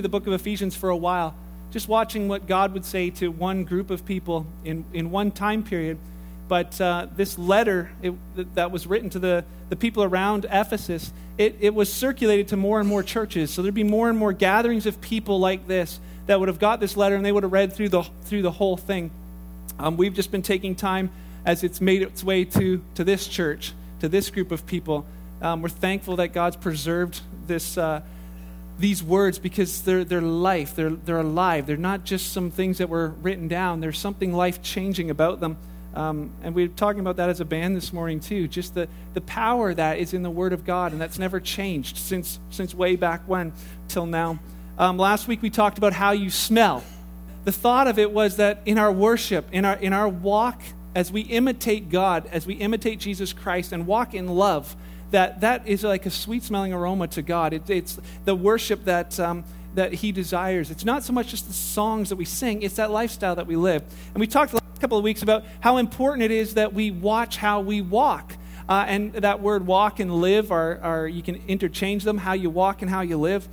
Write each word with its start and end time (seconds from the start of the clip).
through 0.00 0.08
the 0.08 0.08
book 0.08 0.26
of 0.26 0.32
Ephesians 0.32 0.74
for 0.74 0.88
a 0.88 0.96
while, 0.96 1.34
just 1.72 1.86
watching 1.86 2.26
what 2.26 2.46
God 2.46 2.72
would 2.72 2.86
say 2.86 3.10
to 3.10 3.30
one 3.30 3.64
group 3.64 3.90
of 3.90 4.06
people 4.06 4.46
in, 4.64 4.82
in 4.94 5.10
one 5.10 5.30
time 5.30 5.62
period. 5.62 5.98
But 6.48 6.80
uh, 6.80 7.08
this 7.14 7.38
letter 7.38 7.90
it, 8.00 8.14
that 8.54 8.70
was 8.70 8.86
written 8.86 9.10
to 9.10 9.18
the, 9.18 9.44
the 9.68 9.76
people 9.76 10.02
around 10.02 10.46
Ephesus, 10.50 11.12
it, 11.36 11.56
it 11.60 11.74
was 11.74 11.92
circulated 11.92 12.48
to 12.48 12.56
more 12.56 12.80
and 12.80 12.88
more 12.88 13.02
churches. 13.02 13.50
So 13.50 13.60
there'd 13.60 13.74
be 13.74 13.84
more 13.84 14.08
and 14.08 14.16
more 14.16 14.32
gatherings 14.32 14.86
of 14.86 15.02
people 15.02 15.38
like 15.38 15.66
this 15.66 16.00
that 16.24 16.40
would 16.40 16.48
have 16.48 16.58
got 16.58 16.80
this 16.80 16.96
letter 16.96 17.14
and 17.14 17.22
they 17.22 17.32
would 17.32 17.42
have 17.42 17.52
read 17.52 17.74
through 17.74 17.90
the, 17.90 18.02
through 18.24 18.40
the 18.40 18.52
whole 18.52 18.78
thing. 18.78 19.10
Um, 19.78 19.98
we've 19.98 20.14
just 20.14 20.30
been 20.30 20.40
taking 20.40 20.74
time 20.74 21.10
as 21.44 21.62
it's 21.62 21.82
made 21.82 22.00
its 22.00 22.24
way 22.24 22.46
to, 22.46 22.82
to 22.94 23.04
this 23.04 23.28
church, 23.28 23.74
to 24.00 24.08
this 24.08 24.30
group 24.30 24.50
of 24.50 24.64
people. 24.64 25.04
Um, 25.42 25.60
we're 25.60 25.68
thankful 25.68 26.16
that 26.16 26.28
God's 26.28 26.56
preserved 26.56 27.20
this. 27.46 27.76
Uh, 27.76 28.00
these 28.80 29.02
words 29.02 29.38
because 29.38 29.82
they're, 29.82 30.04
they're 30.04 30.20
life, 30.20 30.74
they're, 30.74 30.90
they're 30.90 31.20
alive. 31.20 31.66
They're 31.66 31.76
not 31.76 32.04
just 32.04 32.32
some 32.32 32.50
things 32.50 32.78
that 32.78 32.88
were 32.88 33.08
written 33.08 33.46
down, 33.48 33.80
there's 33.80 33.98
something 33.98 34.32
life 34.32 34.62
changing 34.62 35.10
about 35.10 35.40
them. 35.40 35.56
Um, 35.92 36.30
and 36.42 36.54
we 36.54 36.64
are 36.64 36.68
talking 36.68 37.00
about 37.00 37.16
that 37.16 37.28
as 37.30 37.40
a 37.40 37.44
band 37.44 37.76
this 37.76 37.92
morning, 37.92 38.20
too. 38.20 38.46
Just 38.46 38.74
the, 38.74 38.88
the 39.12 39.20
power 39.22 39.74
that 39.74 39.98
is 39.98 40.14
in 40.14 40.22
the 40.22 40.30
Word 40.30 40.52
of 40.52 40.64
God, 40.64 40.92
and 40.92 41.00
that's 41.00 41.18
never 41.18 41.40
changed 41.40 41.96
since, 41.96 42.38
since 42.50 42.74
way 42.74 42.94
back 42.94 43.22
when 43.26 43.52
till 43.88 44.06
now. 44.06 44.38
Um, 44.78 44.98
last 44.98 45.26
week 45.26 45.42
we 45.42 45.50
talked 45.50 45.78
about 45.78 45.92
how 45.92 46.12
you 46.12 46.30
smell. 46.30 46.84
The 47.44 47.52
thought 47.52 47.88
of 47.88 47.98
it 47.98 48.12
was 48.12 48.36
that 48.36 48.60
in 48.66 48.78
our 48.78 48.92
worship, 48.92 49.46
in 49.50 49.64
our, 49.64 49.76
in 49.76 49.92
our 49.92 50.08
walk, 50.08 50.62
as 50.94 51.10
we 51.10 51.22
imitate 51.22 51.90
God, 51.90 52.28
as 52.32 52.46
we 52.46 52.54
imitate 52.54 53.00
Jesus 53.00 53.32
Christ 53.32 53.72
and 53.72 53.86
walk 53.86 54.14
in 54.14 54.28
love, 54.28 54.76
that 55.10 55.40
that 55.40 55.66
is 55.66 55.84
like 55.84 56.06
a 56.06 56.10
sweet 56.10 56.42
smelling 56.42 56.72
aroma 56.72 57.08
to 57.08 57.22
God. 57.22 57.52
It, 57.52 57.68
it's 57.68 57.98
the 58.24 58.34
worship 58.34 58.84
that. 58.84 59.18
Um, 59.20 59.44
that 59.74 59.92
he 59.92 60.10
desires. 60.10 60.70
It's 60.72 60.84
not 60.84 61.04
so 61.04 61.12
much 61.12 61.28
just 61.28 61.46
the 61.46 61.52
songs 61.52 62.08
that 62.08 62.16
we 62.16 62.24
sing, 62.24 62.62
it's 62.62 62.74
that 62.74 62.90
lifestyle 62.90 63.36
that 63.36 63.46
we 63.46 63.54
live. 63.54 63.84
And 64.14 64.20
we 64.20 64.26
talked 64.26 64.52
a 64.52 64.60
couple 64.80 64.98
of 64.98 65.04
weeks 65.04 65.22
about 65.22 65.44
how 65.60 65.76
important 65.76 66.24
it 66.24 66.30
is 66.30 66.54
that 66.54 66.72
we 66.72 66.90
watch 66.90 67.36
how 67.36 67.60
we 67.60 67.80
walk. 67.80 68.32
Uh, 68.68 68.84
and 68.86 69.12
that 69.14 69.40
word 69.40 69.66
walk 69.66 70.00
and 70.00 70.20
live 70.20 70.52
are, 70.52 70.78
are, 70.80 71.08
you 71.08 71.22
can 71.22 71.36
interchange 71.48 72.04
them, 72.04 72.18
how 72.18 72.32
you 72.32 72.50
walk 72.50 72.82
and 72.82 72.90
how 72.90 73.00
you 73.00 73.16
live. 73.16 73.46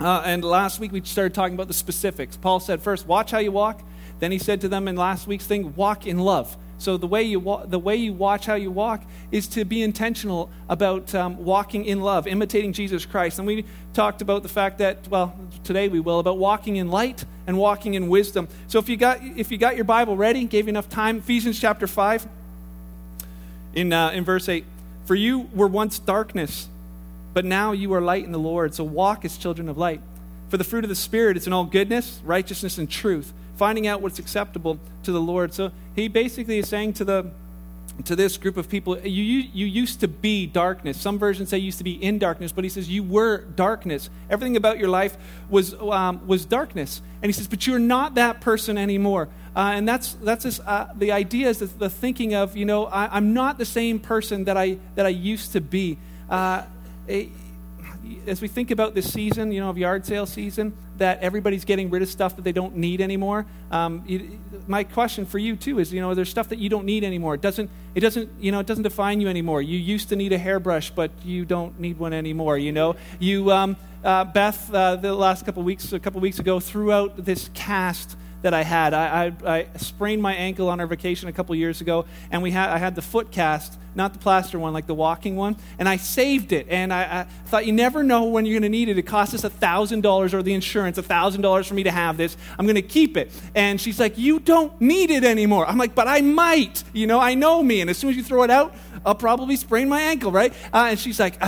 Uh, 0.00 0.22
and 0.24 0.44
last 0.44 0.80
week 0.80 0.92
we 0.92 1.02
started 1.02 1.34
talking 1.34 1.54
about 1.54 1.68
the 1.68 1.74
specifics. 1.74 2.36
Paul 2.36 2.60
said, 2.60 2.80
first, 2.80 3.06
watch 3.06 3.30
how 3.30 3.38
you 3.38 3.52
walk. 3.52 3.82
Then 4.20 4.32
he 4.32 4.38
said 4.38 4.60
to 4.62 4.68
them 4.68 4.88
in 4.88 4.96
last 4.96 5.26
week's 5.26 5.46
thing, 5.46 5.74
walk 5.74 6.06
in 6.06 6.18
love. 6.18 6.56
So 6.78 6.96
the 6.96 7.08
way 7.08 7.24
you 7.24 7.40
wa- 7.40 7.66
the 7.66 7.78
way 7.78 7.96
you 7.96 8.12
watch 8.12 8.46
how 8.46 8.54
you 8.54 8.70
walk 8.70 9.02
is 9.32 9.48
to 9.48 9.64
be 9.64 9.82
intentional 9.82 10.48
about 10.68 11.14
um, 11.14 11.44
walking 11.44 11.84
in 11.84 12.00
love, 12.00 12.26
imitating 12.26 12.72
Jesus 12.72 13.04
Christ. 13.04 13.38
And 13.38 13.46
we 13.46 13.64
talked 13.94 14.22
about 14.22 14.42
the 14.42 14.48
fact 14.48 14.78
that 14.78 15.08
well 15.08 15.34
today 15.64 15.88
we 15.88 16.00
will 16.00 16.20
about 16.20 16.38
walking 16.38 16.76
in 16.76 16.88
light 16.88 17.24
and 17.46 17.58
walking 17.58 17.94
in 17.94 18.08
wisdom. 18.08 18.46
So 18.68 18.78
if 18.78 18.88
you 18.88 18.96
got 18.96 19.22
if 19.22 19.50
you 19.50 19.58
got 19.58 19.74
your 19.74 19.84
Bible 19.84 20.16
ready, 20.16 20.44
gave 20.44 20.66
you 20.66 20.70
enough 20.70 20.88
time, 20.88 21.18
Ephesians 21.18 21.60
chapter 21.60 21.86
five, 21.86 22.26
in 23.74 23.92
uh, 23.92 24.10
in 24.10 24.24
verse 24.24 24.48
eight, 24.48 24.64
for 25.04 25.16
you 25.16 25.48
were 25.52 25.66
once 25.66 25.98
darkness, 25.98 26.68
but 27.34 27.44
now 27.44 27.72
you 27.72 27.92
are 27.92 28.00
light 28.00 28.24
in 28.24 28.32
the 28.32 28.38
Lord. 28.38 28.74
So 28.74 28.84
walk 28.84 29.24
as 29.24 29.36
children 29.36 29.68
of 29.68 29.76
light. 29.76 30.00
For 30.48 30.56
the 30.56 30.64
fruit 30.64 30.84
of 30.84 30.88
the 30.88 30.96
Spirit 30.96 31.36
is 31.36 31.46
in 31.46 31.52
all 31.52 31.64
goodness, 31.64 32.20
righteousness, 32.24 32.78
and 32.78 32.88
truth 32.88 33.32
finding 33.58 33.86
out 33.86 34.00
what's 34.00 34.18
acceptable 34.18 34.78
to 35.02 35.12
the 35.12 35.20
Lord. 35.20 35.52
So 35.52 35.72
he 35.94 36.08
basically 36.08 36.58
is 36.58 36.68
saying 36.68 36.94
to 36.94 37.04
the 37.04 37.30
to 38.04 38.14
this 38.14 38.36
group 38.36 38.56
of 38.56 38.68
people, 38.68 38.96
you, 39.00 39.24
you, 39.24 39.50
you 39.52 39.66
used 39.66 39.98
to 40.00 40.06
be 40.08 40.46
darkness. 40.46 41.00
Some 41.00 41.18
versions 41.18 41.48
say 41.48 41.58
you 41.58 41.64
used 41.64 41.78
to 41.78 41.84
be 41.84 42.00
in 42.00 42.20
darkness, 42.20 42.52
but 42.52 42.62
he 42.62 42.70
says 42.70 42.88
you 42.88 43.02
were 43.02 43.38
darkness. 43.38 44.08
Everything 44.30 44.56
about 44.56 44.78
your 44.78 44.88
life 44.88 45.16
was, 45.50 45.74
um, 45.74 46.24
was 46.26 46.44
darkness. 46.44 47.02
And 47.22 47.28
he 47.28 47.32
says, 47.32 47.48
but 47.48 47.66
you're 47.66 47.80
not 47.80 48.14
that 48.14 48.40
person 48.40 48.78
anymore. 48.78 49.28
Uh, 49.56 49.72
and 49.74 49.88
that's, 49.88 50.12
that's 50.14 50.60
uh, 50.60 50.92
the 50.94 51.10
idea 51.10 51.48
is 51.48 51.58
the 51.58 51.90
thinking 51.90 52.34
of, 52.34 52.56
you 52.56 52.64
know, 52.64 52.86
I, 52.86 53.16
am 53.16 53.34
not 53.34 53.58
the 53.58 53.64
same 53.64 53.98
person 53.98 54.44
that 54.44 54.56
I, 54.56 54.78
that 54.94 55.04
I 55.04 55.10
used 55.10 55.52
to 55.52 55.60
be. 55.60 55.98
Uh, 56.30 56.62
as 58.26 58.40
we 58.40 58.48
think 58.48 58.70
about 58.70 58.94
this 58.94 59.12
season, 59.12 59.52
you 59.52 59.60
know, 59.60 59.70
of 59.70 59.78
yard 59.78 60.06
sale 60.06 60.26
season, 60.26 60.76
that 60.98 61.20
everybody's 61.20 61.64
getting 61.64 61.90
rid 61.90 62.02
of 62.02 62.08
stuff 62.08 62.36
that 62.36 62.42
they 62.42 62.52
don't 62.52 62.76
need 62.76 63.00
anymore. 63.00 63.46
Um, 63.70 64.02
you, 64.06 64.38
my 64.66 64.84
question 64.84 65.26
for 65.26 65.38
you 65.38 65.56
too 65.56 65.78
is, 65.78 65.92
you 65.92 66.00
know, 66.00 66.14
there's 66.14 66.30
stuff 66.30 66.48
that 66.48 66.58
you 66.58 66.68
don't 66.68 66.84
need 66.84 67.04
anymore. 67.04 67.34
It 67.34 67.40
doesn't, 67.40 67.70
it 67.94 68.00
doesn't, 68.00 68.30
you 68.40 68.52
know, 68.52 68.60
it 68.60 68.66
doesn't 68.66 68.82
define 68.82 69.20
you 69.20 69.28
anymore. 69.28 69.62
You 69.62 69.78
used 69.78 70.08
to 70.10 70.16
need 70.16 70.32
a 70.32 70.38
hairbrush, 70.38 70.90
but 70.90 71.10
you 71.24 71.44
don't 71.44 71.78
need 71.80 71.98
one 71.98 72.12
anymore. 72.12 72.58
You 72.58 72.72
know, 72.72 72.96
you, 73.18 73.50
um, 73.50 73.76
uh, 74.04 74.24
Beth, 74.24 74.72
uh, 74.72 74.96
the 74.96 75.14
last 75.14 75.44
couple 75.44 75.62
weeks, 75.62 75.92
a 75.92 75.98
couple 75.98 76.20
weeks 76.20 76.38
ago, 76.38 76.60
threw 76.60 76.92
out 76.92 77.24
this 77.24 77.50
cast 77.54 78.16
that 78.42 78.54
I 78.54 78.62
had. 78.62 78.94
I, 78.94 79.32
I, 79.44 79.52
I, 79.52 79.66
sprained 79.78 80.22
my 80.22 80.34
ankle 80.34 80.68
on 80.68 80.78
our 80.78 80.86
vacation 80.86 81.28
a 81.28 81.32
couple 81.32 81.54
years 81.56 81.80
ago, 81.80 82.06
and 82.30 82.42
we 82.42 82.52
had, 82.52 82.70
I 82.70 82.78
had 82.78 82.94
the 82.94 83.02
foot 83.02 83.32
cast, 83.32 83.76
not 83.98 84.14
the 84.14 84.18
plaster 84.18 84.58
one, 84.58 84.72
like 84.72 84.86
the 84.86 84.94
walking 84.94 85.36
one, 85.36 85.56
and 85.78 85.86
I 85.88 85.98
saved 85.98 86.52
it. 86.52 86.66
And 86.70 86.92
I, 86.92 87.02
I 87.02 87.22
thought, 87.46 87.66
you 87.66 87.72
never 87.72 88.02
know 88.02 88.24
when 88.24 88.46
you're 88.46 88.54
going 88.54 88.62
to 88.62 88.68
need 88.70 88.88
it. 88.88 88.96
It 88.96 89.02
cost 89.02 89.34
us 89.34 89.42
$1,000 89.42 90.32
or 90.32 90.42
the 90.42 90.54
insurance, 90.54 90.96
$1,000 90.96 91.66
for 91.66 91.74
me 91.74 91.82
to 91.82 91.90
have 91.90 92.16
this. 92.16 92.36
I'm 92.58 92.64
going 92.64 92.76
to 92.76 92.82
keep 92.82 93.16
it. 93.16 93.30
And 93.54 93.78
she's 93.78 94.00
like, 94.00 94.16
you 94.16 94.40
don't 94.40 94.80
need 94.80 95.10
it 95.10 95.24
anymore. 95.24 95.66
I'm 95.66 95.76
like, 95.76 95.94
but 95.94 96.08
I 96.08 96.22
might. 96.22 96.82
You 96.94 97.06
know, 97.06 97.20
I 97.20 97.34
know 97.34 97.62
me. 97.62 97.82
And 97.82 97.90
as 97.90 97.98
soon 97.98 98.10
as 98.10 98.16
you 98.16 98.22
throw 98.22 98.44
it 98.44 98.50
out, 98.50 98.74
I'll 99.04 99.14
probably 99.14 99.56
sprain 99.56 99.88
my 99.88 100.00
ankle, 100.00 100.32
right? 100.32 100.52
Uh, 100.72 100.88
and 100.90 100.98
she's 100.98 101.20
like, 101.20 101.38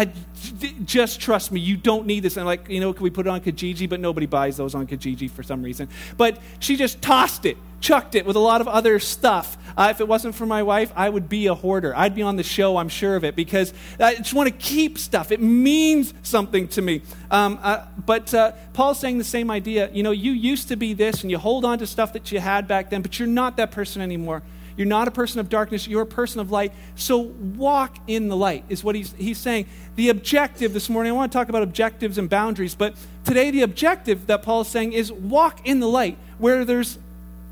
just 0.85 1.21
trust 1.21 1.53
me, 1.53 1.61
you 1.61 1.77
don't 1.77 2.07
need 2.07 2.21
this. 2.21 2.37
And 2.37 2.43
I'm 2.43 2.47
like, 2.47 2.69
you 2.69 2.81
know, 2.81 2.93
can 2.93 3.03
we 3.03 3.11
put 3.11 3.27
it 3.27 3.31
on 3.31 3.41
Kijiji? 3.41 3.89
But 3.89 4.01
nobody 4.01 4.27
buys 4.27 4.57
those 4.57 4.75
on 4.75 4.87
Kijiji 4.87 5.31
for 5.31 5.43
some 5.43 5.63
reason. 5.63 5.89
But 6.17 6.39
she 6.59 6.77
just 6.77 7.03
tossed 7.03 7.47
it, 7.47 7.57
chucked 7.81 8.15
it 8.15 8.27
with 8.27 8.37
a 8.37 8.41
lot 8.41 8.61
of 8.61 8.69
other 8.69 8.99
stuff. 8.99 9.57
Uh, 9.81 9.89
if 9.89 9.99
it 9.99 10.07
wasn't 10.07 10.35
for 10.35 10.45
my 10.45 10.63
wife, 10.63 10.93
I 10.95 11.09
would 11.09 11.31
be 11.31 11.47
a 11.47 11.55
hoarder. 11.55 11.97
I'd 11.97 12.15
be 12.15 12.21
on 12.21 12.37
the 12.37 12.43
show, 12.43 12.77
I'm 12.77 12.91
sure 12.91 13.17
of 13.17 13.25
it, 13.25 13.35
because 13.35 13.73
I 13.99 14.17
just 14.17 14.35
want 14.35 14.47
to 14.47 14.55
keep 14.55 14.99
stuff. 14.99 15.33
It 15.33 15.41
means 15.41 16.13
something 16.23 16.69
to 16.69 16.83
me. 16.83 17.01
Um, 17.31 17.59
uh, 17.63 17.87
but 18.05 18.35
uh, 18.35 18.53
Paul's 18.75 19.01
saying 19.01 19.17
the 19.17 19.25
same 19.25 19.51
idea. 19.51 19.89
You 19.91 20.03
know, 20.03 20.11
you 20.11 20.33
used 20.33 20.69
to 20.69 20.77
be 20.77 20.93
this, 20.93 21.23
and 21.23 21.31
you 21.31 21.39
hold 21.39 21.65
on 21.65 21.79
to 21.79 21.87
stuff 21.87 22.13
that 22.13 22.31
you 22.31 22.41
had 22.41 22.69
back 22.69 22.91
then, 22.91 23.01
but 23.01 23.19
you're 23.19 23.27
not 23.27 23.57
that 23.57 23.71
person 23.71 24.03
anymore. 24.03 24.43
You're 24.77 24.87
not 24.87 25.09
a 25.09 25.11
person 25.11 25.41
of 25.41 25.49
darkness, 25.49 25.89
you're 25.89 26.03
a 26.03 26.07
person 26.07 26.41
of 26.41 26.51
light. 26.51 26.75
So 26.95 27.17
walk 27.17 27.97
in 28.07 28.29
the 28.29 28.37
light, 28.37 28.65
is 28.69 28.85
what 28.85 28.95
he's, 28.95 29.15
he's 29.15 29.39
saying. 29.39 29.65
The 29.97 30.11
objective 30.11 30.75
this 30.75 30.91
morning, 30.91 31.13
I 31.13 31.17
want 31.17 31.33
to 31.33 31.39
talk 31.39 31.49
about 31.49 31.63
objectives 31.63 32.19
and 32.19 32.29
boundaries, 32.29 32.75
but 32.75 32.97
today 33.25 33.51
the 33.51 33.63
objective 33.63 34.27
that 34.27 34.43
Paul 34.43 34.61
is 34.61 34.69
saying 34.69 34.93
is 34.93 35.11
walk 35.11 35.67
in 35.67 35.81
the 35.81 35.89
light. 35.89 36.19
Where 36.37 36.67
there's, 36.67 36.99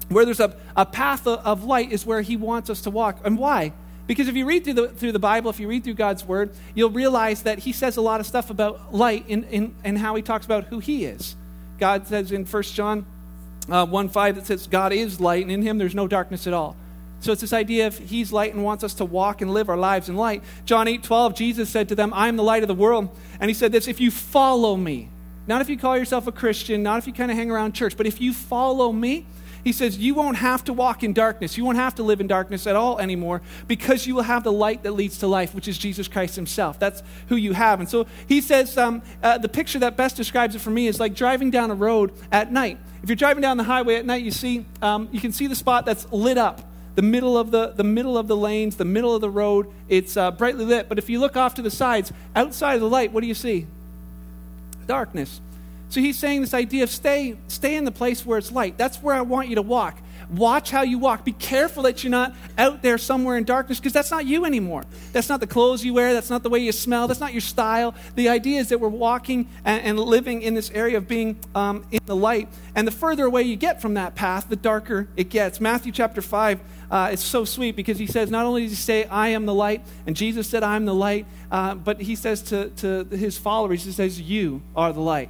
where 0.09 0.25
there's 0.25 0.41
a, 0.41 0.57
a 0.77 0.87
path 0.87 1.27
of 1.27 1.65
light 1.65 1.93
is 1.93 2.07
where 2.07 2.23
he 2.23 2.37
wants 2.37 2.71
us 2.71 2.81
to 2.83 2.91
walk. 2.91 3.19
And 3.25 3.39
why? 3.39 3.73
Because 4.09 4.27
if 4.27 4.35
you 4.35 4.47
read 4.47 4.65
through 4.65 4.75
the, 4.75 4.89
through 4.89 5.13
the 5.13 5.19
Bible, 5.19 5.51
if 5.51 5.61
you 5.61 5.69
read 5.69 5.85
through 5.85 5.95
God's 5.95 6.25
Word, 6.25 6.51
you'll 6.75 6.91
realize 6.91 7.43
that 7.43 7.59
He 7.61 7.73
says 7.73 7.99
a 7.99 8.01
lot 8.01 8.21
of 8.21 8.27
stuff 8.27 8.49
about 8.49 8.95
light 8.95 9.27
in, 9.29 9.45
in, 9.45 9.75
in 9.85 9.97
how 9.97 10.15
He 10.15 10.23
talks 10.23 10.47
about 10.47 10.65
who 10.65 10.79
He 10.79 11.05
is. 11.05 11.37
God 11.79 12.07
says 12.07 12.33
in 12.33 12.47
1 12.47 12.63
John 12.63 13.05
uh, 13.69 13.85
1 13.85 14.09
5 14.09 14.37
that 14.37 14.47
says, 14.47 14.67
God 14.67 14.95
is 14.95 15.21
light, 15.21 15.43
and 15.43 15.53
in 15.53 15.61
Him 15.61 15.77
there's 15.77 15.95
no 15.95 16.09
darkness 16.09 16.47
at 16.47 16.55
all. 16.55 16.75
So 17.21 17.33
it's 17.33 17.41
this 17.41 17.53
idea 17.53 17.89
of 17.89 17.99
he's 17.99 18.33
light 18.33 18.55
and 18.55 18.63
wants 18.63 18.85
us 18.85 18.95
to 18.95 19.05
walk 19.05 19.43
and 19.43 19.53
live 19.53 19.69
our 19.69 19.77
lives 19.77 20.09
in 20.09 20.17
light. 20.17 20.43
John 20.65 20.89
8 20.89 21.03
12, 21.03 21.35
Jesus 21.35 21.69
said 21.69 21.89
to 21.89 21.95
them, 21.95 22.13
I 22.15 22.29
am 22.29 22.37
the 22.37 22.45
light 22.45 22.63
of 22.63 22.69
the 22.69 22.75
world. 22.75 23.15
And 23.41 23.51
he 23.51 23.55
said 23.55 23.73
this 23.73 23.89
if 23.89 24.01
you 24.01 24.11
follow 24.11 24.77
me, 24.77 25.11
not 25.47 25.61
if 25.61 25.69
you 25.69 25.77
call 25.77 25.99
yourself 25.99 26.27
a 26.27 26.33
Christian, 26.33 26.83
not 26.83 26.99
if 26.99 27.07
you 27.07 27.13
kind 27.13 27.31
of 27.31 27.37
hang 27.37 27.51
around 27.51 27.73
church, 27.73 27.97
but 27.97 28.07
if 28.07 28.21
you 28.21 28.33
follow 28.33 28.93
me, 28.93 29.27
he 29.69 29.73
says, 29.73 29.99
You 29.99 30.15
won't 30.15 30.39
have 30.39 30.65
to 30.65 30.73
walk 30.73 31.05
in 31.05 31.13
darkness. 31.13 31.59
You 31.59 31.65
won't 31.65 31.77
have 31.77 31.95
to 31.97 32.03
live 32.03 32.23
in 32.23 32.27
darkness 32.27 32.67
at 32.67 32.75
all 32.75 32.99
anymore 32.99 33.43
because 33.67 34.07
you 34.07 34.15
will 34.15 34.23
have 34.23 34.43
the 34.43 34.51
light 34.51 34.83
that 34.85 34.93
leads 34.93 35.19
to 35.19 35.27
life, 35.27 35.55
which 35.55 35.69
is 35.69 35.77
Jesus 35.77 36.09
Christ 36.09 36.37
himself. 36.37 36.79
That's 36.79 37.03
who 37.29 37.37
you 37.37 37.53
have. 37.53 37.79
And 37.79 37.87
so 37.87 38.07
he 38.27 38.41
says, 38.41 38.79
um, 38.79 39.03
uh, 39.23 39.37
The 39.37 39.49
picture 39.51 39.79
that 39.81 39.95
best 39.95 40.17
describes 40.17 40.55
it 40.55 40.61
for 40.61 40.71
me 40.71 40.87
is 40.87 40.99
like 40.99 41.15
driving 41.15 41.51
down 41.51 41.71
a 41.71 41.75
road 41.75 42.13
at 42.33 42.51
night. 42.51 42.79
If 43.03 43.11
you're 43.11 43.17
driving 43.17 43.43
down 43.43 43.59
the 43.59 43.65
highway 43.65 43.97
at 43.97 44.07
night, 44.07 44.25
you 44.25 44.31
see, 44.31 44.65
um, 44.81 45.11
you 45.13 45.21
can 45.21 45.33
see 45.33 45.47
the 45.47 45.55
spot 45.55 45.85
that's 45.85 46.11
lit 46.11 46.39
up 46.39 46.63
the 46.95 47.03
middle 47.03 47.37
of 47.37 47.51
the, 47.51 47.75
the 47.77 47.85
middle 47.85 48.17
of 48.17 48.27
the 48.27 48.37
lanes, 48.37 48.77
the 48.77 48.87
middle 48.87 49.15
of 49.15 49.21
the 49.21 49.31
road. 49.31 49.67
It's 49.91 50.17
uh, 50.17 50.31
brightly 50.31 50.65
lit. 50.65 50.89
But 50.89 50.99
if 50.99 51.11
you 51.11 51.21
look 51.21 51.37
off 51.37 51.55
to 51.57 51.63
the 51.63 51.71
sides, 51.71 52.11
outside 52.35 52.77
of 52.77 52.81
the 52.81 52.89
light, 52.89 53.13
what 53.13 53.21
do 53.21 53.27
you 53.27 53.35
see? 53.35 53.67
Darkness. 54.87 55.43
So 55.89 56.01
he's 56.01 56.19
saying 56.19 56.43
this 56.43 56.55
idea 56.55 56.85
of 56.85 56.91
stay, 56.91 57.37
stay 57.49 57.77
in 57.77 57.85
the 57.85 57.91
place 57.93 58.25
where 58.25 58.39
it's 58.39 58.53
light. 58.53 58.77
That's 58.77 59.03
where 59.03 59.15
I 59.15 59.23
want 59.23 59.49
you 59.49 59.57
to 59.57 59.63
walk. 59.63 59.99
Watch 60.31 60.71
how 60.71 60.83
you 60.83 60.99
walk. 60.99 61.25
Be 61.25 61.33
careful 61.33 61.85
that 61.85 62.05
you're 62.05 62.11
not 62.11 62.35
out 62.59 62.83
there 62.83 62.99
somewhere 62.99 63.39
in 63.39 63.45
darkness 63.45 63.79
because 63.79 63.95
that's 63.95 64.11
not 64.11 64.27
you 64.27 64.45
anymore. 64.45 64.85
That's 65.13 65.31
not 65.31 65.41
the 65.41 65.47
clothes 65.47 65.83
you 65.85 65.95
wear. 65.95 66.13
That's 66.13 66.29
not 66.29 66.43
the 66.43 66.51
way 66.51 66.59
you 66.59 66.73
smell. 66.73 67.09
That's 67.09 67.21
not 67.21 67.33
your 67.33 67.41
style. 67.41 67.95
The 68.15 68.29
idea 68.29 68.61
is 68.61 68.69
that 68.69 68.79
we're 68.79 68.89
walking 68.89 69.49
and, 69.65 69.83
and 69.83 69.99
living 69.99 70.43
in 70.43 70.55
this 70.55 70.71
area 70.71 70.99
of 70.99 71.09
being 71.09 71.39
um, 71.55 71.87
in 71.91 72.01
the 72.05 72.17
light. 72.17 72.49
And 72.75 72.87
the 72.87 72.93
further 72.93 73.25
away 73.25 73.45
you 73.45 73.57
get 73.57 73.81
from 73.81 73.95
that 73.95 74.15
path, 74.15 74.51
the 74.51 74.57
darker 74.57 75.09
it 75.17 75.31
gets. 75.31 75.61
Matthew 75.61 75.93
chapter 75.93 76.21
5 76.21 76.61
uh, 76.91 77.11
it's 77.13 77.25
so 77.25 77.45
sweet 77.45 77.77
because 77.77 77.99
he 77.99 78.07
says, 78.07 78.31
not 78.31 78.47
only 78.47 78.63
does 78.63 78.71
he 78.71 78.77
say, 78.77 79.05
I 79.05 79.29
am 79.29 79.45
the 79.45 79.55
light, 79.55 79.85
and 80.07 80.17
Jesus 80.17 80.49
said, 80.49 80.63
I'm 80.63 80.87
the 80.87 80.95
light, 80.95 81.27
uh, 81.51 81.75
but 81.75 82.01
he 82.01 82.17
says 82.17 82.43
to, 82.45 82.71
to 82.71 83.05
his 83.05 83.37
followers, 83.37 83.85
he 83.85 83.93
says, 83.93 84.21
You 84.21 84.63
are 84.75 84.93
the 84.93 85.01
light. 85.01 85.29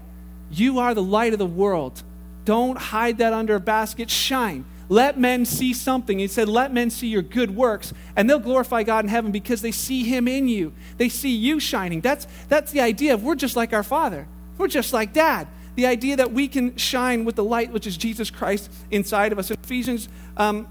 You 0.50 0.78
are 0.78 0.94
the 0.94 1.02
light 1.02 1.32
of 1.32 1.38
the 1.38 1.46
world. 1.46 2.02
Don't 2.44 2.78
hide 2.78 3.18
that 3.18 3.32
under 3.32 3.54
a 3.54 3.60
basket. 3.60 4.10
Shine. 4.10 4.64
Let 4.88 5.18
men 5.18 5.44
see 5.44 5.74
something. 5.74 6.18
He 6.18 6.28
said, 6.28 6.48
Let 6.48 6.72
men 6.72 6.90
see 6.90 7.08
your 7.08 7.22
good 7.22 7.54
works, 7.54 7.92
and 8.16 8.28
they'll 8.28 8.38
glorify 8.38 8.82
God 8.82 9.04
in 9.04 9.10
heaven 9.10 9.30
because 9.30 9.60
they 9.60 9.72
see 9.72 10.04
Him 10.04 10.26
in 10.26 10.48
you. 10.48 10.72
They 10.96 11.10
see 11.10 11.34
you 11.34 11.60
shining. 11.60 12.00
That's, 12.00 12.26
that's 12.48 12.72
the 12.72 12.80
idea 12.80 13.14
of 13.14 13.22
we're 13.22 13.34
just 13.34 13.54
like 13.54 13.72
our 13.72 13.82
Father, 13.82 14.26
we're 14.56 14.68
just 14.68 14.92
like 14.92 15.12
Dad. 15.12 15.46
The 15.74 15.86
idea 15.86 16.16
that 16.16 16.32
we 16.32 16.48
can 16.48 16.76
shine 16.76 17.24
with 17.24 17.36
the 17.36 17.44
light, 17.44 17.70
which 17.70 17.86
is 17.86 17.96
Jesus 17.96 18.30
Christ, 18.30 18.70
inside 18.90 19.30
of 19.30 19.38
us. 19.38 19.50
In 19.50 19.58
Ephesians 19.62 20.08
um, 20.36 20.66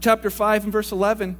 chapter 0.00 0.28
5 0.28 0.64
and 0.64 0.72
verse 0.72 0.90
11, 0.90 1.36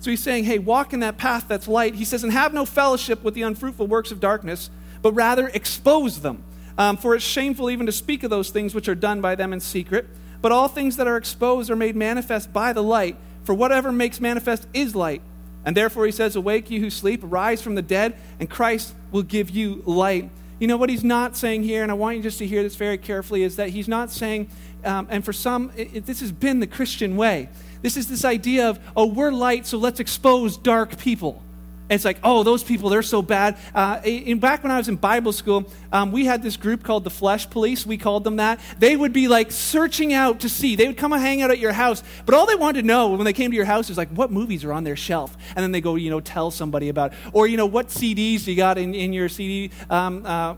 so 0.00 0.10
he's 0.10 0.22
saying, 0.22 0.44
Hey, 0.44 0.58
walk 0.58 0.92
in 0.92 1.00
that 1.00 1.16
path 1.16 1.46
that's 1.46 1.68
light. 1.68 1.94
He 1.94 2.04
says, 2.04 2.24
And 2.24 2.32
have 2.32 2.52
no 2.52 2.66
fellowship 2.66 3.22
with 3.22 3.34
the 3.34 3.42
unfruitful 3.42 3.86
works 3.86 4.10
of 4.10 4.18
darkness, 4.18 4.68
but 5.00 5.12
rather 5.12 5.48
expose 5.48 6.22
them. 6.22 6.42
Um, 6.78 6.96
for 6.96 7.14
it's 7.14 7.24
shameful 7.24 7.70
even 7.70 7.86
to 7.86 7.92
speak 7.92 8.22
of 8.22 8.30
those 8.30 8.50
things 8.50 8.74
which 8.74 8.88
are 8.88 8.94
done 8.94 9.20
by 9.20 9.34
them 9.34 9.52
in 9.52 9.60
secret. 9.60 10.06
But 10.42 10.52
all 10.52 10.68
things 10.68 10.96
that 10.96 11.06
are 11.06 11.16
exposed 11.16 11.70
are 11.70 11.76
made 11.76 11.96
manifest 11.96 12.52
by 12.52 12.72
the 12.72 12.82
light, 12.82 13.16
for 13.44 13.54
whatever 13.54 13.92
makes 13.92 14.20
manifest 14.20 14.66
is 14.72 14.94
light. 14.94 15.22
And 15.64 15.76
therefore 15.76 16.06
he 16.06 16.12
says, 16.12 16.36
Awake, 16.36 16.70
you 16.70 16.80
who 16.80 16.90
sleep, 16.90 17.22
arise 17.22 17.60
from 17.60 17.74
the 17.74 17.82
dead, 17.82 18.16
and 18.38 18.48
Christ 18.48 18.94
will 19.12 19.22
give 19.22 19.50
you 19.50 19.82
light. 19.84 20.30
You 20.58 20.66
know 20.66 20.76
what 20.76 20.90
he's 20.90 21.04
not 21.04 21.36
saying 21.36 21.62
here, 21.62 21.82
and 21.82 21.90
I 21.90 21.94
want 21.94 22.16
you 22.16 22.22
just 22.22 22.38
to 22.38 22.46
hear 22.46 22.62
this 22.62 22.76
very 22.76 22.98
carefully, 22.98 23.42
is 23.42 23.56
that 23.56 23.70
he's 23.70 23.88
not 23.88 24.10
saying, 24.10 24.48
um, 24.84 25.06
and 25.10 25.24
for 25.24 25.32
some, 25.32 25.72
it, 25.76 25.90
it, 25.94 26.06
this 26.06 26.20
has 26.20 26.32
been 26.32 26.60
the 26.60 26.66
Christian 26.66 27.16
way. 27.16 27.48
This 27.82 27.96
is 27.96 28.08
this 28.08 28.24
idea 28.24 28.68
of, 28.68 28.78
oh, 28.96 29.06
we're 29.06 29.32
light, 29.32 29.66
so 29.66 29.78
let's 29.78 30.00
expose 30.00 30.56
dark 30.56 30.98
people 30.98 31.42
it's 31.90 32.04
like, 32.04 32.18
oh, 32.22 32.42
those 32.42 32.62
people, 32.62 32.88
they're 32.88 33.02
so 33.02 33.22
bad. 33.22 33.58
Uh, 33.74 34.00
in, 34.04 34.38
back 34.38 34.62
when 34.62 34.70
I 34.70 34.78
was 34.78 34.88
in 34.88 34.96
Bible 34.96 35.32
school, 35.32 35.70
um, 35.92 36.12
we 36.12 36.24
had 36.24 36.42
this 36.42 36.56
group 36.56 36.82
called 36.82 37.04
the 37.04 37.10
Flesh 37.10 37.50
Police. 37.50 37.84
We 37.84 37.98
called 37.98 38.24
them 38.24 38.36
that. 38.36 38.60
They 38.78 38.96
would 38.96 39.12
be 39.12 39.28
like 39.28 39.50
searching 39.50 40.12
out 40.12 40.40
to 40.40 40.48
see. 40.48 40.76
They 40.76 40.86
would 40.86 40.96
come 40.96 41.12
and 41.12 41.20
hang 41.20 41.42
out 41.42 41.50
at 41.50 41.58
your 41.58 41.72
house, 41.72 42.02
but 42.26 42.34
all 42.34 42.46
they 42.46 42.54
wanted 42.54 42.82
to 42.82 42.86
know 42.86 43.08
when 43.10 43.24
they 43.24 43.32
came 43.32 43.50
to 43.50 43.56
your 43.56 43.64
house 43.64 43.90
is 43.90 43.96
like, 43.96 44.08
what 44.10 44.30
movies 44.30 44.64
are 44.64 44.72
on 44.72 44.84
their 44.84 44.96
shelf? 44.96 45.36
And 45.56 45.62
then 45.62 45.72
they 45.72 45.80
go, 45.80 45.96
you 45.96 46.10
know, 46.10 46.20
tell 46.20 46.50
somebody 46.50 46.88
about, 46.88 47.12
it. 47.12 47.18
or 47.32 47.46
you 47.46 47.56
know, 47.56 47.66
what 47.66 47.88
CDs 47.88 48.46
you 48.46 48.54
got 48.54 48.78
in, 48.78 48.94
in 48.94 49.12
your 49.12 49.28
CD 49.28 49.70
um, 49.88 50.24
uh, 50.24 50.54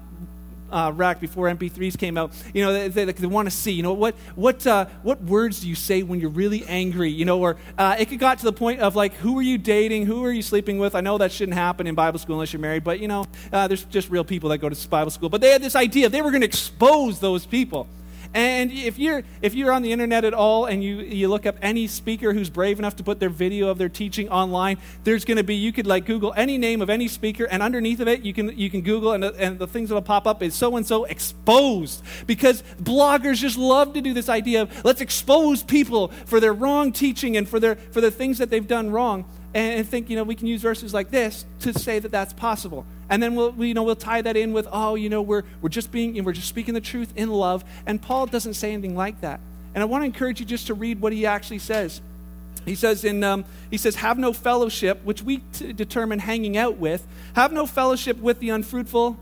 uh, 0.72 0.92
rack 0.94 1.20
before 1.20 1.46
MP3s 1.48 1.98
came 1.98 2.16
out. 2.16 2.32
You 2.52 2.64
know, 2.64 2.72
they, 2.72 2.88
they, 2.88 3.12
they 3.12 3.26
want 3.26 3.46
to 3.46 3.54
see, 3.54 3.72
you 3.72 3.82
know, 3.82 3.92
what, 3.92 4.14
what, 4.34 4.66
uh, 4.66 4.86
what 5.02 5.22
words 5.22 5.60
do 5.60 5.68
you 5.68 5.74
say 5.74 6.02
when 6.02 6.20
you're 6.20 6.30
really 6.30 6.64
angry? 6.66 7.10
You 7.10 7.24
know, 7.24 7.40
or 7.40 7.56
uh, 7.78 7.96
it 7.98 8.06
got 8.16 8.38
to 8.38 8.44
the 8.44 8.52
point 8.52 8.80
of 8.80 8.96
like, 8.96 9.14
who 9.14 9.38
are 9.38 9.42
you 9.42 9.58
dating? 9.58 10.06
Who 10.06 10.24
are 10.24 10.32
you 10.32 10.42
sleeping 10.42 10.78
with? 10.78 10.94
I 10.94 11.00
know 11.00 11.18
that 11.18 11.32
shouldn't 11.32 11.56
happen 11.56 11.86
in 11.86 11.94
Bible 11.94 12.18
school 12.18 12.36
unless 12.36 12.52
you're 12.52 12.60
married, 12.60 12.84
but 12.84 13.00
you 13.00 13.08
know, 13.08 13.26
uh, 13.52 13.68
there's 13.68 13.84
just 13.84 14.10
real 14.10 14.24
people 14.24 14.48
that 14.50 14.58
go 14.58 14.68
to 14.68 14.88
Bible 14.88 15.10
school. 15.10 15.28
But 15.28 15.40
they 15.40 15.50
had 15.50 15.62
this 15.62 15.76
idea 15.76 16.08
they 16.08 16.22
were 16.22 16.30
going 16.30 16.40
to 16.40 16.46
expose 16.46 17.20
those 17.20 17.46
people. 17.46 17.86
And 18.34 18.72
if 18.72 18.98
you're, 18.98 19.22
if 19.42 19.54
you're 19.54 19.72
on 19.72 19.82
the 19.82 19.92
internet 19.92 20.24
at 20.24 20.32
all 20.32 20.64
and 20.64 20.82
you, 20.82 20.96
you 20.96 21.28
look 21.28 21.44
up 21.44 21.56
any 21.60 21.86
speaker 21.86 22.32
who's 22.32 22.48
brave 22.48 22.78
enough 22.78 22.96
to 22.96 23.02
put 23.02 23.20
their 23.20 23.28
video 23.28 23.68
of 23.68 23.78
their 23.78 23.88
teaching 23.88 24.28
online, 24.30 24.78
there's 25.04 25.24
going 25.24 25.36
to 25.36 25.44
be, 25.44 25.54
you 25.54 25.72
could 25.72 25.86
like 25.86 26.06
Google 26.06 26.32
any 26.36 26.56
name 26.56 26.80
of 26.80 26.88
any 26.88 27.08
speaker, 27.08 27.44
and 27.44 27.62
underneath 27.62 28.00
of 28.00 28.08
it, 28.08 28.22
you 28.22 28.32
can, 28.32 28.56
you 28.58 28.70
can 28.70 28.80
Google, 28.80 29.12
and, 29.12 29.24
and 29.24 29.58
the 29.58 29.66
things 29.66 29.90
that'll 29.90 30.02
pop 30.02 30.26
up 30.26 30.42
is 30.42 30.54
so 30.54 30.76
and 30.76 30.86
so 30.86 31.04
exposed. 31.04 32.02
Because 32.26 32.62
bloggers 32.82 33.36
just 33.36 33.58
love 33.58 33.92
to 33.94 34.00
do 34.00 34.14
this 34.14 34.28
idea 34.28 34.62
of 34.62 34.84
let's 34.84 35.00
expose 35.00 35.62
people 35.62 36.08
for 36.24 36.40
their 36.40 36.54
wrong 36.54 36.92
teaching 36.92 37.36
and 37.36 37.48
for, 37.48 37.60
their, 37.60 37.76
for 37.76 38.00
the 38.00 38.10
things 38.10 38.38
that 38.38 38.48
they've 38.48 38.66
done 38.66 38.90
wrong 38.90 39.24
and 39.54 39.86
think, 39.86 40.08
you 40.08 40.16
know, 40.16 40.24
we 40.24 40.34
can 40.34 40.46
use 40.46 40.62
verses 40.62 40.94
like 40.94 41.10
this 41.10 41.44
to 41.60 41.78
say 41.78 41.98
that 41.98 42.10
that's 42.10 42.32
possible. 42.32 42.86
And 43.10 43.22
then 43.22 43.34
we'll, 43.34 43.50
we, 43.50 43.68
you 43.68 43.74
know, 43.74 43.82
we'll 43.82 43.96
tie 43.96 44.22
that 44.22 44.36
in 44.36 44.52
with, 44.52 44.66
oh, 44.72 44.94
you 44.94 45.10
know, 45.10 45.20
we're, 45.20 45.42
we're 45.60 45.68
just 45.68 45.92
being, 45.92 46.14
you 46.14 46.22
know, 46.22 46.26
we're 46.26 46.32
just 46.32 46.48
speaking 46.48 46.72
the 46.72 46.80
truth 46.80 47.12
in 47.16 47.28
love. 47.30 47.62
And 47.84 48.00
Paul 48.00 48.26
doesn't 48.26 48.54
say 48.54 48.72
anything 48.72 48.96
like 48.96 49.20
that. 49.20 49.40
And 49.74 49.82
I 49.82 49.84
want 49.84 50.02
to 50.02 50.06
encourage 50.06 50.40
you 50.40 50.46
just 50.46 50.68
to 50.68 50.74
read 50.74 51.00
what 51.00 51.12
he 51.12 51.26
actually 51.26 51.58
says. 51.58 52.00
He 52.64 52.74
says 52.74 53.04
in 53.04 53.24
um, 53.24 53.44
he 53.70 53.76
says 53.76 53.96
have 53.96 54.18
no 54.18 54.32
fellowship, 54.32 55.02
which 55.04 55.22
we 55.22 55.38
t- 55.52 55.72
determine 55.72 56.20
hanging 56.20 56.56
out 56.56 56.76
with. 56.76 57.06
Have 57.34 57.52
no 57.52 57.66
fellowship 57.66 58.18
with 58.18 58.38
the 58.38 58.50
unfruitful. 58.50 59.18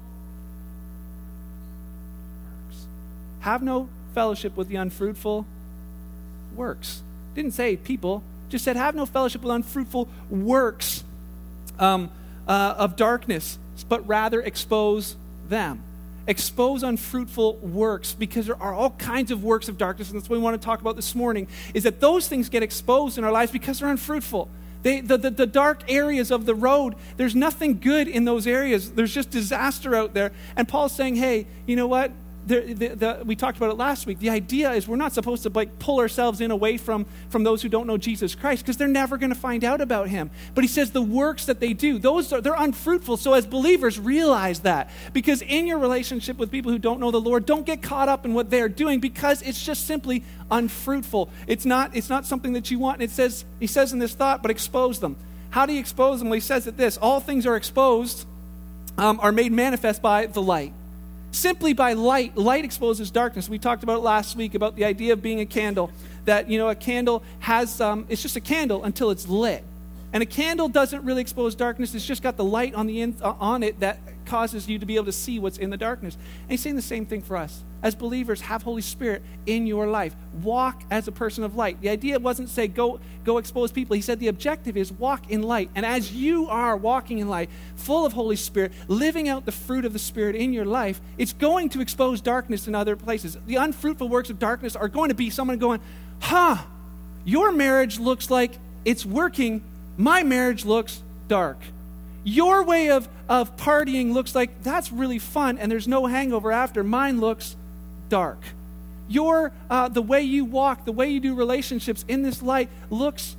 Have 3.40 3.62
no 3.62 3.88
fellowship 4.14 4.56
with 4.56 4.68
the 4.68 4.76
unfruitful 4.76 5.46
works. 6.54 7.02
Didn't 7.34 7.52
say 7.52 7.76
people 7.76 8.22
just 8.50 8.64
said, 8.64 8.76
Have 8.76 8.94
no 8.94 9.06
fellowship 9.06 9.42
with 9.42 9.52
unfruitful 9.52 10.08
works 10.28 11.02
um, 11.78 12.10
uh, 12.46 12.74
of 12.76 12.96
darkness, 12.96 13.58
but 13.88 14.06
rather 14.06 14.40
expose 14.40 15.16
them. 15.48 15.82
Expose 16.26 16.82
unfruitful 16.82 17.56
works 17.56 18.12
because 18.12 18.46
there 18.46 18.60
are 18.62 18.74
all 18.74 18.90
kinds 18.90 19.30
of 19.30 19.42
works 19.42 19.68
of 19.68 19.78
darkness, 19.78 20.10
and 20.10 20.20
that's 20.20 20.28
what 20.28 20.36
we 20.36 20.42
want 20.42 20.60
to 20.60 20.64
talk 20.64 20.80
about 20.80 20.96
this 20.96 21.14
morning. 21.14 21.48
Is 21.74 21.84
that 21.84 22.00
those 22.00 22.28
things 22.28 22.48
get 22.48 22.62
exposed 22.62 23.18
in 23.18 23.24
our 23.24 23.32
lives 23.32 23.50
because 23.50 23.80
they're 23.80 23.88
unfruitful. 23.88 24.48
They, 24.82 25.00
the, 25.00 25.18
the, 25.18 25.30
the, 25.30 25.46
dark 25.46 25.82
areas 25.88 26.30
of 26.30 26.46
the 26.46 26.54
road, 26.54 26.94
there's 27.16 27.34
nothing 27.34 27.80
good 27.80 28.08
in 28.08 28.24
those 28.24 28.46
areas. 28.46 28.92
There's 28.92 29.12
just 29.12 29.30
disaster 29.30 29.94
out 29.94 30.14
there. 30.14 30.32
And 30.56 30.66
Paul's 30.66 30.92
saying, 30.92 31.16
hey, 31.16 31.46
you 31.66 31.76
know 31.76 31.86
what? 31.86 32.12
The, 32.46 32.72
the, 32.72 32.88
the, 32.88 33.22
we 33.24 33.36
talked 33.36 33.58
about 33.58 33.70
it 33.70 33.76
last 33.76 34.06
week. 34.06 34.18
The 34.18 34.30
idea 34.30 34.72
is 34.72 34.88
we're 34.88 34.96
not 34.96 35.12
supposed 35.12 35.42
to 35.42 35.50
like 35.50 35.78
pull 35.78 36.00
ourselves 36.00 36.40
in 36.40 36.50
away 36.50 36.78
from, 36.78 37.06
from 37.28 37.44
those 37.44 37.60
who 37.62 37.68
don't 37.68 37.86
know 37.86 37.98
Jesus 37.98 38.34
Christ 38.34 38.62
because 38.64 38.76
they're 38.76 38.88
never 38.88 39.18
going 39.18 39.30
to 39.30 39.38
find 39.38 39.62
out 39.62 39.80
about 39.80 40.08
him. 40.08 40.30
But 40.54 40.64
he 40.64 40.68
says 40.68 40.90
the 40.90 41.02
works 41.02 41.46
that 41.46 41.60
they 41.60 41.74
do, 41.74 41.98
those 41.98 42.32
are, 42.32 42.40
they're 42.40 42.54
unfruitful. 42.56 43.18
So 43.18 43.34
as 43.34 43.46
believers, 43.46 43.98
realize 43.98 44.60
that. 44.60 44.90
Because 45.12 45.42
in 45.42 45.66
your 45.66 45.78
relationship 45.78 46.38
with 46.38 46.50
people 46.50 46.72
who 46.72 46.78
don't 46.78 46.98
know 46.98 47.10
the 47.10 47.20
Lord, 47.20 47.44
don't 47.44 47.66
get 47.66 47.82
caught 47.82 48.08
up 48.08 48.24
in 48.24 48.32
what 48.32 48.50
they're 48.50 48.68
doing 48.68 49.00
because 49.00 49.42
it's 49.42 49.62
just 49.62 49.86
simply 49.86 50.24
unfruitful. 50.50 51.28
It's 51.46 51.66
not, 51.66 51.94
it's 51.94 52.08
not 52.08 52.26
something 52.26 52.54
that 52.54 52.70
you 52.70 52.78
want. 52.78 53.00
And 53.00 53.10
it 53.10 53.12
says, 53.12 53.44
he 53.60 53.66
says 53.66 53.92
in 53.92 53.98
this 53.98 54.14
thought, 54.14 54.40
but 54.40 54.50
expose 54.50 54.98
them. 54.98 55.16
How 55.50 55.66
do 55.66 55.74
you 55.74 55.80
expose 55.80 56.20
them? 56.20 56.30
Well, 56.30 56.34
he 56.34 56.40
says 56.40 56.64
that 56.64 56.76
this 56.76 56.96
all 56.96 57.20
things 57.20 57.44
are 57.44 57.56
exposed, 57.56 58.26
um, 58.96 59.20
are 59.20 59.32
made 59.32 59.52
manifest 59.52 60.00
by 60.00 60.26
the 60.26 60.40
light 60.40 60.72
simply 61.30 61.72
by 61.72 61.92
light. 61.92 62.36
Light 62.36 62.64
exposes 62.64 63.10
darkness. 63.10 63.48
We 63.48 63.58
talked 63.58 63.82
about 63.82 64.02
last 64.02 64.36
week 64.36 64.54
about 64.54 64.76
the 64.76 64.84
idea 64.84 65.12
of 65.12 65.22
being 65.22 65.40
a 65.40 65.46
candle. 65.46 65.90
That 66.24 66.48
you 66.48 66.58
know, 66.58 66.68
a 66.68 66.74
candle 66.74 67.22
has 67.40 67.80
um, 67.80 68.06
it's 68.08 68.22
just 68.22 68.36
a 68.36 68.40
candle 68.40 68.84
until 68.84 69.10
it's 69.10 69.26
lit, 69.26 69.64
and 70.12 70.22
a 70.22 70.26
candle 70.26 70.68
doesn't 70.68 71.04
really 71.04 71.22
expose 71.22 71.54
darkness. 71.54 71.94
It's 71.94 72.06
just 72.06 72.22
got 72.22 72.36
the 72.36 72.44
light 72.44 72.74
on 72.74 72.86
the 72.86 73.00
in, 73.00 73.16
uh, 73.22 73.34
on 73.40 73.62
it 73.62 73.80
that 73.80 73.98
causes 74.26 74.68
you 74.68 74.78
to 74.78 74.86
be 74.86 74.96
able 74.96 75.06
to 75.06 75.12
see 75.12 75.38
what's 75.38 75.58
in 75.58 75.70
the 75.70 75.76
darkness. 75.76 76.14
And 76.14 76.50
he's 76.50 76.60
saying 76.60 76.76
the 76.76 76.82
same 76.82 77.06
thing 77.06 77.22
for 77.22 77.36
us. 77.36 77.62
As 77.82 77.94
believers, 77.94 78.42
have 78.42 78.62
Holy 78.62 78.82
Spirit 78.82 79.22
in 79.46 79.66
your 79.66 79.86
life. 79.86 80.14
Walk 80.42 80.82
as 80.90 81.08
a 81.08 81.12
person 81.12 81.44
of 81.44 81.56
light. 81.56 81.80
The 81.80 81.88
idea 81.88 82.18
wasn't 82.18 82.50
say 82.50 82.68
go 82.68 83.00
go 83.24 83.38
expose 83.38 83.72
people. 83.72 83.96
He 83.96 84.02
said 84.02 84.18
the 84.18 84.28
objective 84.28 84.76
is 84.76 84.92
walk 84.92 85.30
in 85.30 85.42
light. 85.42 85.70
And 85.74 85.86
as 85.86 86.12
you 86.12 86.46
are 86.48 86.76
walking 86.76 87.18
in 87.18 87.28
light, 87.28 87.48
full 87.76 88.04
of 88.04 88.12
Holy 88.12 88.36
Spirit, 88.36 88.72
living 88.88 89.28
out 89.28 89.46
the 89.46 89.52
fruit 89.52 89.84
of 89.84 89.92
the 89.92 89.98
Spirit 89.98 90.36
in 90.36 90.52
your 90.52 90.64
life, 90.64 91.00
it's 91.16 91.32
going 91.32 91.70
to 91.70 91.80
expose 91.80 92.20
darkness 92.20 92.68
in 92.68 92.74
other 92.74 92.96
places. 92.96 93.36
The 93.46 93.56
unfruitful 93.56 94.08
works 94.08 94.30
of 94.30 94.38
darkness 94.38 94.76
are 94.76 94.88
going 94.88 95.08
to 95.08 95.14
be 95.14 95.30
someone 95.30 95.58
going, 95.58 95.80
"Huh, 96.20 96.58
your 97.24 97.52
marriage 97.52 97.98
looks 97.98 98.30
like 98.30 98.52
it's 98.84 99.06
working. 99.06 99.62
My 99.96 100.22
marriage 100.22 100.64
looks 100.64 101.02
dark." 101.28 101.58
Your 102.22 102.62
way 102.62 102.90
of, 102.90 103.08
of 103.28 103.56
partying 103.56 104.12
looks 104.12 104.34
like 104.34 104.62
that's 104.62 104.92
really 104.92 105.18
fun 105.18 105.56
and 105.56 105.72
there's 105.72 105.88
no 105.88 106.04
hangover 106.04 106.52
after. 106.52 106.84
Mine 106.84 107.18
looks 107.18 107.56
dark. 108.10 108.38
Your, 109.08 109.52
uh, 109.70 109.88
the 109.88 110.02
way 110.02 110.20
you 110.20 110.44
walk, 110.44 110.84
the 110.84 110.92
way 110.92 111.08
you 111.08 111.20
do 111.20 111.34
relationships 111.34 112.04
in 112.06 112.22
this 112.22 112.42
light 112.42 112.68
looks 112.90 113.34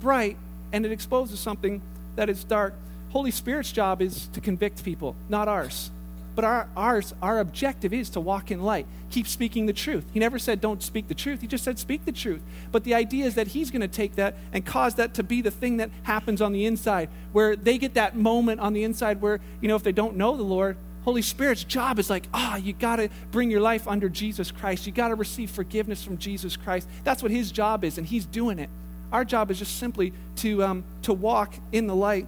bright 0.00 0.36
and 0.72 0.86
it 0.86 0.92
exposes 0.92 1.38
something 1.38 1.82
that 2.16 2.30
is 2.30 2.42
dark. 2.42 2.74
Holy 3.10 3.30
Spirit's 3.30 3.70
job 3.70 4.00
is 4.00 4.28
to 4.28 4.40
convict 4.40 4.82
people, 4.82 5.14
not 5.28 5.46
ours. 5.46 5.90
But 6.34 6.46
our, 6.46 6.66
ours, 6.76 7.14
our 7.20 7.40
objective 7.40 7.92
is 7.92 8.08
to 8.10 8.20
walk 8.20 8.50
in 8.50 8.62
light. 8.62 8.86
Keep 9.10 9.28
speaking 9.28 9.66
the 9.66 9.74
truth. 9.74 10.04
He 10.14 10.18
never 10.18 10.38
said 10.38 10.62
don't 10.62 10.82
speak 10.82 11.08
the 11.08 11.14
truth. 11.14 11.42
He 11.42 11.46
just 11.46 11.62
said 11.62 11.78
speak 11.78 12.06
the 12.06 12.12
truth. 12.12 12.40
But 12.72 12.84
the 12.84 12.94
idea 12.94 13.26
is 13.26 13.34
that 13.34 13.48
he's 13.48 13.70
going 13.70 13.82
to 13.82 13.88
take 13.88 14.14
that 14.14 14.34
and 14.52 14.64
cause 14.64 14.94
that 14.94 15.12
to 15.14 15.22
be 15.22 15.42
the 15.42 15.50
thing 15.50 15.76
that 15.76 15.90
happens 16.04 16.40
on 16.40 16.52
the 16.52 16.64
inside, 16.64 17.10
where 17.32 17.54
they 17.54 17.76
get 17.76 17.94
that 17.94 18.16
moment 18.16 18.60
on 18.60 18.72
the 18.72 18.82
inside 18.82 19.20
where, 19.20 19.40
you 19.60 19.68
know, 19.68 19.76
if 19.76 19.82
they 19.82 19.92
don't 19.92 20.16
know 20.16 20.36
the 20.36 20.42
Lord, 20.42 20.78
Holy 21.04 21.22
Spirit's 21.22 21.64
job 21.64 21.98
is 21.98 22.08
like, 22.08 22.24
ah, 22.32 22.54
oh, 22.54 22.56
you 22.56 22.72
got 22.72 22.96
to 22.96 23.08
bring 23.30 23.50
your 23.50 23.60
life 23.60 23.88
under 23.88 24.08
Jesus 24.08 24.50
Christ. 24.50 24.86
You 24.86 24.92
got 24.92 25.08
to 25.08 25.14
receive 25.14 25.50
forgiveness 25.50 26.04
from 26.04 26.18
Jesus 26.18 26.56
Christ. 26.56 26.88
That's 27.02 27.22
what 27.22 27.32
his 27.32 27.50
job 27.50 27.84
is, 27.84 27.98
and 27.98 28.06
he's 28.06 28.24
doing 28.24 28.58
it. 28.58 28.70
Our 29.10 29.24
job 29.24 29.50
is 29.50 29.58
just 29.58 29.78
simply 29.78 30.12
to, 30.36 30.62
um, 30.62 30.84
to 31.02 31.12
walk 31.12 31.54
in 31.72 31.86
the 31.86 31.96
light 31.96 32.26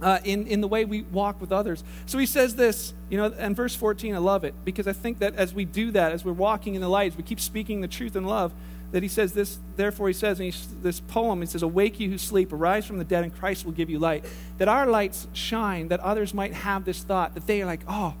uh, 0.00 0.18
in, 0.24 0.46
in 0.46 0.60
the 0.60 0.68
way 0.68 0.84
we 0.84 1.02
walk 1.02 1.40
with 1.40 1.52
others. 1.52 1.84
So 2.06 2.18
he 2.18 2.26
says 2.26 2.56
this, 2.56 2.92
you 3.10 3.18
know, 3.18 3.32
and 3.38 3.54
verse 3.54 3.74
14, 3.74 4.14
I 4.14 4.18
love 4.18 4.44
it 4.44 4.54
because 4.64 4.86
I 4.86 4.92
think 4.92 5.18
that 5.18 5.34
as 5.36 5.52
we 5.52 5.64
do 5.64 5.90
that, 5.92 6.12
as 6.12 6.24
we're 6.24 6.32
walking 6.32 6.74
in 6.74 6.80
the 6.80 6.88
light, 6.88 7.12
as 7.12 7.16
we 7.16 7.24
keep 7.24 7.40
speaking 7.40 7.80
the 7.80 7.88
truth 7.88 8.16
in 8.16 8.24
love, 8.24 8.52
that 8.92 9.02
he 9.02 9.08
says 9.08 9.32
this, 9.32 9.58
therefore 9.76 10.08
he 10.08 10.14
says 10.14 10.40
in 10.40 10.52
this 10.82 11.00
poem, 11.00 11.40
he 11.40 11.46
says, 11.46 11.62
Awake 11.62 12.00
you 12.00 12.10
who 12.10 12.18
sleep, 12.18 12.52
arise 12.52 12.86
from 12.86 12.98
the 12.98 13.04
dead, 13.04 13.24
and 13.24 13.34
Christ 13.34 13.64
will 13.64 13.72
give 13.72 13.90
you 13.90 13.98
light. 13.98 14.24
That 14.58 14.68
our 14.68 14.86
lights 14.86 15.26
shine, 15.32 15.88
that 15.88 16.00
others 16.00 16.32
might 16.32 16.54
have 16.54 16.84
this 16.84 17.02
thought, 17.02 17.34
that 17.34 17.46
they 17.46 17.62
are 17.62 17.66
like, 17.66 17.80
oh, 17.86 18.14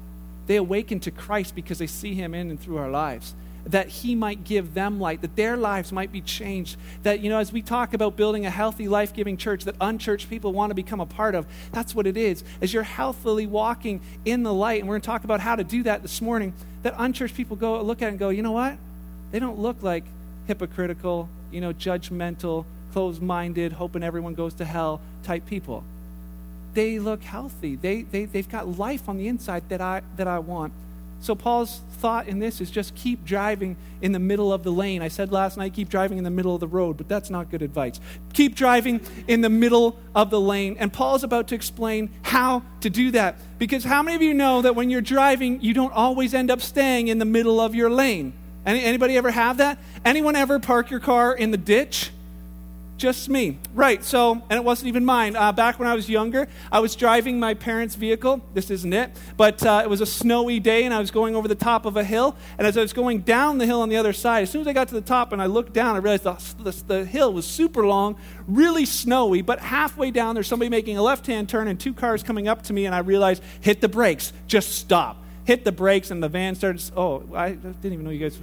they 0.46 0.56
awaken 0.56 1.00
to 1.00 1.10
Christ 1.10 1.54
because 1.54 1.78
they 1.78 1.86
see 1.86 2.14
him 2.14 2.34
in 2.34 2.50
and 2.50 2.60
through 2.60 2.78
our 2.78 2.90
lives 2.90 3.34
that 3.68 3.88
he 3.88 4.14
might 4.14 4.44
give 4.44 4.72
them 4.72 4.98
light, 4.98 5.20
that 5.20 5.36
their 5.36 5.56
lives 5.56 5.92
might 5.92 6.10
be 6.10 6.22
changed. 6.22 6.76
That, 7.02 7.20
you 7.20 7.28
know, 7.28 7.38
as 7.38 7.52
we 7.52 7.60
talk 7.60 7.92
about 7.92 8.16
building 8.16 8.46
a 8.46 8.50
healthy, 8.50 8.88
life 8.88 9.12
giving 9.12 9.36
church 9.36 9.64
that 9.64 9.76
unchurched 9.80 10.30
people 10.30 10.52
want 10.52 10.70
to 10.70 10.74
become 10.74 11.00
a 11.00 11.06
part 11.06 11.34
of, 11.34 11.46
that's 11.70 11.94
what 11.94 12.06
it 12.06 12.16
is. 12.16 12.42
As 12.62 12.72
you're 12.72 12.82
healthily 12.82 13.46
walking 13.46 14.00
in 14.24 14.42
the 14.42 14.54
light, 14.54 14.80
and 14.80 14.88
we're 14.88 14.94
going 14.94 15.02
to 15.02 15.06
talk 15.06 15.24
about 15.24 15.40
how 15.40 15.54
to 15.54 15.64
do 15.64 15.82
that 15.82 16.00
this 16.00 16.22
morning, 16.22 16.54
that 16.82 16.94
unchurched 16.96 17.34
people 17.34 17.56
go 17.56 17.80
look 17.82 18.00
at 18.00 18.06
it 18.06 18.10
and 18.12 18.18
go, 18.18 18.30
you 18.30 18.42
know 18.42 18.52
what? 18.52 18.78
They 19.32 19.38
don't 19.38 19.58
look 19.58 19.82
like 19.82 20.04
hypocritical, 20.48 21.28
you 21.52 21.60
know, 21.60 21.72
judgmental, 21.72 22.64
closed 22.92 23.22
minded, 23.22 23.74
hoping 23.74 24.02
everyone 24.02 24.34
goes 24.34 24.54
to 24.54 24.64
hell 24.64 25.00
type 25.22 25.46
people. 25.46 25.84
They 26.74 26.98
look 26.98 27.22
healthy. 27.22 27.76
They, 27.76 28.02
they, 28.02 28.24
they've 28.24 28.48
got 28.48 28.66
life 28.78 29.08
on 29.08 29.18
the 29.18 29.28
inside 29.28 29.68
that 29.68 29.80
I, 29.80 30.02
that 30.16 30.26
I 30.26 30.40
want. 30.40 30.72
So, 31.20 31.34
Paul's 31.34 31.80
thought 31.98 32.28
in 32.28 32.38
this 32.38 32.60
is 32.60 32.70
just 32.70 32.94
keep 32.94 33.24
driving 33.24 33.76
in 34.00 34.12
the 34.12 34.20
middle 34.20 34.52
of 34.52 34.62
the 34.62 34.70
lane. 34.70 35.02
I 35.02 35.08
said 35.08 35.32
last 35.32 35.56
night, 35.56 35.74
keep 35.74 35.88
driving 35.88 36.16
in 36.16 36.24
the 36.24 36.30
middle 36.30 36.54
of 36.54 36.60
the 36.60 36.68
road, 36.68 36.96
but 36.96 37.08
that's 37.08 37.28
not 37.28 37.50
good 37.50 37.60
advice. 37.60 37.98
Keep 38.32 38.54
driving 38.54 39.00
in 39.26 39.40
the 39.40 39.48
middle 39.48 39.98
of 40.14 40.30
the 40.30 40.40
lane. 40.40 40.76
And 40.78 40.92
Paul's 40.92 41.24
about 41.24 41.48
to 41.48 41.56
explain 41.56 42.08
how 42.22 42.62
to 42.82 42.90
do 42.90 43.10
that. 43.10 43.36
Because 43.58 43.82
how 43.82 44.02
many 44.04 44.14
of 44.14 44.22
you 44.22 44.32
know 44.32 44.62
that 44.62 44.76
when 44.76 44.90
you're 44.90 45.00
driving, 45.00 45.60
you 45.60 45.74
don't 45.74 45.92
always 45.92 46.34
end 46.34 46.52
up 46.52 46.60
staying 46.60 47.08
in 47.08 47.18
the 47.18 47.24
middle 47.24 47.60
of 47.60 47.74
your 47.74 47.90
lane? 47.90 48.32
Any, 48.68 48.84
anybody 48.84 49.16
ever 49.16 49.30
have 49.30 49.56
that? 49.56 49.78
Anyone 50.04 50.36
ever 50.36 50.58
park 50.58 50.90
your 50.90 51.00
car 51.00 51.34
in 51.34 51.52
the 51.52 51.56
ditch? 51.56 52.10
Just 52.98 53.30
me. 53.30 53.56
Right, 53.72 54.04
so, 54.04 54.32
and 54.32 54.58
it 54.58 54.62
wasn't 54.62 54.88
even 54.88 55.06
mine. 55.06 55.36
Uh, 55.36 55.52
back 55.52 55.78
when 55.78 55.88
I 55.88 55.94
was 55.94 56.10
younger, 56.10 56.48
I 56.70 56.80
was 56.80 56.94
driving 56.94 57.40
my 57.40 57.54
parents' 57.54 57.94
vehicle. 57.94 58.42
This 58.52 58.70
isn't 58.70 58.92
it, 58.92 59.10
but 59.38 59.64
uh, 59.64 59.80
it 59.82 59.88
was 59.88 60.02
a 60.02 60.06
snowy 60.06 60.60
day 60.60 60.84
and 60.84 60.92
I 60.92 60.98
was 60.98 61.10
going 61.10 61.34
over 61.34 61.48
the 61.48 61.54
top 61.54 61.86
of 61.86 61.96
a 61.96 62.04
hill. 62.04 62.36
And 62.58 62.66
as 62.66 62.76
I 62.76 62.82
was 62.82 62.92
going 62.92 63.20
down 63.20 63.56
the 63.56 63.64
hill 63.64 63.80
on 63.80 63.88
the 63.88 63.96
other 63.96 64.12
side, 64.12 64.42
as 64.42 64.50
soon 64.50 64.60
as 64.60 64.66
I 64.66 64.74
got 64.74 64.88
to 64.88 64.94
the 64.94 65.00
top 65.00 65.32
and 65.32 65.40
I 65.40 65.46
looked 65.46 65.72
down, 65.72 65.96
I 65.96 66.00
realized 66.00 66.24
the, 66.24 66.62
the, 66.70 66.84
the 66.86 67.04
hill 67.06 67.32
was 67.32 67.46
super 67.46 67.86
long, 67.86 68.16
really 68.46 68.84
snowy, 68.84 69.40
but 69.40 69.60
halfway 69.60 70.10
down, 70.10 70.34
there's 70.34 70.46
somebody 70.46 70.68
making 70.68 70.98
a 70.98 71.02
left 71.02 71.26
hand 71.26 71.48
turn 71.48 71.68
and 71.68 71.80
two 71.80 71.94
cars 71.94 72.22
coming 72.22 72.48
up 72.48 72.64
to 72.64 72.74
me, 72.74 72.84
and 72.84 72.94
I 72.94 72.98
realized, 72.98 73.42
hit 73.62 73.80
the 73.80 73.88
brakes, 73.88 74.34
just 74.46 74.74
stop. 74.74 75.24
Hit 75.48 75.64
the 75.64 75.72
brakes, 75.72 76.10
and 76.10 76.22
the 76.22 76.28
van 76.28 76.56
started. 76.56 76.82
Oh, 76.94 77.22
I 77.34 77.52
didn't 77.52 77.82
even 77.82 78.04
know 78.04 78.10
you 78.10 78.18
guys. 78.18 78.38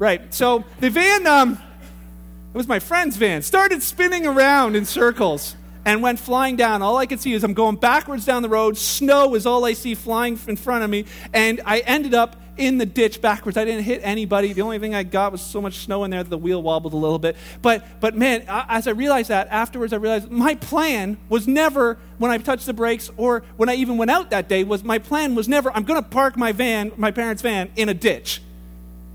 Right, 0.00 0.34
so 0.34 0.64
the 0.80 0.90
van. 0.90 1.24
Um, 1.24 1.52
it 1.52 2.56
was 2.56 2.66
my 2.66 2.80
friend's 2.80 3.16
van, 3.16 3.42
started 3.42 3.84
spinning 3.84 4.26
around 4.26 4.74
in 4.74 4.84
circles 4.84 5.54
and 5.84 6.02
went 6.02 6.18
flying 6.18 6.56
down. 6.56 6.82
All 6.82 6.96
I 6.96 7.06
could 7.06 7.20
see 7.20 7.32
is 7.32 7.44
I'm 7.44 7.54
going 7.54 7.76
backwards 7.76 8.24
down 8.24 8.42
the 8.42 8.48
road. 8.48 8.76
Snow 8.76 9.34
is 9.34 9.46
all 9.46 9.64
I 9.64 9.72
see 9.72 9.94
flying 9.94 10.38
in 10.46 10.56
front 10.56 10.84
of 10.84 10.90
me. 10.90 11.04
And 11.32 11.60
I 11.64 11.78
ended 11.80 12.14
up 12.14 12.36
in 12.60 12.76
the 12.76 12.86
ditch 12.86 13.22
backwards. 13.22 13.56
I 13.56 13.64
didn't 13.64 13.84
hit 13.84 14.00
anybody. 14.04 14.52
The 14.52 14.60
only 14.60 14.78
thing 14.78 14.94
I 14.94 15.02
got 15.02 15.32
was 15.32 15.40
so 15.40 15.62
much 15.62 15.78
snow 15.78 16.04
in 16.04 16.10
there 16.10 16.22
that 16.22 16.28
the 16.28 16.38
wheel 16.38 16.62
wobbled 16.62 16.92
a 16.92 16.96
little 16.96 17.18
bit. 17.18 17.36
But, 17.62 18.00
but 18.00 18.14
man, 18.14 18.44
as 18.46 18.86
I 18.86 18.90
realized 18.90 19.30
that, 19.30 19.48
afterwards 19.48 19.92
I 19.92 19.96
realized 19.96 20.30
my 20.30 20.54
plan 20.54 21.16
was 21.28 21.48
never 21.48 21.98
when 22.18 22.30
I 22.30 22.36
touched 22.38 22.66
the 22.66 22.74
brakes 22.74 23.10
or 23.16 23.42
when 23.56 23.70
I 23.70 23.74
even 23.76 23.96
went 23.96 24.10
out 24.10 24.30
that 24.30 24.48
day 24.48 24.62
was 24.62 24.84
my 24.84 24.98
plan 24.98 25.34
was 25.34 25.48
never 25.48 25.72
I'm 25.72 25.84
going 25.84 26.02
to 26.02 26.08
park 26.08 26.36
my 26.36 26.52
van, 26.52 26.92
my 26.96 27.10
parents' 27.10 27.40
van, 27.40 27.70
in 27.76 27.88
a 27.88 27.94
ditch. 27.94 28.42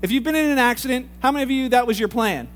If 0.02 0.10
you've 0.10 0.24
been 0.24 0.34
in 0.34 0.50
an 0.50 0.58
accident, 0.58 1.08
how 1.20 1.30
many 1.30 1.44
of 1.44 1.50
you 1.50 1.68
that 1.70 1.86
was 1.86 1.98
your 1.98 2.08
plan? 2.08 2.48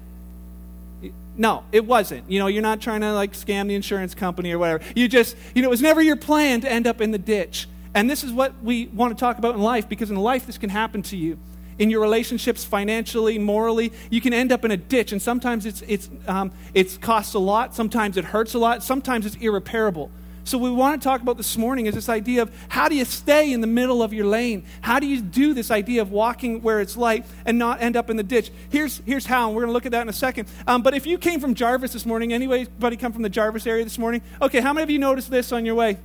No, 1.40 1.64
it 1.73 1.87
wasn't. 1.87 2.30
You 2.30 2.38
know, 2.38 2.49
you're 2.49 2.61
not 2.61 2.82
trying 2.82 3.00
to 3.00 3.14
like 3.14 3.32
scam 3.32 3.66
the 3.66 3.75
insurance 3.75 4.14
company 4.14 4.52
or 4.52 4.59
whatever. 4.59 4.85
You 4.94 5.09
just, 5.09 5.35
you 5.54 5.62
know, 5.62 5.68
it 5.68 5.70
was 5.70 5.80
never 5.80 6.02
your 6.02 6.16
plan 6.16 6.61
to 6.61 6.70
end 6.70 6.87
up 6.87 7.00
in 7.00 7.12
the 7.12 7.18
ditch. 7.18 7.66
And 7.94 8.11
this 8.11 8.23
is 8.23 8.30
what 8.30 8.62
we 8.62 8.88
want 8.88 9.16
to 9.16 9.18
talk 9.18 9.38
about 9.38 9.54
in 9.54 9.62
life 9.62 9.88
because 9.88 10.11
in 10.11 10.16
life 10.16 10.44
this 10.44 10.59
can 10.59 10.68
happen 10.68 11.00
to 11.04 11.16
you. 11.16 11.38
In 11.78 11.88
your 11.88 12.02
relationships, 12.02 12.62
financially, 12.62 13.38
morally, 13.38 13.90
you 14.11 14.20
can 14.20 14.35
end 14.35 14.52
up 14.52 14.66
in 14.66 14.70
a 14.70 14.76
ditch, 14.76 15.12
and 15.12 15.23
sometimes 15.23 15.64
it's 15.64 15.80
it's 15.88 16.11
um, 16.26 16.52
it 16.75 17.00
costs 17.00 17.32
a 17.32 17.38
lot. 17.38 17.75
Sometimes 17.75 18.18
it 18.18 18.26
hurts 18.26 18.52
a 18.52 18.59
lot. 18.59 18.82
Sometimes 18.82 19.25
it's 19.25 19.37
irreparable. 19.37 20.11
So, 20.50 20.59
we 20.59 20.69
want 20.69 21.00
to 21.00 21.09
talk 21.09 21.21
about 21.21 21.37
this 21.37 21.57
morning 21.57 21.87
is 21.87 21.95
this 21.95 22.09
idea 22.09 22.42
of 22.42 22.50
how 22.69 22.88
do 22.88 22.97
you 22.97 23.04
stay 23.04 23.52
in 23.52 23.61
the 23.61 23.69
middle 23.69 24.02
of 24.02 24.12
your 24.12 24.26
lane? 24.26 24.64
How 24.80 24.99
do 24.99 25.07
you 25.07 25.21
do 25.21 25.54
this 25.54 25.71
idea 25.71 26.02
of 26.02 26.11
walking 26.11 26.61
where 26.61 26.80
it's 26.80 26.97
light 26.97 27.25
and 27.47 27.57
not 27.57 27.80
end 27.80 27.97
up 27.97 28.11
in 28.11 28.16
the 28.16 28.25
ditch? 28.25 28.50
Here's, 28.69 29.00
here's 29.07 29.25
how, 29.25 29.47
and 29.47 29.54
we're 29.54 29.62
going 29.62 29.69
to 29.69 29.75
look 29.75 29.87
at 29.87 29.92
that 29.92 30.02
in 30.02 30.09
a 30.09 30.12
second. 30.12 30.49
Um, 30.66 30.83
but 30.83 30.92
if 30.92 31.07
you 31.07 31.19
came 31.19 31.38
from 31.38 31.54
Jarvis 31.54 31.92
this 31.92 32.04
morning, 32.04 32.33
anybody 32.33 32.97
come 32.97 33.12
from 33.12 33.23
the 33.23 33.28
Jarvis 33.28 33.64
area 33.64 33.85
this 33.85 33.97
morning? 33.97 34.23
Okay, 34.42 34.61
how 34.61 34.73
many 34.73 34.83
of 34.83 34.90
you 34.90 34.99
noticed 34.99 35.30
this 35.30 35.52
on 35.52 35.64
your 35.64 35.76
way? 35.76 35.99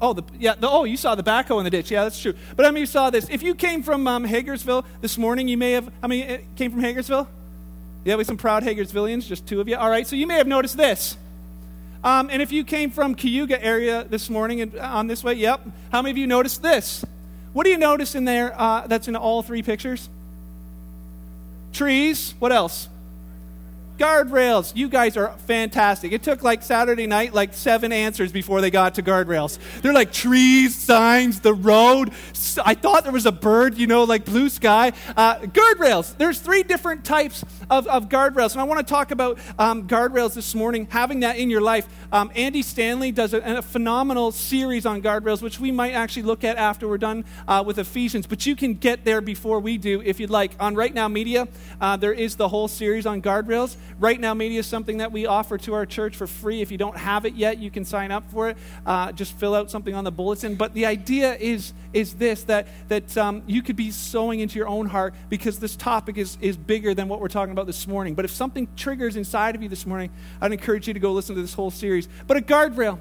Oh, 0.00 0.14
the, 0.14 0.22
yeah. 0.38 0.54
The, 0.54 0.70
oh, 0.70 0.84
you 0.84 0.96
saw 0.96 1.14
the 1.14 1.22
backhoe 1.22 1.58
in 1.58 1.64
the 1.64 1.70
ditch. 1.70 1.90
Yeah, 1.90 2.04
that's 2.04 2.18
true. 2.18 2.32
But 2.56 2.62
many 2.62 2.76
of 2.76 2.78
you 2.78 2.86
saw 2.86 3.10
this? 3.10 3.28
If 3.28 3.42
you 3.42 3.54
came 3.54 3.82
from 3.82 4.06
um, 4.06 4.24
Hagersville 4.26 4.86
this 5.02 5.18
morning, 5.18 5.48
you 5.48 5.58
may 5.58 5.72
have. 5.72 5.92
How 6.00 6.08
many 6.08 6.26
uh, 6.26 6.38
came 6.56 6.70
from 6.70 6.80
Hagersville? 6.80 7.26
Yeah, 8.06 8.16
we 8.16 8.24
some 8.24 8.38
proud 8.38 8.62
Hagersvillians, 8.62 9.26
just 9.26 9.46
two 9.46 9.60
of 9.60 9.68
you. 9.68 9.76
All 9.76 9.90
right, 9.90 10.06
so 10.06 10.16
you 10.16 10.26
may 10.26 10.38
have 10.38 10.46
noticed 10.46 10.78
this. 10.78 11.18
Um, 12.04 12.28
and 12.30 12.42
if 12.42 12.52
you 12.52 12.64
came 12.64 12.90
from 12.90 13.14
Cayuga 13.14 13.64
area 13.64 14.04
this 14.04 14.28
morning 14.28 14.60
and 14.60 14.76
uh, 14.76 14.82
on 14.82 15.06
this 15.06 15.24
way, 15.24 15.32
yep. 15.32 15.62
How 15.90 16.02
many 16.02 16.10
of 16.10 16.18
you 16.18 16.26
noticed 16.26 16.62
this? 16.62 17.02
What 17.54 17.64
do 17.64 17.70
you 17.70 17.78
notice 17.78 18.14
in 18.14 18.26
there 18.26 18.52
uh, 18.60 18.86
that's 18.86 19.08
in 19.08 19.16
all 19.16 19.42
three 19.42 19.62
pictures? 19.62 20.10
Trees. 21.72 22.34
What 22.38 22.52
else? 22.52 22.88
Guardrails. 23.98 24.74
You 24.74 24.88
guys 24.88 25.16
are 25.16 25.36
fantastic. 25.46 26.10
It 26.10 26.24
took 26.24 26.42
like 26.42 26.64
Saturday 26.64 27.06
night, 27.06 27.32
like 27.32 27.54
seven 27.54 27.92
answers 27.92 28.32
before 28.32 28.60
they 28.60 28.70
got 28.70 28.96
to 28.96 29.04
guardrails. 29.04 29.58
They're 29.82 29.92
like 29.92 30.12
trees, 30.12 30.74
signs, 30.74 31.40
the 31.40 31.54
road. 31.54 32.10
I 32.64 32.74
thought 32.74 33.04
there 33.04 33.12
was 33.12 33.26
a 33.26 33.32
bird, 33.32 33.78
you 33.78 33.86
know, 33.86 34.02
like 34.02 34.24
blue 34.24 34.48
sky. 34.48 34.92
Uh, 35.16 35.36
guardrails. 35.36 36.16
There's 36.16 36.40
three 36.40 36.64
different 36.64 37.04
types 37.04 37.44
of, 37.70 37.86
of 37.86 38.08
guardrails. 38.08 38.52
And 38.52 38.60
I 38.60 38.64
want 38.64 38.84
to 38.84 38.92
talk 38.92 39.12
about 39.12 39.38
um, 39.60 39.86
guardrails 39.86 40.34
this 40.34 40.56
morning, 40.56 40.88
having 40.90 41.20
that 41.20 41.36
in 41.36 41.48
your 41.48 41.60
life. 41.60 41.86
Um, 42.12 42.32
Andy 42.34 42.62
Stanley 42.62 43.12
does 43.12 43.32
a, 43.32 43.58
a, 43.58 43.62
phenomenal 43.62 44.32
series 44.32 44.86
on 44.86 45.02
guardrails, 45.02 45.42
which 45.42 45.58
we 45.58 45.70
might 45.70 45.92
actually 45.92 46.22
look 46.22 46.44
at 46.44 46.56
after 46.56 46.88
we're 46.88 46.98
done 46.98 47.24
uh, 47.46 47.62
with 47.64 47.78
Ephesians. 47.78 48.26
But 48.26 48.46
you 48.46 48.56
can 48.56 48.74
get 48.74 49.04
there 49.04 49.20
before 49.20 49.60
we 49.60 49.78
do 49.78 50.02
if 50.04 50.18
you'd 50.18 50.30
like. 50.30 50.52
On 50.60 50.74
Right 50.74 50.94
Now 50.94 51.08
Media, 51.08 51.48
uh, 51.80 51.96
there 51.96 52.12
is 52.12 52.36
the 52.36 52.48
whole 52.48 52.68
series 52.68 53.06
on 53.06 53.22
guardrails. 53.22 53.76
Right 53.98 54.18
Now 54.20 54.34
Media 54.34 54.60
is 54.60 54.66
something 54.66 54.98
that 54.98 55.12
we 55.12 55.26
offer 55.26 55.56
to 55.58 55.74
our 55.74 55.86
church 55.86 56.16
for 56.16 56.26
free. 56.26 56.60
If 56.60 56.70
you 56.70 56.78
don't 56.78 56.96
have 56.96 57.24
it 57.24 57.34
yet, 57.34 57.58
you 57.58 57.70
can 57.70 57.84
sign 57.84 58.10
up 58.10 58.28
for 58.30 58.48
it. 58.48 58.56
Uh, 58.84 59.12
just 59.12 59.38
fill 59.38 59.54
out 59.54 59.70
something 59.70 59.94
on 59.94 60.04
the 60.04 60.10
bulletin. 60.10 60.56
But 60.56 60.74
the 60.74 60.86
idea 60.86 61.36
is, 61.36 61.72
is 61.92 62.14
this 62.14 62.44
that, 62.44 62.66
that 62.88 63.16
um, 63.16 63.42
you 63.46 63.62
could 63.62 63.76
be 63.76 63.90
sowing 63.90 64.40
into 64.40 64.58
your 64.58 64.68
own 64.68 64.86
heart 64.86 65.14
because 65.28 65.58
this 65.58 65.76
topic 65.76 66.18
is, 66.18 66.36
is 66.40 66.56
bigger 66.56 66.94
than 66.94 67.08
what 67.08 67.20
we're 67.20 67.28
talking 67.28 67.52
about 67.52 67.66
this 67.66 67.86
morning. 67.86 68.14
But 68.14 68.24
if 68.24 68.30
something 68.30 68.68
triggers 68.76 69.16
inside 69.16 69.54
of 69.54 69.62
you 69.62 69.68
this 69.68 69.86
morning, 69.86 70.10
I'd 70.40 70.52
encourage 70.52 70.88
you 70.88 70.94
to 70.94 71.00
go 71.00 71.12
listen 71.12 71.36
to 71.36 71.42
this 71.42 71.54
whole 71.54 71.70
series. 71.70 72.08
But 72.26 72.36
a 72.36 72.40
guardrail. 72.40 72.98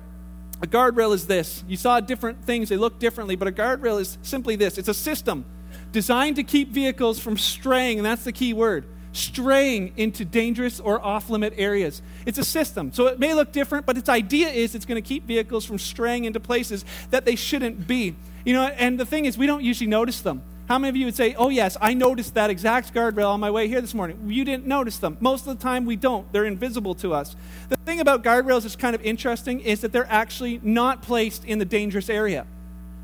A 0.62 0.68
guardrail 0.68 1.14
is 1.14 1.28
this. 1.28 1.64
You 1.68 1.76
saw 1.76 2.00
different 2.00 2.46
things, 2.46 2.70
they 2.70 2.78
look 2.78 3.00
differently, 3.00 3.36
but 3.36 3.48
a 3.48 3.52
guardrail 3.52 4.00
is 4.00 4.18
simply 4.22 4.56
this 4.56 4.78
it's 4.78 4.88
a 4.88 4.94
system 4.94 5.44
designed 5.92 6.38
to 6.38 6.44
keep 6.44 6.70
vehicles 6.70 7.20
from 7.20 7.38
straying, 7.38 8.00
and 8.00 8.06
that's 8.06 8.24
the 8.24 8.32
key 8.32 8.54
word 8.54 8.86
straying 9.14 9.94
into 9.96 10.26
dangerous 10.26 10.80
or 10.80 11.04
off 11.04 11.30
limit 11.30 11.54
areas. 11.56 12.02
It's 12.26 12.38
a 12.38 12.44
system. 12.44 12.92
So 12.92 13.08
it 13.08 13.20
may 13.20 13.34
look 13.34 13.52
different, 13.52 13.86
but 13.86 13.98
its 13.98 14.10
idea 14.10 14.50
is 14.50 14.76
it's 14.76 14.86
going 14.86 15.02
to 15.02 15.08
keep 15.08 15.26
vehicles 15.26 15.66
from 15.66 15.80
straying 15.80 16.26
into 16.26 16.40
places 16.40 16.84
that 17.12 17.26
they 17.26 17.36
shouldn't 17.36 17.88
be. 17.88 18.16
You 18.44 18.54
know, 18.54 18.64
and 18.66 19.00
the 19.00 19.06
thing 19.06 19.26
is, 19.26 19.38
we 19.38 19.48
don't 19.48 19.64
usually 19.64 19.88
notice 19.88 20.22
them. 20.22 20.42
How 20.68 20.80
many 20.80 20.90
of 20.90 20.96
you 20.96 21.06
would 21.06 21.16
say, 21.16 21.36
Oh, 21.36 21.50
yes, 21.50 21.78
I 21.80 21.94
noticed 21.94 22.36
that 22.36 22.50
exact 22.50 22.94
guardrail 22.94 23.30
on 23.30 23.40
my 23.40 23.52
way 23.52 23.68
here 23.68 23.82
this 23.82 23.94
morning? 23.94 24.20
You 24.28 24.46
didn't 24.46 24.66
notice 24.66 24.98
them. 24.98 25.18
Most 25.20 25.46
of 25.46 25.58
the 25.58 25.64
time, 25.64 25.86
we 25.86 25.96
don't. 25.96 26.32
They're 26.32 26.46
invisible 26.46 26.96
to 26.96 27.14
us. 27.14 27.36
The 27.70 27.76
thing 27.78 28.00
about 28.00 28.24
guardrails 28.24 28.64
that's 28.64 28.76
kind 28.76 28.96
of 28.96 29.02
interesting 29.02 29.60
is 29.60 29.82
that 29.82 29.92
they're 29.92 30.10
actually 30.10 30.60
not 30.64 31.02
placed 31.02 31.46
in 31.46 31.60
the 31.60 31.66
dangerous 31.66 32.10
area. 32.10 32.46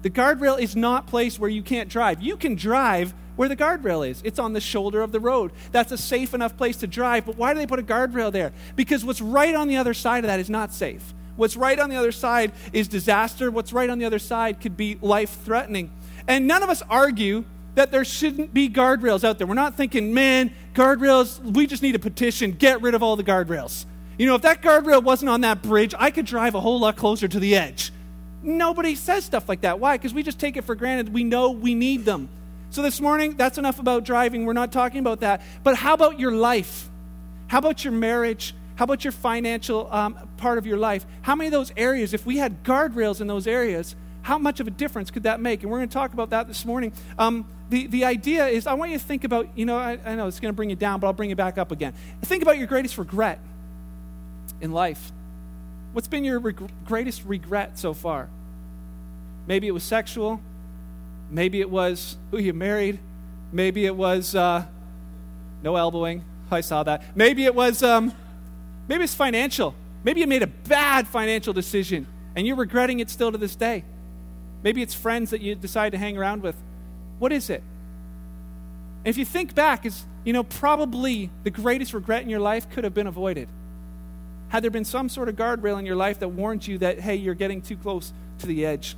The 0.01 0.09
guardrail 0.09 0.59
is 0.59 0.75
not 0.75 1.07
placed 1.07 1.39
where 1.39 1.49
you 1.49 1.61
can't 1.61 1.89
drive. 1.89 2.21
You 2.21 2.37
can 2.37 2.55
drive 2.55 3.13
where 3.39 3.47
the 3.47 3.55
guardrail 3.55 4.05
is. 4.05 4.21
It's 4.25 4.37
on 4.37 4.51
the 4.51 4.59
shoulder 4.59 5.01
of 5.01 5.13
the 5.13 5.19
road. 5.21 5.53
That's 5.71 5.93
a 5.93 5.97
safe 5.97 6.33
enough 6.33 6.57
place 6.57 6.75
to 6.75 6.87
drive, 6.87 7.25
but 7.25 7.37
why 7.37 7.53
do 7.53 7.59
they 7.59 7.65
put 7.65 7.79
a 7.79 7.83
guardrail 7.83 8.33
there? 8.33 8.51
Because 8.75 9.05
what's 9.05 9.21
right 9.21 9.55
on 9.55 9.69
the 9.69 9.77
other 9.77 9.93
side 9.93 10.25
of 10.25 10.27
that 10.27 10.41
is 10.41 10.49
not 10.49 10.73
safe. 10.73 11.13
What's 11.37 11.55
right 11.55 11.79
on 11.79 11.89
the 11.89 11.95
other 11.95 12.11
side 12.11 12.51
is 12.73 12.89
disaster. 12.89 13.49
What's 13.49 13.71
right 13.71 13.89
on 13.89 13.97
the 13.97 14.03
other 14.03 14.19
side 14.19 14.59
could 14.59 14.75
be 14.75 14.97
life 15.01 15.37
threatening. 15.45 15.89
And 16.27 16.47
none 16.47 16.63
of 16.63 16.69
us 16.69 16.83
argue 16.89 17.45
that 17.75 17.91
there 17.91 18.03
shouldn't 18.03 18.53
be 18.53 18.67
guardrails 18.67 19.23
out 19.23 19.37
there. 19.37 19.47
We're 19.47 19.53
not 19.53 19.77
thinking, 19.77 20.13
man, 20.13 20.53
guardrails, 20.73 21.39
we 21.39 21.65
just 21.65 21.81
need 21.81 21.95
a 21.95 21.99
petition, 21.99 22.51
get 22.51 22.81
rid 22.81 22.93
of 22.93 23.01
all 23.01 23.15
the 23.15 23.23
guardrails. 23.23 23.85
You 24.17 24.25
know, 24.25 24.35
if 24.35 24.41
that 24.41 24.61
guardrail 24.61 25.01
wasn't 25.01 25.29
on 25.29 25.39
that 25.41 25.61
bridge, 25.61 25.95
I 25.97 26.11
could 26.11 26.25
drive 26.25 26.55
a 26.55 26.59
whole 26.59 26.81
lot 26.81 26.97
closer 26.97 27.29
to 27.29 27.39
the 27.39 27.55
edge. 27.55 27.93
Nobody 28.43 28.95
says 28.95 29.23
stuff 29.23 29.47
like 29.47 29.61
that. 29.61 29.79
Why? 29.79 29.95
Because 29.95 30.13
we 30.13 30.23
just 30.23 30.39
take 30.39 30.57
it 30.57 30.65
for 30.65 30.75
granted. 30.75 31.13
We 31.13 31.23
know 31.23 31.51
we 31.51 31.73
need 31.73 32.03
them. 32.03 32.27
So 32.71 32.83
this 32.83 33.01
morning, 33.01 33.35
that's 33.35 33.57
enough 33.57 33.79
about 33.79 34.03
driving. 34.03 34.45
We're 34.45 34.53
not 34.53 34.71
talking 34.71 34.99
about 34.99 35.21
that. 35.21 35.41
But 35.63 35.75
how 35.75 35.95
about 35.95 36.19
your 36.19 36.31
life? 36.31 36.87
How 37.47 37.57
about 37.57 37.83
your 37.83 37.93
marriage? 37.93 38.53
How 38.75 38.83
about 38.83 39.03
your 39.03 39.11
financial 39.11 39.91
um, 39.91 40.17
part 40.37 40.57
of 40.57 40.65
your 40.65 40.77
life? 40.77 41.05
How 41.23 41.35
many 41.35 41.47
of 41.47 41.51
those 41.51 41.73
areas, 41.75 42.13
if 42.13 42.25
we 42.25 42.37
had 42.37 42.63
guardrails 42.63 43.21
in 43.21 43.27
those 43.27 43.47
areas, 43.47 43.95
how 44.21 44.37
much 44.37 44.59
of 44.59 44.67
a 44.67 44.71
difference 44.71 45.09
could 45.09 45.23
that 45.23 45.41
make? 45.41 45.63
And 45.63 45.71
we're 45.71 45.79
going 45.79 45.89
to 45.89 45.93
talk 45.93 46.13
about 46.13 46.29
that 46.29 46.47
this 46.47 46.63
morning. 46.63 46.93
Um, 47.17 47.45
the, 47.69 47.87
the 47.87 48.05
idea 48.05 48.47
is 48.47 48.67
I 48.67 48.73
want 48.73 48.91
you 48.91 48.99
to 48.99 49.03
think 49.03 49.23
about, 49.23 49.49
you 49.55 49.65
know, 49.65 49.77
I, 49.77 49.97
I 50.05 50.15
know 50.15 50.27
it's 50.27 50.39
going 50.39 50.53
to 50.53 50.55
bring 50.55 50.69
you 50.69 50.75
down, 50.75 50.99
but 50.99 51.07
I'll 51.07 51.13
bring 51.13 51.29
you 51.29 51.35
back 51.35 51.57
up 51.57 51.71
again. 51.71 51.93
Think 52.21 52.43
about 52.43 52.57
your 52.57 52.67
greatest 52.67 52.97
regret 52.97 53.39
in 54.61 54.71
life. 54.71 55.11
What's 55.93 56.07
been 56.07 56.23
your 56.23 56.39
reg- 56.39 56.71
greatest 56.85 57.23
regret 57.25 57.79
so 57.79 57.93
far? 57.93 58.29
Maybe 59.47 59.67
it 59.67 59.71
was 59.71 59.83
sexual. 59.83 60.39
Maybe 61.29 61.61
it 61.61 61.69
was 61.69 62.17
who 62.31 62.37
you 62.37 62.53
married. 62.53 62.99
Maybe 63.51 63.85
it 63.85 63.95
was 63.95 64.35
uh, 64.35 64.65
no 65.63 65.75
elbowing. 65.75 66.23
I 66.51 66.61
saw 66.61 66.83
that. 66.83 67.15
Maybe 67.15 67.45
it 67.45 67.53
was 67.53 67.83
um, 67.83 68.13
maybe 68.87 69.03
it's 69.03 69.13
financial. 69.13 69.75
Maybe 70.03 70.21
you 70.21 70.27
made 70.27 70.43
a 70.43 70.47
bad 70.47 71.07
financial 71.07 71.53
decision 71.53 72.07
and 72.35 72.47
you're 72.47 72.55
regretting 72.55 72.99
it 72.99 73.09
still 73.09 73.31
to 73.31 73.37
this 73.37 73.55
day. 73.55 73.83
Maybe 74.63 74.81
it's 74.81 74.93
friends 74.93 75.29
that 75.31 75.41
you 75.41 75.55
decide 75.55 75.91
to 75.91 75.97
hang 75.97 76.17
around 76.17 76.41
with. 76.41 76.55
What 77.19 77.31
is 77.31 77.49
it? 77.49 77.63
If 79.05 79.17
you 79.17 79.25
think 79.25 79.55
back, 79.55 79.85
is 79.85 80.05
you 80.23 80.33
know 80.33 80.43
probably 80.43 81.29
the 81.43 81.51
greatest 81.51 81.93
regret 81.93 82.23
in 82.23 82.29
your 82.29 82.39
life 82.39 82.69
could 82.69 82.83
have 82.83 82.93
been 82.93 83.07
avoided. 83.07 83.47
Had 84.49 84.63
there 84.63 84.71
been 84.71 84.85
some 84.85 85.09
sort 85.09 85.29
of 85.29 85.35
guardrail 85.35 85.77
in 85.79 85.85
your 85.85 85.95
life 85.95 86.19
that 86.19 86.29
warned 86.29 86.67
you 86.67 86.77
that 86.79 86.99
hey, 86.99 87.15
you're 87.15 87.35
getting 87.35 87.61
too 87.61 87.77
close 87.77 88.13
to 88.39 88.47
the 88.47 88.65
edge. 88.65 88.95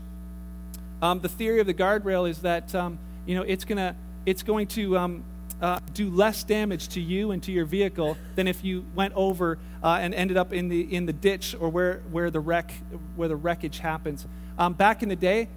Um, 1.02 1.20
the 1.20 1.30
theory 1.30 1.60
of 1.60 1.68
the 1.68 1.74
guardrail 1.74 2.30
is 2.30 2.40
that 2.40 2.74
um, 2.76 3.00
you 3.26 3.36
know 3.36 3.44
it's 3.44 3.66
gonna 3.66 3.96
it's 4.26 4.44
going 4.44 4.68
to 4.68 4.98
um, 4.98 5.24
uh, 5.62 5.80
do 5.94 6.10
less 6.10 6.44
damage 6.44 6.90
to 6.90 7.02
you 7.02 7.32
and 7.32 7.42
to 7.44 7.52
your 7.52 7.66
vehicle 7.66 8.18
than 8.36 8.48
if 8.48 8.64
you 8.64 8.86
went 8.96 9.14
over 9.16 9.60
uh, 9.84 10.00
and 10.02 10.14
ended 10.14 10.38
up 10.38 10.54
in 10.54 10.70
the 10.70 10.82
in 10.94 11.06
the 11.06 11.14
ditch 11.14 11.56
or 11.60 11.70
where 11.70 12.02
where 12.12 12.30
the 12.30 12.40
wreck 12.40 12.74
where 13.16 13.28
the 13.28 13.36
wreckage 13.36 13.80
happens. 13.80 14.26
Um, 14.58 14.74
back 14.74 15.02
in 15.02 15.10
the 15.10 15.16
day, 15.16 15.50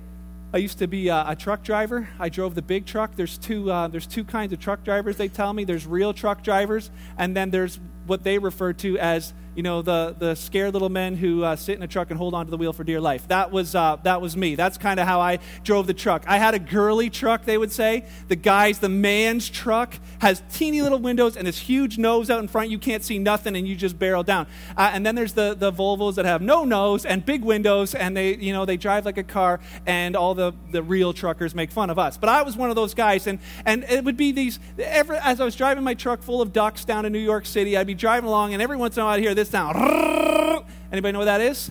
I 0.53 0.59
used 0.59 0.79
to 0.79 0.87
be 0.87 1.09
a, 1.09 1.25
a, 1.29 1.37
truck 1.37 1.63
driver. 1.63 2.09
I 2.19 2.29
drove 2.29 2.55
the 2.55 2.63
big 2.63 2.87
truck. 2.87 3.17
There's 3.17 3.39
two 3.39 3.71
uh, 3.71 3.89
there's 3.89 4.07
two 4.07 4.25
kinds 4.25 4.53
of 4.53 4.61
truck 4.61 4.85
drivers. 4.85 5.17
They 5.17 5.29
tell 5.29 5.53
me 5.53 5.65
there's 5.65 5.87
real 5.87 6.13
truck 6.13 6.43
drivers, 6.43 6.91
and 7.19 7.37
then 7.37 7.51
there's 7.51 7.81
what 8.07 8.25
they 8.25 8.39
refer 8.39 8.73
to 8.75 8.99
as 8.99 9.33
you 9.55 9.63
know 9.63 9.83
the 9.83 10.15
the 10.19 10.35
scared 10.35 10.73
little 10.73 10.89
men 10.89 11.17
who 11.17 11.45
uh, 11.45 11.57
sit 11.57 11.77
in 11.77 11.83
a 11.83 11.87
truck 11.87 12.11
and 12.11 12.19
hold 12.19 12.35
onto 12.35 12.51
the 12.51 12.57
wheel 12.57 12.73
for 12.73 12.85
dear 12.85 13.01
life. 13.01 13.29
That 13.29 13.51
was 13.51 13.75
uh, 13.75 13.97
that 14.03 14.21
was 14.21 14.37
me. 14.37 14.55
That's 14.55 14.79
kind 14.79 14.99
of 14.99 15.07
how 15.07 15.21
I 15.21 15.39
drove 15.63 15.87
the 15.87 15.95
truck. 15.95 16.25
I 16.27 16.39
had 16.39 16.55
a 16.55 16.59
girly 16.59 17.11
truck, 17.11 17.45
they 17.45 17.59
would 17.59 17.73
say. 17.73 18.05
The 18.29 18.37
guy's 18.37 18.79
the 18.79 18.89
man's 18.89 19.49
truck 19.49 19.95
has 20.21 20.43
teeny 20.53 20.83
little 20.83 20.99
windows 20.99 21.37
and 21.37 21.47
this 21.47 21.59
huge 21.59 21.99
nose 21.99 22.31
out 22.31 22.41
in 22.41 22.49
front. 22.49 22.71
You 22.71 22.79
can't 22.79 23.03
see 23.03 23.19
nothing, 23.19 23.57
and 23.57 23.67
you 23.67 23.77
just 23.77 23.99
barrel 23.99 24.23
down. 24.23 24.47
Uh, 24.77 24.91
and 24.93 25.05
then 25.05 25.15
there's 25.15 25.35
the 25.35 25.55
the 25.55 25.73
Volvos 25.73 26.17
that 26.17 26.25
have 26.25 26.43
no 26.43 26.65
nose 26.65 27.05
and 27.05 27.25
big 27.25 27.45
windows, 27.45 27.95
and 27.95 28.17
they 28.17 28.35
you 28.37 28.53
know 28.53 28.65
they 28.65 28.77
drive 28.77 29.05
like 29.05 29.19
a 29.19 29.23
car, 29.23 29.61
and 29.87 30.17
all 30.17 30.35
the 30.35 30.53
the 30.73 30.83
real 30.83 31.13
truckers 31.13 31.55
make 31.55 31.71
fun 31.71 31.91
of 31.91 31.99
us. 31.99 32.17
But 32.17 32.29
I 32.29 32.43
was 32.43 32.57
one 32.57 32.71
of 32.71 32.77
those 32.77 32.95
guys, 32.95 33.27
and 33.27 33.39
and 33.65 33.85
it 33.85 34.05
would 34.05 34.17
be 34.17 34.33
these. 34.33 34.59
Every, 34.79 35.17
as 35.19 35.41
I 35.41 35.45
was 35.45 35.57
driving 35.57 35.85
my 35.85 35.95
truck 35.95 36.23
full 36.23 36.43
of 36.43 36.53
ducks 36.53 36.85
down 36.85 37.05
to 37.05 37.11
New 37.11 37.19
York 37.19 37.47
City, 37.47 37.77
I'd 37.77 37.87
be 37.87 37.95
driving 37.95 38.29
along, 38.29 38.53
and 38.53 38.63
every 38.63 38.77
once 38.77 38.97
in 38.97 39.03
a 39.03 39.05
while 39.05 39.15
I'd 39.15 39.21
hear 39.21 39.35
this 39.35 39.44
sound. 39.45 40.65
Anybody 40.93 41.13
know 41.13 41.21
what 41.21 41.27
that 41.27 41.41
is? 41.41 41.71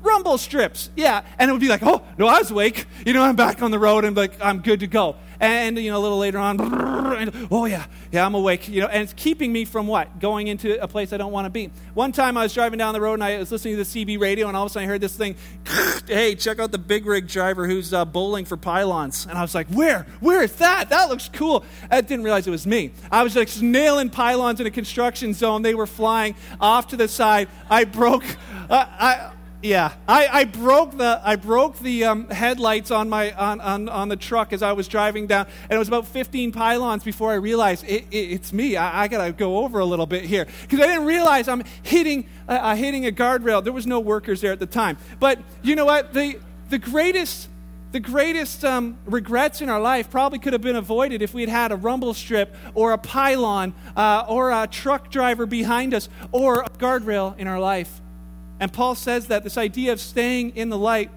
Rumble 0.00 0.38
strips. 0.38 0.90
Yeah. 0.96 1.22
And 1.38 1.48
it 1.48 1.52
would 1.52 1.60
be 1.60 1.68
like, 1.68 1.82
oh, 1.82 2.02
no, 2.18 2.26
I 2.26 2.38
was 2.38 2.50
awake. 2.50 2.86
You 3.04 3.12
know, 3.12 3.22
I'm 3.22 3.36
back 3.36 3.62
on 3.62 3.70
the 3.70 3.78
road 3.78 4.04
and 4.04 4.16
like, 4.16 4.32
I'm 4.40 4.60
good 4.60 4.80
to 4.80 4.86
go. 4.86 5.16
And, 5.40 5.78
you 5.78 5.90
know, 5.90 5.98
a 5.98 6.02
little 6.02 6.18
later 6.18 6.38
on, 6.38 6.60
and, 7.14 7.48
oh, 7.50 7.64
yeah, 7.66 7.86
yeah, 8.12 8.24
I'm 8.24 8.34
awake. 8.34 8.68
You 8.68 8.82
know, 8.82 8.86
and 8.88 9.02
it's 9.02 9.12
keeping 9.12 9.52
me 9.52 9.64
from 9.64 9.86
what? 9.86 10.18
Going 10.20 10.48
into 10.48 10.80
a 10.82 10.88
place 10.88 11.12
I 11.12 11.16
don't 11.16 11.32
want 11.32 11.46
to 11.46 11.50
be. 11.50 11.70
One 11.94 12.12
time 12.12 12.36
I 12.36 12.44
was 12.44 12.54
driving 12.54 12.78
down 12.78 12.94
the 12.94 13.00
road 13.00 13.14
and 13.14 13.24
I 13.24 13.38
was 13.38 13.52
listening 13.52 13.76
to 13.76 13.84
the 13.84 14.04
CB 14.04 14.20
radio 14.20 14.48
and 14.48 14.56
all 14.56 14.64
of 14.64 14.70
a 14.70 14.72
sudden 14.72 14.88
I 14.88 14.92
heard 14.92 15.00
this 15.00 15.16
thing, 15.16 15.36
hey, 16.06 16.34
check 16.34 16.58
out 16.58 16.72
the 16.72 16.78
big 16.78 17.06
rig 17.06 17.26
driver 17.26 17.66
who's 17.66 17.92
uh, 17.92 18.04
bowling 18.04 18.44
for 18.44 18.56
pylons. 18.56 19.26
And 19.26 19.38
I 19.38 19.42
was 19.42 19.54
like, 19.54 19.68
where? 19.68 20.06
Where 20.20 20.42
is 20.42 20.54
that? 20.56 20.88
That 20.90 21.08
looks 21.08 21.28
cool. 21.32 21.64
I 21.90 22.00
didn't 22.00 22.24
realize 22.24 22.46
it 22.46 22.50
was 22.50 22.66
me. 22.66 22.92
I 23.10 23.22
was 23.22 23.36
like 23.36 23.48
nailing 23.60 24.10
pylons 24.10 24.60
in 24.60 24.66
a 24.66 24.70
construction 24.70 25.34
zone. 25.34 25.62
They 25.62 25.74
were 25.74 25.86
flying 25.86 26.34
off 26.60 26.88
to 26.88 26.96
the 26.96 27.08
side. 27.08 27.48
I 27.70 27.84
broke, 27.84 28.24
uh, 28.70 28.86
I, 28.88 29.32
yeah, 29.60 29.94
I, 30.06 30.28
I 30.28 30.44
broke 30.44 30.96
the 30.96 31.20
I 31.24 31.34
broke 31.34 31.78
the 31.80 32.04
um, 32.04 32.28
headlights 32.28 32.92
on 32.92 33.08
my 33.08 33.32
on, 33.32 33.60
on, 33.60 33.88
on 33.88 34.08
the 34.08 34.16
truck 34.16 34.52
as 34.52 34.62
I 34.62 34.72
was 34.72 34.86
driving 34.86 35.26
down, 35.26 35.46
and 35.64 35.72
it 35.72 35.78
was 35.78 35.88
about 35.88 36.06
15 36.06 36.52
pylons 36.52 37.02
before 37.02 37.32
I 37.32 37.34
realized 37.34 37.84
it, 37.84 38.06
it, 38.12 38.16
it's 38.16 38.52
me. 38.52 38.76
I, 38.76 39.02
I, 39.02 39.08
gotta 39.08 39.32
go 39.32 39.58
over 39.58 39.80
a 39.80 39.84
little 39.84 40.06
bit 40.06 40.24
here 40.24 40.46
because 40.62 40.78
I 40.80 40.86
didn't 40.86 41.06
realize 41.06 41.48
I'm 41.48 41.64
hitting 41.82 42.28
uh, 42.48 42.52
uh, 42.52 42.76
hitting 42.76 43.06
a 43.06 43.10
guardrail. 43.10 43.64
There 43.64 43.72
was 43.72 43.86
no 43.86 43.98
workers 43.98 44.40
there 44.40 44.52
at 44.52 44.60
the 44.60 44.66
time, 44.66 44.96
but 45.18 45.40
you 45.62 45.74
know 45.74 45.86
what? 45.86 46.12
The 46.12 46.38
the 46.70 46.78
greatest 46.78 47.48
the 47.90 48.00
greatest 48.00 48.64
um, 48.64 48.96
regrets 49.06 49.60
in 49.60 49.68
our 49.68 49.80
life 49.80 50.08
probably 50.08 50.38
could 50.38 50.52
have 50.52 50.62
been 50.62 50.76
avoided 50.76 51.20
if 51.20 51.34
we 51.34 51.40
had 51.40 51.50
had 51.50 51.72
a 51.72 51.76
rumble 51.76 52.14
strip 52.14 52.54
or 52.74 52.92
a 52.92 52.98
pylon 52.98 53.74
uh, 53.96 54.24
or 54.28 54.52
a 54.52 54.68
truck 54.68 55.10
driver 55.10 55.46
behind 55.46 55.94
us 55.94 56.08
or 56.30 56.60
a 56.60 56.68
guardrail 56.70 57.36
in 57.38 57.48
our 57.48 57.58
life. 57.58 58.00
And 58.60 58.72
Paul 58.72 58.94
says 58.94 59.28
that 59.28 59.44
this 59.44 59.56
idea 59.56 59.92
of 59.92 60.00
staying 60.00 60.56
in 60.56 60.68
the 60.68 60.78
light, 60.78 61.10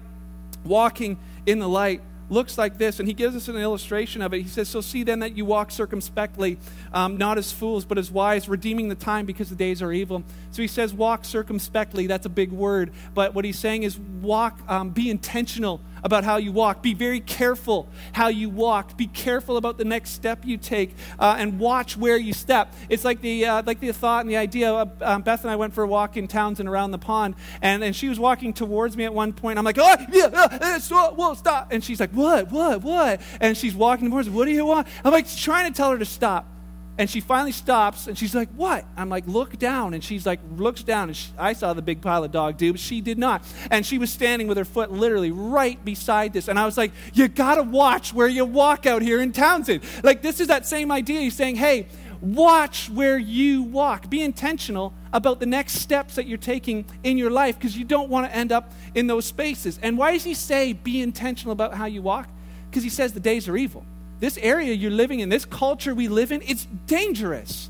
walking 0.64 1.18
in 1.46 1.58
the 1.58 1.68
light, 1.68 2.02
looks 2.32 2.56
like 2.56 2.78
this. 2.78 2.98
And 2.98 3.06
he 3.06 3.14
gives 3.14 3.36
us 3.36 3.48
an 3.48 3.56
illustration 3.56 4.22
of 4.22 4.32
it. 4.32 4.42
He 4.42 4.48
says, 4.48 4.68
So 4.68 4.80
see 4.80 5.04
then 5.04 5.20
that 5.20 5.36
you 5.36 5.44
walk 5.44 5.70
circumspectly, 5.70 6.58
um, 6.92 7.16
not 7.16 7.38
as 7.38 7.52
fools, 7.52 7.84
but 7.84 7.98
as 7.98 8.10
wise, 8.10 8.48
redeeming 8.48 8.88
the 8.88 8.94
time 8.94 9.26
because 9.26 9.50
the 9.50 9.56
days 9.56 9.82
are 9.82 9.92
evil. 9.92 10.24
So 10.50 10.62
he 10.62 10.68
says, 10.68 10.94
Walk 10.94 11.24
circumspectly. 11.24 12.06
That's 12.06 12.26
a 12.26 12.30
big 12.30 12.50
word. 12.50 12.92
But 13.14 13.34
what 13.34 13.44
he's 13.44 13.58
saying 13.58 13.82
is, 13.82 13.98
walk, 13.98 14.58
um, 14.68 14.90
be 14.90 15.10
intentional 15.10 15.80
about 16.02 16.24
how 16.24 16.36
you 16.36 16.52
walk. 16.52 16.82
Be 16.82 16.94
very 16.94 17.20
careful 17.20 17.88
how 18.12 18.28
you 18.28 18.50
walk. 18.50 18.96
Be 18.96 19.06
careful 19.06 19.56
about 19.56 19.78
the 19.78 19.84
next 19.84 20.10
step 20.10 20.44
you 20.44 20.56
take, 20.56 20.94
uh, 21.18 21.36
and 21.38 21.58
watch 21.58 21.96
where 21.96 22.16
you 22.16 22.32
step. 22.32 22.74
It's 22.88 23.04
like 23.04 23.20
the 23.20 23.46
uh, 23.46 23.62
like 23.66 23.80
the 23.80 23.92
thought 23.92 24.22
and 24.22 24.30
the 24.30 24.36
idea. 24.36 24.72
Um, 25.00 25.22
Beth 25.22 25.42
and 25.42 25.50
I 25.50 25.56
went 25.56 25.74
for 25.74 25.84
a 25.84 25.86
walk 25.86 26.16
in 26.16 26.28
Townsend 26.28 26.68
around 26.68 26.90
the 26.90 26.98
pond, 26.98 27.34
and, 27.60 27.82
and 27.84 27.94
she 27.94 28.08
was 28.08 28.18
walking 28.18 28.52
towards 28.52 28.96
me 28.96 29.04
at 29.04 29.14
one 29.14 29.32
point. 29.32 29.58
I'm 29.58 29.64
like, 29.64 29.78
oh 29.78 29.96
yeah, 30.12 30.26
uh, 30.26 30.58
uh 30.60 30.78
stop, 30.78 31.36
stop, 31.36 31.72
and 31.72 31.82
she's 31.82 32.00
like, 32.00 32.10
what, 32.10 32.50
what, 32.50 32.82
what? 32.82 33.20
And 33.40 33.56
she's 33.56 33.74
walking 33.74 34.10
towards 34.10 34.28
me. 34.28 34.34
What 34.34 34.46
do 34.46 34.52
you 34.52 34.66
want? 34.66 34.86
I'm 35.04 35.12
like 35.12 35.32
trying 35.34 35.72
to 35.72 35.76
tell 35.76 35.90
her 35.90 35.98
to 35.98 36.04
stop. 36.04 36.48
And 36.98 37.08
she 37.08 37.20
finally 37.20 37.52
stops 37.52 38.06
and 38.06 38.18
she's 38.18 38.34
like, 38.34 38.50
What? 38.50 38.84
I'm 38.96 39.08
like, 39.08 39.26
Look 39.26 39.58
down. 39.58 39.94
And 39.94 40.04
she's 40.04 40.26
like, 40.26 40.40
Looks 40.56 40.82
down. 40.82 41.08
And 41.08 41.16
she, 41.16 41.30
I 41.38 41.54
saw 41.54 41.72
the 41.72 41.82
big 41.82 42.02
pile 42.02 42.22
of 42.22 42.32
dog 42.32 42.58
doo, 42.58 42.72
but 42.72 42.80
she 42.80 43.00
did 43.00 43.18
not. 43.18 43.42
And 43.70 43.84
she 43.86 43.98
was 43.98 44.12
standing 44.12 44.46
with 44.46 44.58
her 44.58 44.64
foot 44.64 44.92
literally 44.92 45.30
right 45.30 45.82
beside 45.84 46.32
this. 46.32 46.48
And 46.48 46.58
I 46.58 46.66
was 46.66 46.76
like, 46.76 46.92
You 47.14 47.28
got 47.28 47.54
to 47.54 47.62
watch 47.62 48.12
where 48.12 48.28
you 48.28 48.44
walk 48.44 48.84
out 48.84 49.00
here 49.00 49.22
in 49.22 49.32
Townsend. 49.32 49.82
Like, 50.02 50.22
this 50.22 50.38
is 50.38 50.48
that 50.48 50.66
same 50.66 50.92
idea. 50.92 51.20
He's 51.20 51.36
saying, 51.36 51.56
Hey, 51.56 51.86
watch 52.20 52.90
where 52.90 53.18
you 53.18 53.62
walk. 53.62 54.10
Be 54.10 54.22
intentional 54.22 54.92
about 55.14 55.40
the 55.40 55.46
next 55.46 55.74
steps 55.74 56.14
that 56.16 56.26
you're 56.26 56.38
taking 56.38 56.84
in 57.04 57.16
your 57.16 57.30
life 57.30 57.58
because 57.58 57.76
you 57.76 57.84
don't 57.84 58.10
want 58.10 58.26
to 58.26 58.36
end 58.36 58.52
up 58.52 58.70
in 58.94 59.06
those 59.06 59.24
spaces. 59.24 59.78
And 59.82 59.96
why 59.96 60.12
does 60.12 60.24
he 60.24 60.34
say 60.34 60.74
be 60.74 61.00
intentional 61.00 61.52
about 61.52 61.74
how 61.74 61.86
you 61.86 62.02
walk? 62.02 62.28
Because 62.70 62.82
he 62.84 62.90
says 62.90 63.12
the 63.12 63.20
days 63.20 63.48
are 63.48 63.56
evil 63.56 63.84
this 64.22 64.38
area 64.40 64.72
you're 64.72 64.92
living 64.92 65.18
in, 65.18 65.28
this 65.30 65.44
culture 65.44 65.96
we 65.96 66.06
live 66.06 66.30
in, 66.30 66.42
it's 66.42 66.68
dangerous. 66.86 67.68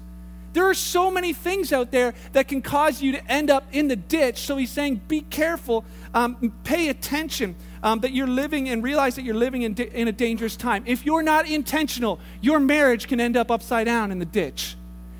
There 0.52 0.68
are 0.68 0.74
so 0.74 1.10
many 1.10 1.32
things 1.32 1.72
out 1.72 1.90
there 1.90 2.12
that 2.32 2.46
can 2.46 2.60
cause 2.60 3.00
you 3.00 3.12
to 3.12 3.26
end 3.26 3.48
up 3.48 3.64
in 3.72 3.88
the 3.88 3.96
ditch. 3.96 4.40
So 4.40 4.58
he's 4.58 4.70
saying, 4.70 5.00
be 5.08 5.22
careful, 5.22 5.86
um, 6.12 6.52
pay 6.62 6.90
attention 6.90 7.56
um, 7.82 8.00
that 8.00 8.12
you're 8.12 8.26
living 8.26 8.68
and 8.68 8.82
realize 8.82 9.14
that 9.14 9.22
you're 9.22 9.34
living 9.34 9.62
in, 9.62 9.74
in 9.74 10.08
a 10.08 10.12
dangerous 10.12 10.54
time. 10.54 10.84
If 10.86 11.06
you're 11.06 11.22
not 11.22 11.48
intentional, 11.48 12.20
your 12.42 12.60
marriage 12.60 13.08
can 13.08 13.18
end 13.18 13.38
up 13.38 13.50
upside 13.50 13.86
down 13.86 14.12
in 14.12 14.18
the 14.18 14.26
ditch. 14.26 14.76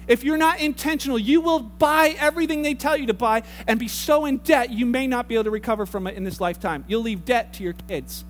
If 0.06 0.24
you're 0.24 0.36
not 0.36 0.60
intentional, 0.60 1.18
you 1.18 1.40
will 1.40 1.60
buy 1.60 2.14
everything 2.18 2.60
they 2.60 2.74
tell 2.74 2.98
you 2.98 3.06
to 3.06 3.14
buy 3.14 3.44
and 3.66 3.80
be 3.80 3.88
so 3.88 4.26
in 4.26 4.36
debt 4.36 4.68
you 4.68 4.84
may 4.84 5.06
not 5.06 5.28
be 5.28 5.36
able 5.36 5.44
to 5.44 5.50
recover 5.50 5.86
from 5.86 6.06
it 6.06 6.14
in 6.14 6.24
this 6.24 6.42
lifetime. 6.42 6.84
You'll 6.88 7.00
leave 7.00 7.24
debt 7.24 7.54
to 7.54 7.62
your 7.62 7.72
kids. 7.72 8.26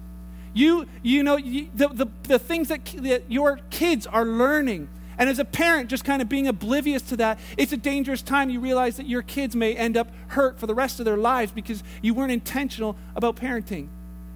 You, 0.54 0.86
you 1.02 1.22
know, 1.22 1.36
you, 1.36 1.68
the, 1.74 1.88
the, 1.88 2.06
the 2.24 2.38
things 2.38 2.68
that, 2.68 2.84
that 2.98 3.30
your 3.30 3.60
kids 3.70 4.06
are 4.06 4.24
learning. 4.24 4.88
And 5.18 5.28
as 5.28 5.38
a 5.38 5.44
parent, 5.44 5.88
just 5.88 6.04
kind 6.04 6.20
of 6.20 6.28
being 6.28 6.48
oblivious 6.48 7.02
to 7.02 7.16
that, 7.18 7.38
it's 7.56 7.72
a 7.72 7.76
dangerous 7.76 8.22
time. 8.22 8.50
You 8.50 8.60
realize 8.60 8.96
that 8.96 9.06
your 9.06 9.22
kids 9.22 9.54
may 9.54 9.74
end 9.74 9.96
up 9.96 10.08
hurt 10.28 10.58
for 10.58 10.66
the 10.66 10.74
rest 10.74 10.98
of 10.98 11.04
their 11.04 11.16
lives 11.16 11.52
because 11.52 11.82
you 12.00 12.14
weren't 12.14 12.32
intentional 12.32 12.96
about 13.14 13.36
parenting. 13.36 13.88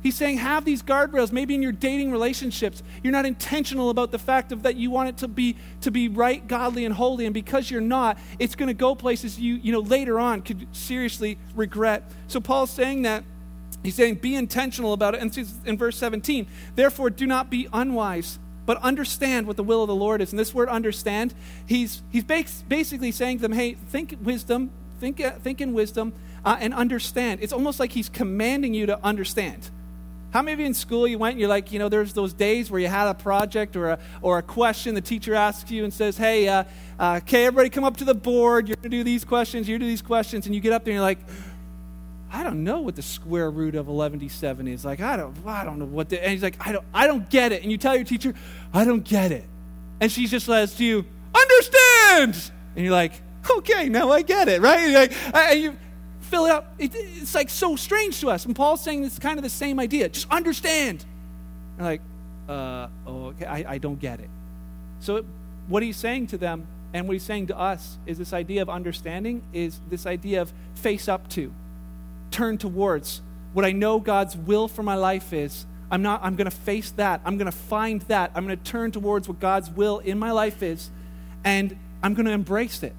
He's 0.03 0.15
saying 0.15 0.39
have 0.39 0.65
these 0.65 0.85
guardrails. 0.85 1.33
Maybe 1.33 1.57
in 1.57 1.63
your 1.63 1.73
dating 1.73 2.13
relationships, 2.13 2.85
you're 3.03 3.13
not 3.13 3.27
intentional 3.27 3.91
about 3.91 4.13
the 4.13 4.21
fact 4.21 4.53
of 4.53 4.63
that 4.63 4.77
you 4.77 4.89
want 4.89 5.09
it 5.09 5.17
to 5.17 5.27
be 5.27 5.57
to 5.81 5.91
be 5.91 6.07
right, 6.07 6.47
godly, 6.47 6.85
and 6.85 6.95
holy. 6.95 7.25
And 7.25 7.35
because 7.35 7.69
you're 7.71 7.81
not, 7.81 8.17
it's 8.39 8.55
going 8.55 8.69
to 8.69 8.75
go 8.75 8.95
places 8.95 9.41
you 9.41 9.55
you 9.55 9.73
know 9.73 9.81
later 9.81 10.21
on 10.21 10.43
could 10.43 10.69
seriously 10.71 11.39
regret. 11.57 12.09
So 12.29 12.41
Paul's 12.41 12.71
saying 12.71 13.03
that 13.03 13.25
He's 13.87 13.94
saying, 13.94 14.16
be 14.16 14.35
intentional 14.35 14.92
about 14.92 15.14
it. 15.14 15.20
And 15.20 15.57
in 15.64 15.79
verse 15.79 15.96
17, 15.96 16.49
therefore, 16.75 17.09
do 17.09 17.25
not 17.25 17.51
be 17.51 17.68
unwise, 17.72 18.40
but 18.66 18.79
understand 18.79 19.46
what 19.46 19.57
the 19.57 19.62
will 19.62 19.85
of 19.85 19.87
the 19.87 19.94
Lord 19.94 20.20
is. 20.20 20.33
And 20.33 20.38
this 20.40 20.53
word 20.53 20.68
understand, 20.68 21.33
he's, 21.66 22.03
he's 22.11 22.25
basically 22.25 23.12
saying 23.12 23.38
to 23.38 23.42
them, 23.42 23.53
hey, 23.53 23.75
think 23.75 24.16
wisdom, 24.20 24.72
think, 24.99 25.20
uh, 25.20 25.35
think 25.35 25.61
in 25.61 25.72
wisdom, 25.72 26.14
uh, 26.44 26.57
and 26.59 26.75
understand. 26.75 27.38
It's 27.44 27.53
almost 27.53 27.79
like 27.79 27.92
he's 27.92 28.09
commanding 28.09 28.75
you 28.75 28.87
to 28.87 28.99
understand. 29.05 29.70
How 30.33 30.42
many 30.42 30.55
of 30.55 30.59
you 30.59 30.66
in 30.66 30.75
school 30.75 31.07
you 31.07 31.18
went 31.18 31.35
and 31.35 31.40
you're 31.40 31.49
like, 31.49 31.70
you 31.70 31.79
know, 31.79 31.88
there's 31.88 32.12
those 32.12 32.33
days 32.33 32.72
where 32.72 32.81
you 32.81 32.88
had 32.88 33.07
a 33.07 33.14
project 33.14 33.77
or 33.77 33.90
a, 33.90 33.99
or 34.20 34.38
a 34.38 34.42
question 34.42 34.96
the 34.96 35.01
teacher 35.01 35.37
asks 35.37 35.70
you 35.70 35.85
and 35.85 35.94
says, 35.94 36.18
hey, 36.18 36.49
uh, 36.49 36.64
uh, 36.99 37.20
okay, 37.22 37.46
everybody 37.46 37.70
come 37.70 37.85
up 37.85 37.99
to 37.99 38.05
the 38.05 38.16
board. 38.16 38.66
You're 38.66 38.75
going 38.75 38.90
to 38.90 38.96
do 38.96 39.05
these 39.05 39.25
questions, 39.25 39.68
to 39.68 39.79
do 39.79 39.87
these 39.87 40.03
questions. 40.03 40.46
And 40.46 40.57
you 40.57 40.61
get 40.61 40.72
up 40.72 40.85
there 40.85 40.90
and 40.90 40.96
you're 40.96 41.03
like, 41.03 41.20
I 42.37 42.42
don't 42.42 42.64
know 42.64 42.83
what 42.83 42.96
the 42.96 43.03
square 43.03 43.51
root 43.51 43.75
of 43.77 43.87
11d7 43.87 44.68
is. 44.68 44.85
Like, 44.85 45.01
I 45.01 45.16
don't, 45.16 45.35
I 45.46 45.64
don't 45.64 45.79
know 45.79 45.87
what 45.87 46.11
the, 46.11 46.22
and 46.22 46.33
he's 46.33 46.42
like, 46.42 46.57
I 46.61 46.70
don't, 46.70 46.85
I 46.92 47.07
don't 47.07 47.31
get 47.31 47.51
it. 47.51 47.62
And 47.62 47.72
you 47.72 47.79
tell 47.79 47.96
your 47.96 48.05
teacher, 48.05 48.35
I 48.75 48.85
don't 48.85 49.03
get 49.03 49.33
it. 49.33 49.46
And 50.01 50.12
she 50.12 50.27
just 50.27 50.44
says 50.44 50.75
to 50.75 50.85
you, 50.85 51.07
understand. 51.35 52.53
And 52.75 52.85
you're 52.85 52.92
like, 52.92 53.12
okay, 53.51 53.88
now 53.88 54.11
I 54.11 54.20
get 54.20 54.49
it, 54.49 54.61
right? 54.61 54.81
And, 54.81 54.92
like, 54.92 55.35
and 55.35 55.61
you 55.62 55.77
fill 56.20 56.44
it 56.44 56.51
up. 56.51 56.75
It, 56.79 56.92
it's 56.94 57.35
like 57.35 57.49
so 57.49 57.75
strange 57.75 58.20
to 58.20 58.29
us. 58.29 58.44
And 58.44 58.55
Paul's 58.55 58.83
saying 58.83 59.03
it's 59.03 59.18
kind 59.18 59.38
of 59.38 59.42
the 59.42 59.49
same 59.49 59.81
idea. 59.81 60.11
Just 60.11 60.31
understand. 60.31 61.07
And 61.79 61.87
like, 61.87 62.03
uh, 62.51 62.88
oh, 63.07 63.29
okay, 63.29 63.46
I, 63.46 63.72
I 63.72 63.79
don't 63.79 63.99
get 63.99 64.20
it. 64.20 64.29
So 65.01 65.25
what 65.68 65.83
he's 65.83 65.96
saying 65.96 66.27
to 66.29 66.37
them 66.37 66.66
and 66.92 67.09
what 67.09 67.14
he's 67.14 67.22
saying 67.22 67.46
to 67.46 67.59
us 67.59 67.96
is 68.05 68.18
this 68.18 68.35
idea 68.35 68.61
of 68.61 68.68
understanding 68.68 69.42
is 69.55 69.81
this 69.88 70.05
idea 70.05 70.42
of 70.42 70.53
face 70.75 71.09
up 71.09 71.29
to, 71.31 71.51
turn 72.31 72.59
towards. 72.59 73.23
What 73.53 73.65
I 73.65 73.73
know 73.73 73.99
God's 73.99 74.37
will 74.37 74.69
for 74.69 74.83
my 74.83 74.95
life 74.95 75.33
is, 75.33 75.67
I'm 75.91 76.03
not 76.03 76.21
I'm 76.23 76.37
going 76.37 76.51
to 76.51 76.57
face 76.57 76.91
that. 76.93 77.21
I'm 77.25 77.39
going 77.39 77.51
to 77.51 77.57
find 77.57 78.03
that. 78.03 78.33
I'm 78.35 78.47
going 78.47 78.59
to 78.59 78.65
turn 78.65 78.91
towards 78.91 79.29
what 79.29 79.41
God's 79.41 79.71
will 79.71 80.01
in 80.01 80.19
my 80.19 80.33
life 80.33 80.62
is 80.62 80.91
and 81.47 81.79
I'm 82.03 82.12
going 82.15 82.27
to 82.27 82.33
embrace 82.33 82.83
it. 82.83 82.95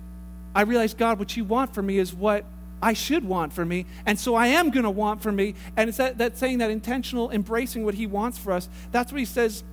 I 0.55 0.61
realize 0.61 0.95
God 0.95 1.19
what 1.19 1.37
you 1.37 1.43
want 1.43 1.75
for 1.75 1.83
me 1.83 1.99
is 1.99 2.13
what 2.13 2.45
I 2.81 2.93
should 2.93 3.25
want 3.25 3.53
for 3.53 3.65
me, 3.65 3.85
and 4.05 4.17
so 4.19 4.35
I 4.35 4.47
am 4.47 4.69
going 4.69 4.85
to 4.85 4.89
want 4.89 5.21
for 5.21 5.31
me. 5.31 5.55
And 5.75 5.89
it's 5.89 5.97
that, 5.97 6.17
that 6.19 6.37
saying 6.37 6.59
that 6.59 6.71
intentional 6.71 7.29
embracing 7.29 7.83
what 7.83 7.95
He 7.95 8.07
wants 8.07 8.37
for 8.37 8.53
us. 8.53 8.69
That's 8.91 9.11
what 9.11 9.19
He 9.19 9.25
says 9.25 9.63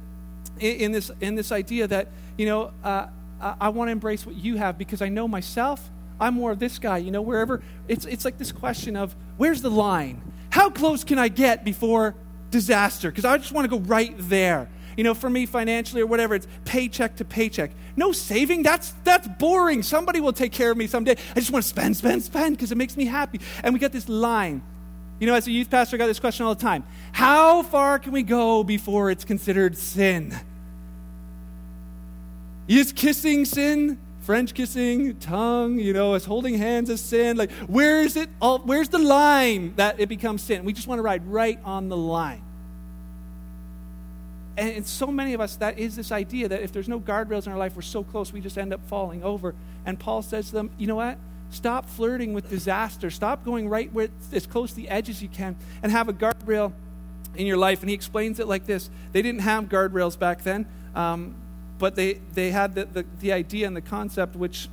in, 0.59 0.77
in 0.77 0.93
this 0.93 1.11
in 1.21 1.35
this 1.37 1.53
idea 1.53 1.87
that 1.87 2.09
you 2.37 2.47
know 2.47 2.73
uh, 2.83 3.07
I, 3.41 3.55
I 3.61 3.69
want 3.69 3.89
to 3.89 3.93
embrace 3.93 4.27
what 4.27 4.37
you 4.37 4.57
have 4.57 4.77
because 4.77 5.01
I 5.01 5.09
know 5.09 5.29
myself. 5.29 5.91
I'm 6.21 6.35
more 6.35 6.51
of 6.53 6.59
this 6.59 6.79
guy. 6.79 6.99
You 6.99 7.11
know, 7.11 7.23
wherever 7.23 7.63
it's 7.89 8.05
it's 8.07 8.25
like 8.25 8.39
this 8.39 8.53
question 8.53 8.97
of 8.97 9.15
where's 9.37 9.63
the 9.63 9.71
line? 9.71 10.23
How 10.51 10.71
close 10.71 11.05
can 11.05 11.19
I 11.19 11.29
get 11.29 11.65
before 11.65 12.15
disaster? 12.51 13.11
Because 13.11 13.25
I 13.25 13.37
just 13.39 13.53
want 13.53 13.71
to 13.71 13.79
go 13.79 13.85
right 13.85 14.15
there. 14.19 14.69
You 14.97 15.03
know, 15.03 15.15
for 15.15 15.29
me 15.29 15.45
financially 15.47 16.03
or 16.03 16.07
whatever, 16.07 16.37
it's 16.37 16.47
paycheck 16.65 17.17
to 17.17 17.25
paycheck. 17.25 17.73
No 17.97 18.13
saving, 18.13 18.63
that's 18.63 18.93
that's 19.03 19.27
boring. 19.27 19.83
Somebody 19.83 20.21
will 20.21 20.33
take 20.33 20.53
care 20.53 20.71
of 20.71 20.77
me 20.77 20.87
someday. 20.87 21.17
I 21.35 21.41
just 21.41 21.51
want 21.51 21.65
to 21.65 21.69
spend, 21.69 21.97
spend, 21.97 22.23
spend 22.23 22.57
because 22.57 22.71
it 22.71 22.79
makes 22.79 22.97
me 22.97 23.05
happy. 23.05 23.41
And 23.63 23.75
we 23.75 23.81
got 23.81 23.93
this 23.93 24.09
line. 24.09 24.63
You 25.19 25.27
know, 25.27 25.35
as 25.35 25.47
a 25.47 25.51
youth 25.51 25.71
pastor, 25.71 25.97
I 25.97 25.99
got 25.99 26.07
this 26.07 26.21
question 26.21 26.45
all 26.45 26.55
the 26.55 26.61
time. 26.61 26.85
How 27.13 27.63
far 27.63 27.99
can 27.99 28.13
we 28.13 28.23
go 28.23 28.65
before 28.65 29.11
it's 29.11 29.25
considered 29.25 29.77
sin? 29.77 30.37
Is 32.67 32.93
kissing 32.93 33.45
sin? 33.45 33.99
French 34.25 34.55
kissing, 34.55 35.17
tongue, 35.19 35.79
you 35.79 35.93
know, 35.93 36.15
is 36.15 36.25
holding 36.25 36.55
hands 36.55 36.89
a 36.89 36.97
sin? 36.97 37.37
Like, 37.37 37.51
where 37.67 38.01
is 38.01 38.17
it? 38.17 38.31
All, 38.41 38.59
where's 38.59 38.89
the 38.89 38.99
line 38.99 39.75
that 39.77 40.01
it 40.01 40.09
becomes 40.09 40.43
sin? 40.43 40.65
We 40.65 40.73
just 40.73 40.89
want 40.89 40.99
to 40.99 41.03
ride 41.03 41.27
right 41.27 41.59
on 41.65 41.91
the 41.91 41.97
line. 41.97 42.43
And 44.57 44.71
in 44.71 44.85
so 44.85 45.09
many 45.09 45.35
of 45.35 45.41
us, 45.41 45.57
that 45.57 45.79
is 45.79 45.95
this 45.95 46.11
idea 46.11 46.49
that 46.49 46.63
if 46.63 46.73
there's 46.73 46.89
no 46.89 47.01
guardrails 47.01 47.47
in 47.47 47.53
our 47.53 47.59
life, 47.59 47.77
we're 47.77 47.83
so 47.83 48.03
close, 48.03 48.33
we 48.33 48.41
just 48.41 48.57
end 48.57 48.73
up 48.73 48.81
falling 48.87 49.23
over. 49.23 49.55
And 49.85 49.99
Paul 49.99 50.23
says 50.23 50.47
to 50.47 50.53
them, 50.53 50.71
you 50.79 50.87
know 50.87 50.97
what? 50.97 51.19
Stop 51.51 51.89
flirting 51.89 52.33
with 52.33 52.49
disaster. 52.49 53.11
Stop 53.11 53.45
going 53.45 53.69
right 53.69 53.93
where 53.93 54.09
as 54.33 54.47
close 54.47 54.71
to 54.71 54.77
the 54.77 54.89
edge 54.89 55.11
as 55.11 55.23
you 55.23 55.29
can 55.29 55.55
and 55.83 55.93
have 55.93 56.09
a 56.09 56.13
guardrail 56.15 56.73
in 57.37 57.47
your 57.47 57.59
life. 57.59 57.81
And 57.81 57.91
he 57.91 57.95
explains 57.95 58.41
it 58.41 58.49
like 58.49 58.65
this 58.65 58.89
They 59.13 59.21
didn't 59.21 59.43
have 59.43 59.65
guardrails 59.65 60.19
back 60.19 60.43
then, 60.43 60.67
um, 60.95 61.35
but 61.79 61.95
they, 61.95 62.15
they 62.33 62.51
had 62.51 62.75
the, 62.75 62.85
the, 62.85 63.07
the 63.21 63.33
idea 63.33 63.67
and 63.67 63.77
the 63.77 63.81
concept 63.81 64.37
which 64.37 64.69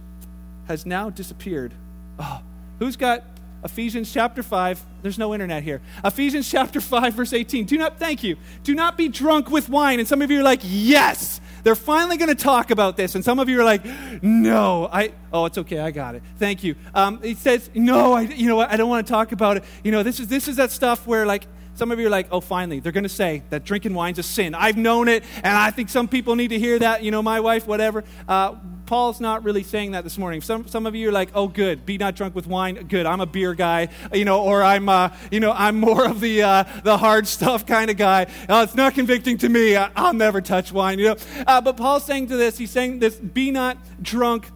has 0.68 0.86
now 0.86 1.10
disappeared. 1.10 1.74
Oh, 2.20 2.42
who's 2.80 2.96
got 2.96 3.24
Ephesians 3.64 4.12
chapter 4.12 4.42
5. 4.42 4.84
There's 5.02 5.20
no 5.20 5.34
internet 5.34 5.64
here. 5.64 5.82
Ephesians 6.04 6.50
chapter 6.50 6.82
5, 6.82 7.14
verse 7.14 7.34
18. 7.34 7.66
Do 7.66 7.78
not, 7.78 8.00
thank 8.00 8.24
you. 8.24 8.38
Do 8.64 8.74
not 8.74 8.98
be 8.98 9.08
drunk 9.08 9.50
with 9.50 9.70
wine. 9.70 10.00
And 10.00 10.08
some 10.08 10.22
of 10.22 10.32
you 10.32 10.40
are 10.40 10.44
like, 10.44 10.62
yes, 10.64 11.40
they're 11.64 11.76
finally 11.76 12.18
going 12.18 12.36
to 12.36 12.44
talk 12.44 12.72
about 12.72 12.98
this. 12.98 13.14
And 13.14 13.24
some 13.24 13.40
of 13.40 13.50
you 13.50 13.60
are 13.60 13.64
like, 13.64 13.84
no, 14.24 14.90
I, 14.92 15.12
oh, 15.32 15.46
it's 15.46 15.58
okay. 15.60 15.80
I 15.80 15.92
got 15.92 16.16
it. 16.16 16.24
Thank 16.38 16.64
you. 16.64 16.76
Um, 16.94 17.20
it 17.22 17.38
says, 17.38 17.70
no, 17.76 18.14
I, 18.14 18.22
you 18.22 18.48
know 18.48 18.56
what? 18.56 18.72
I 18.72 18.78
don't 18.78 18.90
want 18.90 19.06
to 19.06 19.12
talk 19.12 19.32
about 19.32 19.58
it. 19.58 19.64
You 19.84 19.92
know, 19.92 20.02
this 20.02 20.20
is, 20.20 20.28
this 20.28 20.48
is 20.48 20.56
that 20.56 20.72
stuff 20.72 21.06
where 21.06 21.26
like, 21.26 21.46
some 21.82 21.91
of 21.91 22.00
you 22.00 22.06
are 22.06 22.12
like, 22.12 22.28
oh, 22.30 22.41
finally, 22.41 22.80
they're 22.80 22.91
going 22.91 23.06
to 23.06 23.10
say 23.10 23.41
that 23.50 23.63
drinking 23.63 23.96
wine's 23.96 24.20
a 24.20 24.24
sin. 24.24 24.54
I've 24.54 24.78
known 24.78 25.08
it, 25.08 25.24
and 25.38 25.48
I 25.48 25.72
think 25.72 25.89
some 25.89 26.08
people 26.08 26.36
need 26.36 26.50
to 26.50 26.60
hear 26.60 26.78
that. 26.78 27.02
You 27.02 27.10
know, 27.10 27.24
my 27.24 27.39
wife, 27.39 27.65
whatever. 27.65 28.04
Uh, 28.28 28.54
Paul's 28.86 29.20
not 29.20 29.44
really 29.44 29.63
saying 29.63 29.94
that 29.94 30.04
this 30.04 30.15
morning. 30.15 30.41
Some, 30.41 30.67
some 30.67 30.86
of 30.86 30.94
you 30.94 31.10
are 31.10 31.12
like, 31.12 31.30
oh, 31.34 31.48
good, 31.48 31.84
be 31.84 31.98
not 31.98 32.15
drunk 32.15 32.36
with 32.36 32.46
wine. 32.46 32.76
Good, 32.88 33.08
I'm 33.08 33.20
a 33.20 33.26
beer 33.26 33.56
guy, 33.56 33.88
you 34.13 34.26
know, 34.26 34.44
or 34.44 34.62
I'm, 34.62 34.89
uh, 34.89 35.10
you 35.32 35.39
know, 35.39 35.54
I'm 35.54 35.80
more 35.80 36.06
of 36.06 36.22
the, 36.22 36.44
uh, 36.44 36.63
the 36.84 37.00
hard 37.00 37.26
stuff 37.28 37.65
kind 37.65 37.89
of 37.89 37.98
guy. 37.98 38.28
Oh, 38.48 38.62
it's 38.62 38.76
not 38.76 38.94
convicting 38.94 39.39
to 39.39 39.50
me. 39.50 39.76
I, 39.76 39.89
will 40.00 40.13
never 40.13 40.39
touch 40.39 40.72
wine, 40.72 41.00
you 41.00 41.06
know. 41.06 41.15
Uh, 41.48 41.62
but 41.62 41.78
Paul's 41.78 42.06
saying 42.06 42.28
to 42.28 42.38
this, 42.38 42.60
he's 42.60 42.70
saying 42.70 43.00
this, 43.00 43.15
be 43.15 43.50
not 43.50 43.76
drunk 44.04 44.52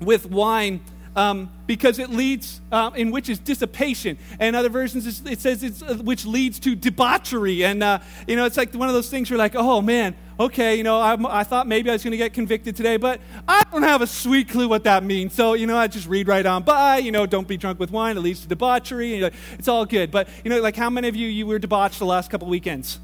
with 0.00 0.26
wine 0.26 0.80
um, 1.16 1.50
because 1.66 1.98
it 1.98 2.10
leads, 2.10 2.60
uh, 2.70 2.90
in 2.94 3.10
which 3.10 3.28
is 3.28 3.38
dissipation. 3.38 4.18
And 4.40 4.56
other 4.56 4.68
versions, 4.68 5.26
it 5.26 5.40
says 5.40 5.62
it's, 5.62 5.82
uh, 5.82 5.94
which 5.96 6.24
leads 6.24 6.58
to 6.60 6.74
debauchery. 6.74 7.64
And, 7.64 7.82
uh, 7.82 8.00
you 8.26 8.36
know, 8.36 8.44
it's 8.44 8.56
like 8.56 8.74
one 8.74 8.88
of 8.88 8.94
those 8.94 9.10
things 9.10 9.30
where 9.30 9.38
like, 9.38 9.54
oh 9.54 9.80
man, 9.80 10.14
okay, 10.40 10.74
you 10.74 10.82
know, 10.82 11.00
I'm, 11.00 11.26
i 11.26 11.44
thought 11.44 11.66
maybe 11.66 11.90
I 11.90 11.92
was 11.92 12.02
going 12.02 12.12
to 12.12 12.16
get 12.16 12.32
convicted 12.32 12.76
today, 12.76 12.96
but 12.96 13.20
I 13.46 13.62
don't 13.70 13.82
have 13.82 14.02
a 14.02 14.06
sweet 14.06 14.48
clue 14.48 14.68
what 14.68 14.84
that 14.84 15.04
means. 15.04 15.34
So, 15.34 15.54
you 15.54 15.66
know, 15.66 15.76
I 15.76 15.86
just 15.86 16.08
read 16.08 16.28
right 16.28 16.44
on 16.44 16.62
by, 16.62 16.98
you 16.98 17.12
know, 17.12 17.26
don't 17.26 17.48
be 17.48 17.56
drunk 17.56 17.78
with 17.78 17.90
wine, 17.90 18.16
it 18.16 18.20
leads 18.20 18.40
to 18.40 18.48
debauchery. 18.48 19.22
And, 19.22 19.34
it's 19.58 19.68
all 19.68 19.84
good. 19.84 20.10
But, 20.10 20.28
you 20.44 20.50
know, 20.50 20.60
like 20.60 20.76
how 20.76 20.90
many 20.90 21.08
of 21.08 21.16
you, 21.16 21.28
you 21.28 21.46
were 21.46 21.58
debauched 21.58 21.98
the 21.98 22.06
last 22.06 22.30
couple 22.30 22.48
weekends? 22.48 22.98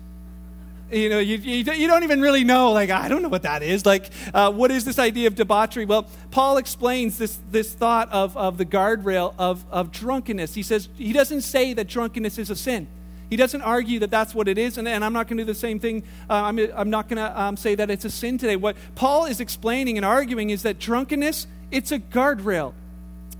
You 0.90 1.10
know, 1.10 1.18
you, 1.18 1.36
you, 1.36 1.72
you, 1.72 1.86
don't 1.86 2.02
even 2.02 2.20
really 2.20 2.44
know, 2.44 2.72
like, 2.72 2.90
I 2.90 3.08
don't 3.08 3.22
know 3.22 3.28
what 3.28 3.42
that 3.42 3.62
is. 3.62 3.84
Like, 3.84 4.10
uh, 4.32 4.50
what 4.50 4.70
is 4.70 4.84
this 4.84 4.98
idea 4.98 5.26
of 5.26 5.34
debauchery? 5.34 5.84
Well, 5.84 6.06
Paul 6.30 6.56
explains 6.56 7.18
this, 7.18 7.38
this 7.50 7.72
thought 7.72 8.10
of, 8.10 8.36
of 8.36 8.58
the 8.58 8.64
guardrail 8.64 9.34
of, 9.38 9.64
of 9.70 9.92
drunkenness. 9.92 10.54
He 10.54 10.62
says, 10.62 10.88
he 10.96 11.12
doesn't 11.12 11.42
say 11.42 11.74
that 11.74 11.88
drunkenness 11.88 12.38
is 12.38 12.50
a 12.50 12.56
sin. 12.56 12.86
He 13.28 13.36
doesn't 13.36 13.60
argue 13.60 13.98
that 13.98 14.10
that's 14.10 14.34
what 14.34 14.48
it 14.48 14.56
is, 14.56 14.78
and, 14.78 14.88
and 14.88 15.04
I'm 15.04 15.12
not 15.12 15.28
going 15.28 15.36
to 15.36 15.44
do 15.44 15.46
the 15.46 15.58
same 15.58 15.78
thing. 15.78 16.02
Uh, 16.30 16.34
I'm, 16.34 16.58
I'm 16.74 16.88
not 16.88 17.08
going 17.08 17.18
to 17.18 17.40
um, 17.40 17.56
say 17.58 17.74
that 17.74 17.90
it's 17.90 18.06
a 18.06 18.10
sin 18.10 18.38
today. 18.38 18.56
What 18.56 18.76
Paul 18.94 19.26
is 19.26 19.40
explaining 19.40 19.98
and 19.98 20.06
arguing 20.06 20.48
is 20.48 20.62
that 20.62 20.78
drunkenness, 20.78 21.46
it's 21.70 21.92
a 21.92 21.98
guardrail. 21.98 22.72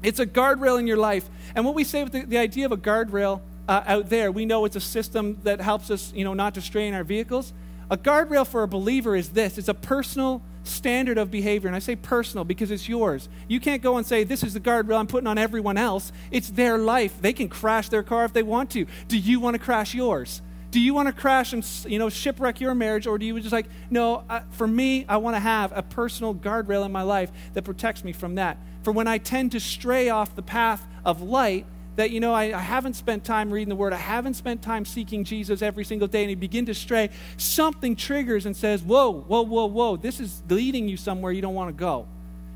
It's 0.02 0.20
a 0.20 0.26
guardrail 0.26 0.78
in 0.78 0.86
your 0.86 0.98
life. 0.98 1.28
And 1.54 1.64
what 1.64 1.74
we 1.74 1.84
say 1.84 2.04
with 2.04 2.12
the, 2.12 2.22
the 2.24 2.38
idea 2.38 2.66
of 2.66 2.72
a 2.72 2.76
guardrail 2.76 3.40
uh, 3.68 3.84
out 3.86 4.08
there. 4.08 4.32
We 4.32 4.46
know 4.46 4.64
it's 4.64 4.76
a 4.76 4.80
system 4.80 5.38
that 5.44 5.60
helps 5.60 5.90
us, 5.90 6.12
you 6.14 6.24
know, 6.24 6.34
not 6.34 6.54
to 6.54 6.60
stray 6.60 6.88
in 6.88 6.94
our 6.94 7.04
vehicles. 7.04 7.52
A 7.90 7.96
guardrail 7.96 8.46
for 8.46 8.62
a 8.62 8.68
believer 8.68 9.14
is 9.14 9.30
this 9.30 9.56
it's 9.58 9.68
a 9.68 9.74
personal 9.74 10.42
standard 10.64 11.16
of 11.16 11.30
behavior. 11.30 11.68
And 11.68 11.76
I 11.76 11.78
say 11.78 11.96
personal 11.96 12.44
because 12.44 12.70
it's 12.70 12.88
yours. 12.88 13.28
You 13.46 13.60
can't 13.60 13.82
go 13.82 13.96
and 13.96 14.06
say, 14.06 14.24
This 14.24 14.42
is 14.42 14.54
the 14.54 14.60
guardrail 14.60 14.98
I'm 14.98 15.06
putting 15.06 15.26
on 15.26 15.38
everyone 15.38 15.76
else. 15.76 16.12
It's 16.30 16.50
their 16.50 16.78
life. 16.78 17.20
They 17.20 17.32
can 17.32 17.48
crash 17.48 17.88
their 17.88 18.02
car 18.02 18.24
if 18.24 18.32
they 18.32 18.42
want 18.42 18.70
to. 18.70 18.86
Do 19.06 19.18
you 19.18 19.40
want 19.40 19.54
to 19.54 19.58
crash 19.58 19.94
yours? 19.94 20.42
Do 20.70 20.80
you 20.80 20.92
want 20.92 21.06
to 21.08 21.14
crash 21.14 21.54
and 21.54 21.66
you 21.86 21.98
know 21.98 22.10
shipwreck 22.10 22.60
your 22.60 22.74
marriage, 22.74 23.06
or 23.06 23.16
do 23.18 23.24
you 23.24 23.40
just 23.40 23.52
like 23.52 23.66
no? 23.88 24.22
For 24.50 24.66
me, 24.66 25.06
I 25.08 25.16
want 25.16 25.34
to 25.36 25.40
have 25.40 25.72
a 25.74 25.82
personal 25.82 26.34
guardrail 26.34 26.84
in 26.84 26.92
my 26.92 27.02
life 27.02 27.30
that 27.54 27.62
protects 27.62 28.04
me 28.04 28.12
from 28.12 28.34
that. 28.34 28.58
For 28.82 28.92
when 28.92 29.08
I 29.08 29.16
tend 29.16 29.52
to 29.52 29.60
stray 29.60 30.10
off 30.10 30.36
the 30.36 30.42
path 30.42 30.86
of 31.06 31.22
light, 31.22 31.64
that, 31.98 32.12
you 32.12 32.20
know, 32.20 32.32
I, 32.32 32.56
I, 32.56 32.60
haven't 32.60 32.94
spent 32.94 33.24
time 33.24 33.50
reading 33.50 33.68
the 33.68 33.74
Word, 33.74 33.92
I 33.92 33.96
haven't 33.96 34.34
spent 34.34 34.62
time 34.62 34.84
seeking 34.84 35.24
Jesus 35.24 35.62
every 35.62 35.84
single 35.84 36.06
day, 36.06 36.22
and 36.22 36.30
you 36.30 36.36
begin 36.36 36.64
to 36.66 36.74
stray, 36.74 37.10
something 37.36 37.96
triggers 37.96 38.46
and 38.46 38.56
says, 38.56 38.84
Whoa, 38.84 39.12
whoa, 39.12 39.42
whoa, 39.42 39.66
whoa, 39.66 39.96
this 39.96 40.20
is 40.20 40.40
leading 40.48 40.88
you 40.88 40.96
somewhere 40.96 41.32
you 41.32 41.42
don't 41.42 41.54
want 41.54 41.76
to 41.76 41.78
go. 41.78 42.06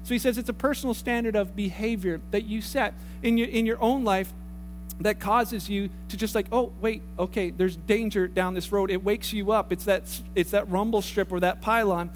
So 0.04 0.14
he 0.14 0.20
says 0.20 0.38
it's 0.38 0.48
a 0.48 0.54
personal 0.54 0.94
standard 0.94 1.34
of 1.34 1.56
behavior 1.56 2.20
that 2.30 2.44
you 2.44 2.60
set 2.60 2.94
in 3.24 3.36
your, 3.36 3.48
in 3.48 3.66
your 3.66 3.82
own 3.82 4.04
life 4.04 4.32
that 5.00 5.18
causes 5.18 5.68
you 5.68 5.90
to 6.10 6.16
just 6.16 6.36
like, 6.36 6.46
oh, 6.52 6.72
wait, 6.80 7.02
okay, 7.18 7.50
there's 7.50 7.74
danger 7.74 8.28
down 8.28 8.54
this 8.54 8.70
road. 8.70 8.92
It 8.92 9.02
wakes 9.02 9.32
you 9.32 9.50
up. 9.50 9.72
It's 9.72 9.86
that, 9.86 10.04
it's 10.36 10.52
that 10.52 10.70
rumble 10.70 11.02
strip 11.02 11.32
or 11.32 11.40
that 11.40 11.60
pylon. 11.60 12.10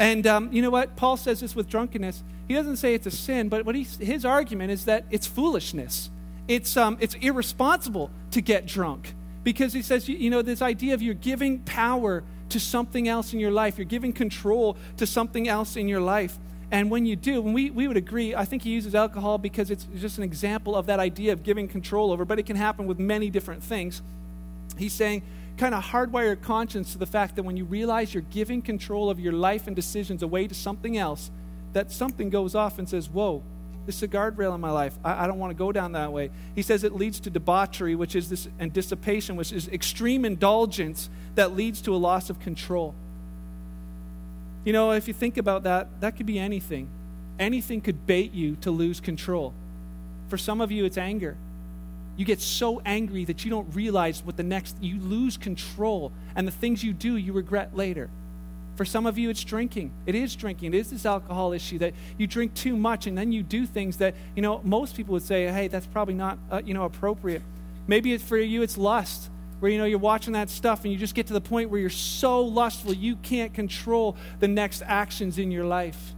And 0.00 0.26
um, 0.26 0.52
you 0.52 0.62
know 0.62 0.70
what? 0.70 0.96
Paul 0.96 1.16
says 1.16 1.38
this 1.38 1.54
with 1.54 1.68
drunkenness. 1.68 2.24
He 2.48 2.54
doesn't 2.54 2.78
say 2.78 2.94
it's 2.94 3.06
a 3.06 3.12
sin, 3.12 3.48
but 3.48 3.64
what 3.64 3.76
he, 3.76 3.84
his 3.84 4.24
argument 4.24 4.72
is 4.72 4.86
that 4.86 5.04
it's 5.12 5.28
foolishness 5.28 6.10
it's, 6.48 6.76
um, 6.76 6.96
it's 7.00 7.14
irresponsible 7.14 8.10
to 8.32 8.40
get 8.40 8.66
drunk 8.66 9.14
because 9.44 9.72
he 9.72 9.82
says, 9.82 10.08
you, 10.08 10.16
you 10.16 10.30
know, 10.30 10.42
this 10.42 10.62
idea 10.62 10.94
of 10.94 11.02
you're 11.02 11.14
giving 11.14 11.60
power 11.60 12.22
to 12.50 12.60
something 12.60 13.08
else 13.08 13.32
in 13.32 13.40
your 13.40 13.50
life, 13.50 13.78
you're 13.78 13.84
giving 13.84 14.12
control 14.12 14.76
to 14.98 15.06
something 15.06 15.48
else 15.48 15.76
in 15.76 15.88
your 15.88 16.00
life. 16.00 16.38
And 16.70 16.90
when 16.90 17.04
you 17.04 17.16
do, 17.16 17.42
we, 17.42 17.70
we 17.70 17.86
would 17.86 17.96
agree, 17.96 18.34
I 18.34 18.44
think 18.44 18.62
he 18.62 18.70
uses 18.70 18.94
alcohol 18.94 19.38
because 19.38 19.70
it's 19.70 19.86
just 19.96 20.18
an 20.18 20.24
example 20.24 20.74
of 20.74 20.86
that 20.86 21.00
idea 21.00 21.32
of 21.32 21.42
giving 21.42 21.68
control 21.68 22.12
over, 22.12 22.24
but 22.24 22.38
it 22.38 22.46
can 22.46 22.56
happen 22.56 22.86
with 22.86 22.98
many 22.98 23.30
different 23.30 23.62
things. 23.62 24.00
He's 24.78 24.92
saying 24.92 25.22
kind 25.58 25.74
of 25.74 25.84
hardwire 25.84 26.24
your 26.24 26.36
conscience 26.36 26.92
to 26.92 26.98
the 26.98 27.06
fact 27.06 27.36
that 27.36 27.42
when 27.42 27.56
you 27.56 27.64
realize 27.64 28.14
you're 28.14 28.22
giving 28.30 28.62
control 28.62 29.10
of 29.10 29.20
your 29.20 29.34
life 29.34 29.66
and 29.66 29.76
decisions 29.76 30.22
away 30.22 30.46
to 30.46 30.54
something 30.54 30.96
else, 30.96 31.30
that 31.74 31.92
something 31.92 32.30
goes 32.30 32.54
off 32.54 32.78
and 32.78 32.88
says, 32.88 33.08
Whoa, 33.08 33.42
this 33.86 33.96
is 33.96 34.02
a 34.02 34.08
guardrail 34.08 34.54
in 34.54 34.60
my 34.60 34.70
life. 34.70 34.96
I, 35.04 35.24
I 35.24 35.26
don't 35.26 35.38
want 35.38 35.50
to 35.50 35.56
go 35.56 35.72
down 35.72 35.92
that 35.92 36.12
way. 36.12 36.30
He 36.54 36.62
says 36.62 36.84
it 36.84 36.94
leads 36.94 37.20
to 37.20 37.30
debauchery, 37.30 37.94
which 37.94 38.14
is 38.14 38.28
this, 38.28 38.48
and 38.58 38.72
dissipation, 38.72 39.36
which 39.36 39.52
is 39.52 39.68
extreme 39.68 40.24
indulgence 40.24 41.10
that 41.34 41.56
leads 41.56 41.80
to 41.82 41.94
a 41.94 41.98
loss 41.98 42.30
of 42.30 42.38
control. 42.40 42.94
You 44.64 44.72
know, 44.72 44.92
if 44.92 45.08
you 45.08 45.14
think 45.14 45.36
about 45.36 45.64
that, 45.64 46.00
that 46.00 46.16
could 46.16 46.26
be 46.26 46.38
anything. 46.38 46.88
Anything 47.38 47.80
could 47.80 48.06
bait 48.06 48.32
you 48.32 48.56
to 48.56 48.70
lose 48.70 49.00
control. 49.00 49.52
For 50.28 50.38
some 50.38 50.60
of 50.60 50.70
you, 50.70 50.84
it's 50.84 50.98
anger. 50.98 51.36
You 52.16 52.24
get 52.24 52.40
so 52.40 52.80
angry 52.84 53.24
that 53.24 53.44
you 53.44 53.50
don't 53.50 53.74
realize 53.74 54.22
what 54.22 54.36
the 54.36 54.42
next, 54.42 54.76
you 54.80 55.00
lose 55.00 55.36
control, 55.36 56.12
and 56.36 56.46
the 56.46 56.52
things 56.52 56.84
you 56.84 56.92
do, 56.92 57.16
you 57.16 57.32
regret 57.32 57.76
later. 57.76 58.10
For 58.82 58.86
some 58.86 59.06
of 59.06 59.16
you, 59.16 59.30
it's 59.30 59.44
drinking. 59.44 59.92
It 60.06 60.16
is 60.16 60.34
drinking. 60.34 60.74
It 60.74 60.78
is 60.78 60.90
this 60.90 61.06
alcohol 61.06 61.52
issue 61.52 61.78
that 61.78 61.94
you 62.18 62.26
drink 62.26 62.52
too 62.54 62.76
much 62.76 63.06
and 63.06 63.16
then 63.16 63.30
you 63.30 63.44
do 63.44 63.64
things 63.64 63.98
that, 63.98 64.16
you 64.34 64.42
know, 64.42 64.60
most 64.64 64.96
people 64.96 65.12
would 65.12 65.22
say, 65.22 65.46
hey, 65.46 65.68
that's 65.68 65.86
probably 65.86 66.14
not, 66.14 66.36
uh, 66.50 66.62
you 66.64 66.74
know, 66.74 66.82
appropriate. 66.82 67.42
Maybe 67.86 68.18
for 68.18 68.36
you, 68.36 68.60
it's 68.62 68.76
lust, 68.76 69.30
where, 69.60 69.70
you 69.70 69.78
know, 69.78 69.84
you're 69.84 70.00
watching 70.00 70.32
that 70.32 70.50
stuff 70.50 70.82
and 70.82 70.92
you 70.92 70.98
just 70.98 71.14
get 71.14 71.28
to 71.28 71.32
the 71.32 71.40
point 71.40 71.70
where 71.70 71.78
you're 71.78 71.90
so 71.90 72.40
lustful 72.40 72.92
you 72.92 73.14
can't 73.14 73.54
control 73.54 74.16
the 74.40 74.48
next 74.48 74.82
actions 74.84 75.38
in 75.38 75.52
your 75.52 75.64
life. 75.64 76.12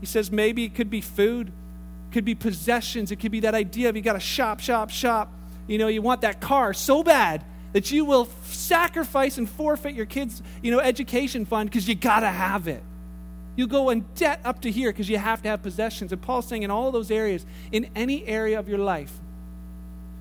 He 0.00 0.06
says 0.06 0.30
maybe 0.30 0.64
it 0.64 0.74
could 0.74 0.90
be 0.90 1.00
food, 1.00 1.50
could 2.12 2.26
be 2.26 2.34
possessions, 2.34 3.10
it 3.10 3.16
could 3.16 3.32
be 3.32 3.40
that 3.40 3.54
idea 3.54 3.88
of 3.88 3.96
you 3.96 4.02
got 4.02 4.12
to 4.12 4.20
shop, 4.20 4.60
shop, 4.60 4.90
shop. 4.90 5.32
You 5.66 5.78
know, 5.78 5.88
you 5.88 6.02
want 6.02 6.20
that 6.20 6.42
car 6.42 6.74
so 6.74 7.02
bad 7.02 7.42
that 7.72 7.90
you 7.90 8.04
will 8.04 8.28
sacrifice 8.44 9.38
and 9.38 9.48
forfeit 9.48 9.94
your 9.94 10.06
kids' 10.06 10.42
you 10.62 10.70
know, 10.70 10.80
education 10.80 11.44
fund 11.44 11.70
because 11.70 11.88
you 11.88 11.94
got 11.94 12.20
to 12.20 12.28
have 12.28 12.68
it. 12.68 12.82
You 13.56 13.66
go 13.66 13.90
in 13.90 14.04
debt 14.14 14.40
up 14.44 14.62
to 14.62 14.70
here 14.70 14.90
because 14.90 15.08
you 15.08 15.18
have 15.18 15.42
to 15.42 15.48
have 15.48 15.62
possessions. 15.62 16.12
And 16.12 16.20
Paul's 16.22 16.46
saying 16.46 16.62
in 16.62 16.70
all 16.70 16.90
those 16.90 17.10
areas, 17.10 17.44
in 17.70 17.90
any 17.94 18.26
area 18.26 18.58
of 18.58 18.68
your 18.68 18.78
life 18.78 19.12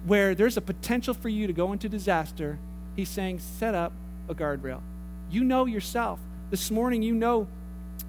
where 0.06 0.36
there's 0.36 0.58
a 0.58 0.62
potential 0.62 1.14
for 1.14 1.30
you 1.30 1.48
to 1.48 1.54
go 1.54 1.72
into 1.72 1.90
disaster, 1.90 2.58
he's 2.96 3.10
saying, 3.10 3.40
set 3.40 3.76
up 3.76 3.94
a 4.28 4.36
guardrail. 4.36 4.82
You 5.30 5.44
know 5.44 5.66
yourself. 5.66 6.20
This 6.50 6.72
morning, 6.72 7.04
you 7.04 7.14
know 7.14 7.48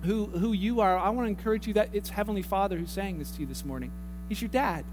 who, 0.03 0.26
who 0.26 0.53
you 0.53 0.81
are. 0.81 0.98
I 0.98 1.11
want 1.11 1.26
to 1.26 1.29
encourage 1.29 1.66
you 1.66 1.74
that 1.74 1.90
it's 1.92 2.09
Heavenly 2.09 2.42
Father 2.42 2.76
who's 2.76 2.90
saying 2.90 3.18
this 3.18 3.31
to 3.33 3.40
you 3.40 3.46
this 3.46 3.64
morning. 3.64 3.90
He's 4.29 4.40
your 4.40 4.48
dad. 4.48 4.85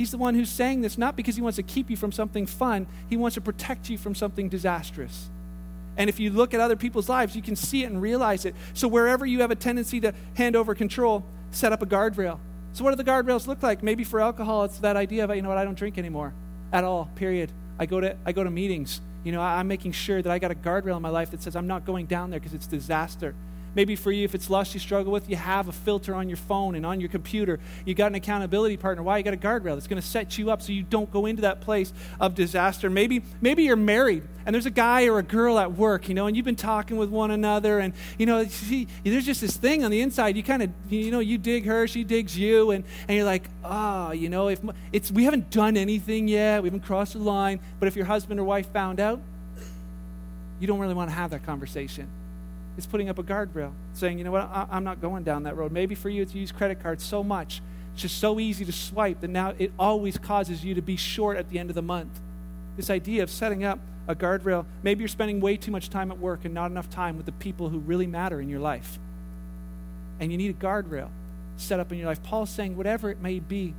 He's 0.00 0.10
the 0.10 0.16
one 0.16 0.34
who's 0.34 0.48
saying 0.48 0.80
this 0.80 0.96
not 0.96 1.14
because 1.14 1.36
he 1.36 1.42
wants 1.42 1.56
to 1.56 1.62
keep 1.62 1.90
you 1.90 1.96
from 1.98 2.10
something 2.10 2.46
fun, 2.46 2.86
he 3.10 3.18
wants 3.18 3.34
to 3.34 3.42
protect 3.42 3.90
you 3.90 3.98
from 3.98 4.14
something 4.14 4.48
disastrous. 4.48 5.28
And 5.98 6.08
if 6.08 6.18
you 6.18 6.30
look 6.30 6.54
at 6.54 6.60
other 6.60 6.74
people's 6.74 7.10
lives, 7.10 7.36
you 7.36 7.42
can 7.42 7.54
see 7.54 7.82
it 7.82 7.90
and 7.90 8.00
realize 8.00 8.46
it. 8.46 8.54
So 8.72 8.88
wherever 8.88 9.26
you 9.26 9.42
have 9.42 9.50
a 9.50 9.54
tendency 9.54 10.00
to 10.00 10.14
hand 10.36 10.56
over 10.56 10.74
control, 10.74 11.26
set 11.50 11.74
up 11.74 11.82
a 11.82 11.86
guardrail. 11.86 12.38
So 12.72 12.82
what 12.82 12.92
do 12.92 12.96
the 12.96 13.04
guardrails 13.04 13.46
look 13.46 13.62
like? 13.62 13.82
Maybe 13.82 14.02
for 14.02 14.22
alcohol, 14.22 14.64
it's 14.64 14.78
that 14.78 14.96
idea 14.96 15.22
of, 15.22 15.36
you 15.36 15.42
know 15.42 15.50
what, 15.50 15.58
I 15.58 15.64
don't 15.64 15.76
drink 15.76 15.98
anymore 15.98 16.32
at 16.72 16.82
all, 16.82 17.10
period. 17.14 17.52
I 17.78 17.84
go 17.84 18.00
to, 18.00 18.16
I 18.24 18.32
go 18.32 18.42
to 18.42 18.50
meetings. 18.50 19.02
You 19.22 19.32
know, 19.32 19.42
I'm 19.42 19.68
making 19.68 19.92
sure 19.92 20.22
that 20.22 20.32
I 20.32 20.38
got 20.38 20.50
a 20.50 20.54
guardrail 20.54 20.96
in 20.96 21.02
my 21.02 21.10
life 21.10 21.30
that 21.32 21.42
says 21.42 21.54
I'm 21.54 21.66
not 21.66 21.84
going 21.84 22.06
down 22.06 22.30
there 22.30 22.40
because 22.40 22.54
it's 22.54 22.66
disaster. 22.66 23.34
Maybe 23.74 23.94
for 23.94 24.10
you, 24.10 24.24
if 24.24 24.34
it's 24.34 24.50
lust 24.50 24.74
you 24.74 24.80
struggle 24.80 25.12
with, 25.12 25.30
you 25.30 25.36
have 25.36 25.68
a 25.68 25.72
filter 25.72 26.14
on 26.14 26.28
your 26.28 26.36
phone 26.36 26.74
and 26.74 26.84
on 26.84 27.00
your 27.00 27.08
computer. 27.08 27.60
You 27.84 27.94
got 27.94 28.08
an 28.08 28.16
accountability 28.16 28.76
partner. 28.76 29.02
Why? 29.02 29.18
You 29.18 29.24
got 29.24 29.34
a 29.34 29.36
guardrail 29.36 29.74
that's 29.74 29.86
going 29.86 30.00
to 30.00 30.06
set 30.06 30.38
you 30.38 30.50
up 30.50 30.60
so 30.60 30.72
you 30.72 30.82
don't 30.82 31.10
go 31.10 31.26
into 31.26 31.42
that 31.42 31.60
place 31.60 31.92
of 32.20 32.34
disaster. 32.34 32.90
Maybe, 32.90 33.22
maybe 33.40 33.62
you're 33.62 33.76
married 33.76 34.24
and 34.44 34.54
there's 34.54 34.66
a 34.66 34.70
guy 34.70 35.06
or 35.06 35.18
a 35.18 35.22
girl 35.22 35.58
at 35.58 35.72
work, 35.72 36.08
you 36.08 36.14
know, 36.14 36.26
and 36.26 36.36
you've 36.36 36.44
been 36.44 36.56
talking 36.56 36.96
with 36.96 37.10
one 37.10 37.30
another, 37.30 37.78
and 37.78 37.92
you 38.18 38.26
know, 38.26 38.42
there's 38.42 39.26
just 39.26 39.40
this 39.40 39.56
thing 39.56 39.84
on 39.84 39.90
the 39.90 40.00
inside. 40.00 40.36
You 40.36 40.42
kind 40.42 40.62
of, 40.62 40.70
you 40.88 41.10
know, 41.10 41.20
you 41.20 41.38
dig 41.38 41.66
her, 41.66 41.86
she 41.86 42.04
digs 42.04 42.36
you, 42.36 42.70
and, 42.70 42.84
and 43.06 43.16
you're 43.16 43.26
like, 43.26 43.44
ah, 43.64 44.08
oh, 44.08 44.12
you 44.12 44.28
know, 44.28 44.48
if 44.48 44.60
it's 44.92 45.12
we 45.12 45.24
haven't 45.24 45.50
done 45.50 45.76
anything 45.76 46.26
yet, 46.26 46.62
we 46.62 46.68
haven't 46.68 46.84
crossed 46.84 47.12
the 47.12 47.18
line. 47.18 47.60
But 47.78 47.86
if 47.86 47.96
your 47.96 48.06
husband 48.06 48.40
or 48.40 48.44
wife 48.44 48.72
found 48.72 48.98
out, 48.98 49.20
you 50.58 50.66
don't 50.66 50.78
really 50.78 50.94
want 50.94 51.10
to 51.10 51.14
have 51.14 51.30
that 51.30 51.44
conversation 51.44 52.08
is 52.80 52.86
putting 52.86 53.08
up 53.08 53.18
a 53.18 53.22
guardrail, 53.22 53.72
saying, 53.92 54.18
you 54.18 54.24
know 54.24 54.32
what, 54.32 54.42
I, 54.42 54.66
am 54.72 54.84
not 54.84 55.00
going 55.00 55.22
down 55.22 55.44
that 55.44 55.56
road. 55.56 55.72
Maybe 55.72 55.94
for 55.94 56.08
you, 56.08 56.22
it's 56.22 56.34
use 56.34 56.50
credit 56.50 56.82
cards 56.82 57.04
so 57.04 57.22
much. 57.22 57.62
It's 57.92 58.02
just 58.02 58.18
so 58.18 58.40
easy 58.40 58.64
to 58.64 58.72
swipe 58.72 59.20
that 59.20 59.28
now 59.28 59.54
it 59.58 59.72
always 59.78 60.18
causes 60.18 60.64
you 60.64 60.74
to 60.74 60.82
be 60.82 60.96
short 60.96 61.36
at 61.36 61.48
the 61.50 61.58
end 61.58 61.70
of 61.70 61.74
the 61.74 61.82
month. 61.82 62.20
This 62.76 62.90
idea 62.90 63.22
of 63.22 63.30
setting 63.30 63.64
up 63.64 63.78
a 64.08 64.14
guardrail, 64.14 64.64
maybe 64.82 65.00
you're 65.00 65.08
spending 65.08 65.40
way 65.40 65.56
too 65.56 65.70
much 65.70 65.90
time 65.90 66.10
at 66.10 66.18
work 66.18 66.44
and 66.44 66.54
not 66.54 66.70
enough 66.70 66.88
time 66.90 67.16
with 67.16 67.26
the 67.26 67.32
people 67.32 67.68
who 67.68 67.78
really 67.78 68.06
matter 68.06 68.40
in 68.40 68.48
your 68.48 68.60
life. 68.60 68.98
And 70.18 70.32
you 70.32 70.38
need 70.38 70.50
a 70.50 70.54
guardrail 70.54 71.08
set 71.56 71.80
up 71.80 71.92
in 71.92 71.98
your 71.98 72.06
life. 72.06 72.22
Paul's 72.22 72.50
saying, 72.50 72.76
whatever 72.76 73.10
it 73.10 73.20
may 73.20 73.38
be, 73.38 73.74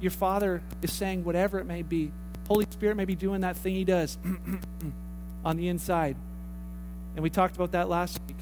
your 0.00 0.10
Father 0.10 0.62
is 0.82 0.92
saying, 0.92 1.24
whatever 1.24 1.58
it 1.58 1.66
may 1.66 1.82
be. 1.82 2.12
Holy 2.46 2.66
Spirit 2.70 2.96
may 2.96 3.04
be 3.04 3.14
doing 3.14 3.42
that 3.42 3.56
thing 3.56 3.74
He 3.74 3.84
does 3.84 4.16
on 5.44 5.56
the 5.56 5.68
inside 5.68 6.16
and 7.18 7.24
we 7.24 7.30
talked 7.30 7.56
about 7.56 7.72
that 7.72 7.88
last 7.88 8.20
week 8.28 8.36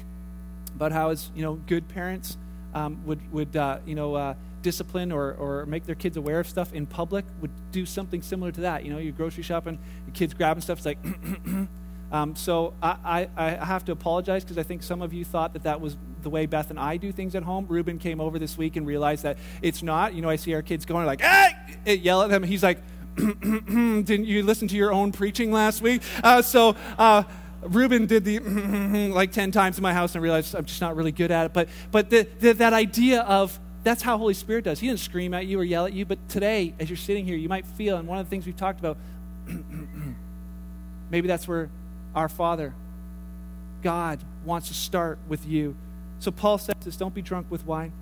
about 0.75 0.91
how, 0.91 1.09
as 1.09 1.31
you 1.35 1.41
know, 1.41 1.55
good 1.65 1.87
parents 1.87 2.37
um, 2.75 3.03
would 3.07 3.19
would 3.33 3.55
uh, 3.55 3.79
you 3.87 3.95
know 3.95 4.13
uh, 4.13 4.35
discipline 4.61 5.11
or 5.11 5.33
or 5.33 5.65
make 5.65 5.87
their 5.87 5.95
kids 5.95 6.15
aware 6.15 6.39
of 6.39 6.47
stuff 6.47 6.71
in 6.73 6.85
public 6.85 7.25
would 7.41 7.49
do 7.71 7.87
something 7.87 8.21
similar 8.21 8.51
to 8.51 8.61
that. 8.61 8.85
You 8.85 8.93
know, 8.93 8.99
you're 8.99 9.13
grocery 9.13 9.41
shopping, 9.41 9.79
your 10.05 10.13
kids 10.13 10.35
grabbing 10.35 10.61
stuff. 10.61 10.77
It's 10.77 10.85
like. 10.85 10.99
Um, 12.09 12.37
so 12.37 12.73
I, 12.81 13.27
I, 13.35 13.49
I, 13.59 13.65
have 13.65 13.83
to 13.83 13.91
apologize 13.91 14.41
because 14.41 14.57
I 14.57 14.63
think 14.63 14.81
some 14.81 15.01
of 15.01 15.11
you 15.11 15.25
thought 15.25 15.51
that 15.51 15.63
that 15.63 15.81
was 15.81 15.97
the 16.21 16.29
way 16.29 16.45
Beth 16.45 16.69
and 16.69 16.79
I 16.79 16.95
do 16.95 17.11
things 17.11 17.35
at 17.35 17.43
home. 17.43 17.65
Ruben 17.67 17.99
came 17.99 18.21
over 18.21 18.39
this 18.39 18.57
week 18.57 18.77
and 18.77 18.87
realized 18.87 19.23
that 19.23 19.37
it's 19.61 19.83
not. 19.83 20.13
You 20.13 20.21
know, 20.21 20.29
I 20.29 20.37
see 20.37 20.53
our 20.53 20.61
kids 20.61 20.85
going 20.85 21.05
like, 21.05 21.19
hey, 21.19 21.95
yell 21.95 22.21
at 22.21 22.29
them. 22.29 22.43
He's 22.43 22.63
like, 22.63 22.79
didn't 23.17 24.23
you 24.23 24.41
listen 24.41 24.69
to 24.69 24.77
your 24.77 24.93
own 24.93 25.11
preaching 25.11 25.51
last 25.51 25.81
week? 25.81 26.01
Uh, 26.23 26.41
so 26.41 26.77
Ruben 27.61 28.05
did 28.05 28.23
the 28.23 28.39
like 29.13 29.31
10 29.31 29.51
times 29.51 29.77
in 29.77 29.83
my 29.83 29.93
house 29.93 30.15
and 30.15 30.23
realized 30.23 30.55
I'm 30.55 30.65
just 30.65 30.81
not 30.81 30.95
really 30.95 31.11
good 31.11 31.31
at 31.31 31.47
it. 31.47 31.53
But, 31.53 31.69
but 31.91 32.09
the, 32.09 32.27
the, 32.39 32.53
that 32.53 32.73
idea 32.73 33.21
of 33.21 33.59
that's 33.83 34.01
how 34.01 34.17
Holy 34.17 34.33
Spirit 34.33 34.65
does. 34.65 34.79
He 34.79 34.87
doesn't 34.87 35.03
scream 35.03 35.33
at 35.33 35.45
you 35.45 35.59
or 35.59 35.63
yell 35.63 35.85
at 35.85 35.93
you, 35.93 36.05
but 36.05 36.19
today, 36.29 36.73
as 36.79 36.89
you're 36.89 36.97
sitting 36.97 37.25
here, 37.25 37.37
you 37.37 37.49
might 37.49 37.65
feel, 37.65 37.97
and 37.97 38.07
one 38.07 38.17
of 38.17 38.25
the 38.25 38.29
things 38.29 38.45
we've 38.45 38.57
talked 38.57 38.79
about, 38.79 38.97
maybe 41.09 41.27
that's 41.27 41.47
where 41.47 41.69
our 42.13 42.27
Father, 42.27 42.73
God, 43.81 44.19
wants 44.43 44.67
to 44.67 44.73
start 44.73 45.19
with 45.29 45.47
you. 45.47 45.75
So 46.19 46.31
Paul 46.31 46.57
says 46.57 46.75
this 46.83 46.97
don't 46.97 47.13
be 47.13 47.21
drunk 47.21 47.47
with 47.49 47.65
wine. 47.65 47.93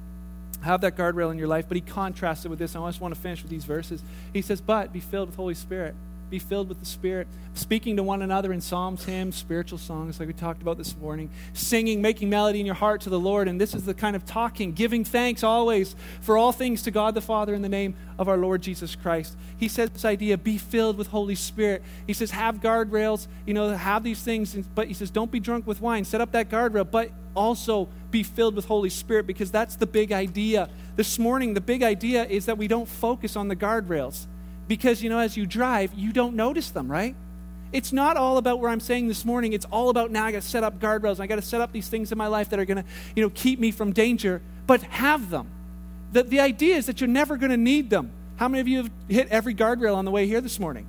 Have 0.62 0.82
that 0.82 0.98
guardrail 0.98 1.32
in 1.32 1.38
your 1.38 1.48
life, 1.48 1.66
but 1.68 1.76
he 1.76 1.82
contrasts 1.82 2.46
it 2.46 2.50
with 2.50 2.58
this. 2.58 2.76
I 2.76 2.88
just 2.88 3.00
want 3.00 3.14
to 3.14 3.20
finish 3.20 3.44
with 3.44 3.52
these 3.52 3.66
verses. 3.66 4.02
He 4.34 4.42
says, 4.42 4.62
But 4.62 4.92
be 4.92 5.00
filled 5.00 5.28
with 5.28 5.36
Holy 5.36 5.54
Spirit 5.54 5.94
be 6.30 6.40
filled 6.40 6.70
with 6.70 6.80
the 6.80 6.86
Spirit, 6.86 7.28
speaking 7.54 7.96
to 7.98 8.04
one 8.04 8.22
another 8.22 8.52
in 8.52 8.62
psalms, 8.62 9.06
hymns, 9.06 9.36
spiritual 9.36 9.78
songs, 9.78 10.20
like 10.20 10.28
we 10.28 10.34
talked 10.34 10.62
about 10.62 10.78
this 10.78 10.96
morning, 10.98 11.30
singing, 11.54 12.02
making 12.02 12.30
melody 12.30 12.60
in 12.60 12.66
your 12.66 12.76
heart 12.76 13.02
to 13.02 13.10
the 13.10 13.20
Lord. 13.20 13.48
And 13.48 13.60
this 13.60 13.74
is 13.74 13.86
the 13.86 13.94
kind 13.94 14.16
of 14.16 14.26
talking, 14.26 14.74
giving 14.74 15.04
thanks 15.04 15.44
always 15.44 15.96
for 16.22 16.38
all 16.38 16.52
things 16.52 16.82
to 16.84 16.92
God 16.92 17.14
the 17.14 17.22
Father 17.22 17.54
in 17.54 17.62
the 17.62 17.70
name 17.70 17.96
of 18.18 18.28
our 18.28 18.38
Lord 18.38 18.62
Jesus 18.62 18.96
Christ. 18.96 19.38
He 19.58 19.68
says 19.68 19.90
this 19.92 20.06
idea 20.06 20.38
be 20.38 20.58
filled 20.58 20.98
with 20.98 21.08
Holy 21.08 21.36
Spirit. 21.36 21.84
He 22.08 22.14
says, 22.14 22.32
have 22.32 22.58
guardrails, 22.58 23.28
you 23.46 23.54
know, 23.54 23.70
have 23.70 24.04
these 24.04 24.22
things, 24.22 24.56
but 24.74 24.88
he 24.88 24.94
says, 24.94 25.12
don't 25.12 25.32
be 25.32 25.40
drunk 25.40 25.68
with 25.68 25.82
wine. 25.82 26.06
Set 26.06 26.22
up 26.22 26.32
that 26.32 26.50
guardrail, 26.50 26.90
but 26.90 27.12
also 27.36 27.90
be 28.12 28.24
filled 28.24 28.56
with 28.56 28.66
Holy 28.66 28.90
Spirit 28.90 29.28
because 29.28 29.52
that's 29.52 29.76
the 29.76 29.86
big 29.86 30.12
idea. 30.12 30.70
This 30.96 31.20
morning, 31.20 31.54
the 31.54 31.62
big 31.62 31.84
idea 31.84 32.26
is 32.26 32.46
that 32.46 32.58
we 32.58 32.68
don't 32.68 32.88
focus 32.88 33.36
on 33.36 33.50
the 33.50 33.56
guardrails 33.56 34.28
because, 34.68 35.04
you 35.04 35.10
know, 35.10 35.20
as 35.20 35.38
you 35.38 35.46
drive, 35.46 35.94
you 35.94 36.12
don't 36.12 36.36
notice 36.36 36.72
them, 36.72 36.92
right? 36.92 37.16
It's 37.72 37.92
not 37.92 38.16
all 38.18 38.38
about 38.38 38.60
where 38.60 38.70
I'm 38.70 38.80
saying 38.80 39.08
this 39.08 39.26
morning. 39.26 39.54
It's 39.54 39.66
all 39.66 39.90
about 39.90 40.12
now 40.12 40.26
I 40.26 40.32
got 40.32 40.42
to 40.42 40.48
set 40.48 40.64
up 40.64 40.80
guardrails. 40.80 41.20
I 41.20 41.28
got 41.28 41.36
to 41.36 41.42
set 41.42 41.62
up 41.62 41.72
these 41.72 41.88
things 41.88 42.12
in 42.12 42.18
my 42.18 42.28
life 42.28 42.50
that 42.50 42.60
are 42.60 42.66
going 42.66 42.78
to, 42.78 42.86
you 43.16 43.24
know, 43.24 43.30
keep 43.30 43.60
me 43.60 43.72
from 43.72 43.92
danger, 43.92 44.42
but 44.66 44.82
have 44.84 45.30
them. 45.30 45.50
The, 46.14 46.24
the 46.24 46.40
idea 46.40 46.78
is 46.78 46.86
that 46.86 47.02
you're 47.02 47.10
never 47.10 47.36
going 47.38 47.52
to 47.52 47.58
need 47.58 47.90
them. 47.90 48.12
How 48.38 48.48
many 48.48 48.62
of 48.62 48.68
you 48.68 48.78
have 48.78 48.92
hit 49.10 49.28
every 49.30 49.54
guardrail 49.54 49.96
on 49.96 50.06
the 50.06 50.12
way 50.12 50.28
here 50.28 50.42
this 50.42 50.60
morning? 50.60 50.86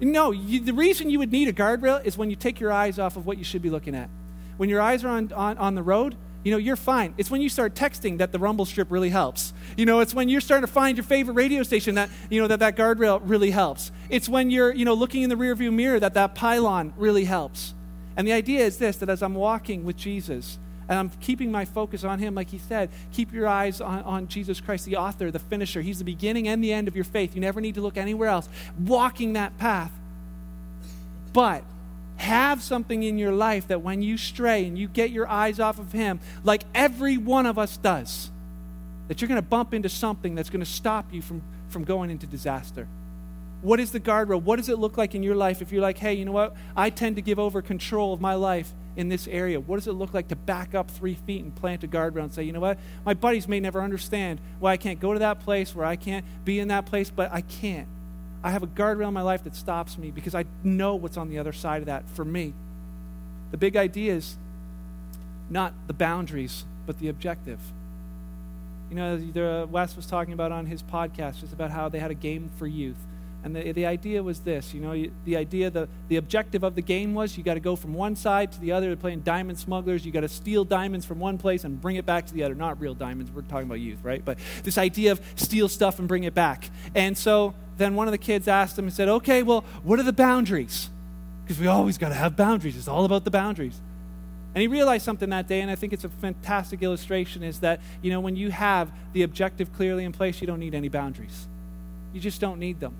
No, 0.00 0.30
you, 0.30 0.60
the 0.60 0.72
reason 0.72 1.10
you 1.10 1.18
would 1.18 1.32
need 1.32 1.48
a 1.48 1.52
guardrail 1.52 2.04
is 2.04 2.16
when 2.16 2.30
you 2.30 2.36
take 2.36 2.60
your 2.60 2.72
eyes 2.72 2.98
off 2.98 3.16
of 3.16 3.26
what 3.26 3.38
you 3.38 3.44
should 3.44 3.62
be 3.62 3.70
looking 3.70 3.94
at. 3.94 4.08
When 4.56 4.68
your 4.68 4.80
eyes 4.80 5.04
are 5.04 5.08
on, 5.08 5.32
on, 5.32 5.58
on 5.58 5.74
the 5.74 5.82
road, 5.82 6.16
you 6.44 6.52
know, 6.52 6.58
you're 6.58 6.76
fine. 6.76 7.14
It's 7.18 7.30
when 7.30 7.40
you 7.40 7.48
start 7.48 7.74
texting 7.74 8.18
that 8.18 8.32
the 8.32 8.38
rumble 8.38 8.64
strip 8.64 8.90
really 8.90 9.10
helps. 9.10 9.52
You 9.76 9.86
know, 9.86 10.00
it's 10.00 10.14
when 10.14 10.28
you're 10.28 10.40
starting 10.40 10.66
to 10.66 10.72
find 10.72 10.96
your 10.96 11.04
favorite 11.04 11.34
radio 11.34 11.62
station 11.62 11.96
that, 11.96 12.10
you 12.30 12.40
know, 12.40 12.48
that 12.48 12.60
that 12.60 12.76
guardrail 12.76 13.20
really 13.24 13.50
helps. 13.50 13.90
It's 14.08 14.28
when 14.28 14.50
you're, 14.50 14.72
you 14.72 14.84
know, 14.84 14.94
looking 14.94 15.22
in 15.22 15.30
the 15.30 15.36
rearview 15.36 15.72
mirror 15.72 16.00
that 16.00 16.14
that 16.14 16.34
pylon 16.34 16.94
really 16.96 17.24
helps. 17.24 17.74
And 18.16 18.26
the 18.26 18.32
idea 18.32 18.64
is 18.64 18.78
this, 18.78 18.96
that 18.98 19.08
as 19.08 19.22
I'm 19.22 19.34
walking 19.34 19.84
with 19.84 19.96
Jesus, 19.96 20.58
and 20.88 20.98
I'm 20.98 21.10
keeping 21.20 21.52
my 21.52 21.66
focus 21.66 22.02
on 22.02 22.18
him, 22.18 22.34
like 22.34 22.48
he 22.48 22.58
said, 22.58 22.88
keep 23.12 23.32
your 23.32 23.46
eyes 23.46 23.80
on, 23.82 24.02
on 24.04 24.28
Jesus 24.28 24.58
Christ, 24.58 24.86
the 24.86 24.96
author, 24.96 25.30
the 25.30 25.38
finisher. 25.38 25.82
He's 25.82 25.98
the 25.98 26.04
beginning 26.04 26.48
and 26.48 26.64
the 26.64 26.72
end 26.72 26.88
of 26.88 26.96
your 26.96 27.04
faith. 27.04 27.34
You 27.34 27.42
never 27.42 27.60
need 27.60 27.74
to 27.74 27.82
look 27.82 27.98
anywhere 27.98 28.30
else. 28.30 28.48
Walking 28.78 29.34
that 29.34 29.58
path 29.58 29.92
But 31.32 31.62
have 32.18 32.62
something 32.62 33.02
in 33.02 33.18
your 33.18 33.32
life 33.32 33.68
that 33.68 33.82
when 33.82 34.02
you 34.02 34.16
stray 34.16 34.66
and 34.66 34.78
you 34.78 34.88
get 34.88 35.10
your 35.10 35.28
eyes 35.28 35.58
off 35.58 35.78
of 35.78 35.92
Him, 35.92 36.20
like 36.44 36.62
every 36.74 37.16
one 37.16 37.46
of 37.46 37.58
us 37.58 37.76
does, 37.76 38.30
that 39.08 39.20
you're 39.20 39.28
going 39.28 39.40
to 39.40 39.48
bump 39.48 39.72
into 39.72 39.88
something 39.88 40.34
that's 40.34 40.50
going 40.50 40.60
to 40.60 40.70
stop 40.70 41.12
you 41.12 41.22
from, 41.22 41.42
from 41.68 41.84
going 41.84 42.10
into 42.10 42.26
disaster. 42.26 42.86
What 43.62 43.80
is 43.80 43.90
the 43.90 44.00
guardrail? 44.00 44.42
What 44.42 44.56
does 44.56 44.68
it 44.68 44.78
look 44.78 44.96
like 44.96 45.14
in 45.14 45.22
your 45.22 45.34
life 45.34 45.62
if 45.62 45.72
you're 45.72 45.82
like, 45.82 45.98
hey, 45.98 46.14
you 46.14 46.24
know 46.24 46.32
what? 46.32 46.54
I 46.76 46.90
tend 46.90 47.16
to 47.16 47.22
give 47.22 47.38
over 47.38 47.62
control 47.62 48.12
of 48.12 48.20
my 48.20 48.34
life 48.34 48.72
in 48.96 49.08
this 49.08 49.26
area. 49.28 49.58
What 49.60 49.76
does 49.76 49.86
it 49.86 49.92
look 49.92 50.12
like 50.12 50.28
to 50.28 50.36
back 50.36 50.74
up 50.74 50.90
three 50.90 51.14
feet 51.14 51.42
and 51.42 51.54
plant 51.54 51.82
a 51.84 51.88
guardrail 51.88 52.24
and 52.24 52.32
say, 52.32 52.42
you 52.42 52.52
know 52.52 52.60
what? 52.60 52.78
My 53.04 53.14
buddies 53.14 53.48
may 53.48 53.60
never 53.60 53.80
understand 53.80 54.40
why 54.60 54.72
I 54.72 54.76
can't 54.76 55.00
go 55.00 55.12
to 55.12 55.18
that 55.20 55.40
place, 55.40 55.74
where 55.74 55.86
I 55.86 55.96
can't 55.96 56.24
be 56.44 56.58
in 56.58 56.68
that 56.68 56.86
place, 56.86 57.10
but 57.10 57.32
I 57.32 57.40
can't. 57.40 57.88
I 58.42 58.50
have 58.50 58.62
a 58.62 58.66
guardrail 58.66 59.08
in 59.08 59.14
my 59.14 59.22
life 59.22 59.44
that 59.44 59.56
stops 59.56 59.98
me 59.98 60.10
because 60.10 60.34
I 60.34 60.44
know 60.62 60.94
what's 60.94 61.16
on 61.16 61.28
the 61.28 61.38
other 61.38 61.52
side 61.52 61.80
of 61.80 61.86
that 61.86 62.08
for 62.10 62.24
me. 62.24 62.54
The 63.50 63.56
big 63.56 63.76
idea 63.76 64.14
is 64.14 64.36
not 65.50 65.72
the 65.86 65.92
boundaries, 65.92 66.64
but 66.86 66.98
the 66.98 67.08
objective. 67.08 67.58
You 68.90 68.96
know, 68.96 69.68
Wes 69.70 69.96
was 69.96 70.06
talking 70.06 70.32
about 70.32 70.52
on 70.52 70.66
his 70.66 70.82
podcast 70.82 71.40
just 71.40 71.52
about 71.52 71.70
how 71.70 71.88
they 71.88 71.98
had 71.98 72.10
a 72.10 72.14
game 72.14 72.50
for 72.58 72.66
youth. 72.66 72.96
And 73.44 73.54
the, 73.54 73.72
the 73.72 73.86
idea 73.86 74.22
was 74.22 74.40
this, 74.40 74.74
you 74.74 74.80
know, 74.80 75.04
the 75.24 75.36
idea, 75.36 75.70
the, 75.70 75.88
the 76.08 76.16
objective 76.16 76.64
of 76.64 76.74
the 76.74 76.82
game 76.82 77.14
was 77.14 77.38
you 77.38 77.44
got 77.44 77.54
to 77.54 77.60
go 77.60 77.76
from 77.76 77.94
one 77.94 78.16
side 78.16 78.50
to 78.52 78.60
the 78.60 78.72
other. 78.72 78.88
They're 78.88 78.96
playing 78.96 79.20
diamond 79.20 79.58
smugglers. 79.58 80.04
You 80.04 80.10
got 80.10 80.22
to 80.22 80.28
steal 80.28 80.64
diamonds 80.64 81.06
from 81.06 81.20
one 81.20 81.38
place 81.38 81.64
and 81.64 81.80
bring 81.80 81.96
it 81.96 82.04
back 82.04 82.26
to 82.26 82.34
the 82.34 82.42
other. 82.42 82.54
Not 82.54 82.80
real 82.80 82.94
diamonds. 82.94 83.30
We're 83.30 83.42
talking 83.42 83.66
about 83.66 83.80
youth, 83.80 84.00
right? 84.02 84.24
But 84.24 84.38
this 84.64 84.76
idea 84.76 85.12
of 85.12 85.20
steal 85.36 85.68
stuff 85.68 85.98
and 85.98 86.08
bring 86.08 86.24
it 86.24 86.34
back. 86.34 86.68
And 86.94 87.16
so 87.16 87.54
then 87.78 87.94
one 87.94 88.06
of 88.06 88.12
the 88.12 88.18
kids 88.18 88.48
asked 88.48 88.78
him 88.78 88.84
and 88.84 88.92
said, 88.92 89.08
okay, 89.08 89.42
well, 89.42 89.64
what 89.82 89.98
are 89.98 90.04
the 90.04 90.12
boundaries? 90.12 90.90
Because 91.44 91.58
we 91.58 91.66
always 91.66 91.96
got 91.96 92.10
to 92.10 92.14
have 92.14 92.36
boundaries. 92.36 92.76
It's 92.76 92.88
all 92.88 93.04
about 93.04 93.24
the 93.24 93.30
boundaries. 93.30 93.80
And 94.54 94.62
he 94.62 94.68
realized 94.68 95.04
something 95.04 95.30
that 95.30 95.46
day, 95.46 95.60
and 95.60 95.70
I 95.70 95.76
think 95.76 95.92
it's 95.92 96.04
a 96.04 96.08
fantastic 96.08 96.82
illustration 96.82 97.42
is 97.42 97.60
that, 97.60 97.80
you 98.02 98.10
know, 98.10 98.20
when 98.20 98.34
you 98.34 98.50
have 98.50 98.90
the 99.12 99.22
objective 99.22 99.72
clearly 99.72 100.04
in 100.04 100.12
place, 100.12 100.40
you 100.40 100.46
don't 100.46 100.58
need 100.58 100.74
any 100.74 100.88
boundaries. 100.88 101.46
You 102.12 102.20
just 102.20 102.40
don't 102.40 102.58
need 102.58 102.80
them. 102.80 102.94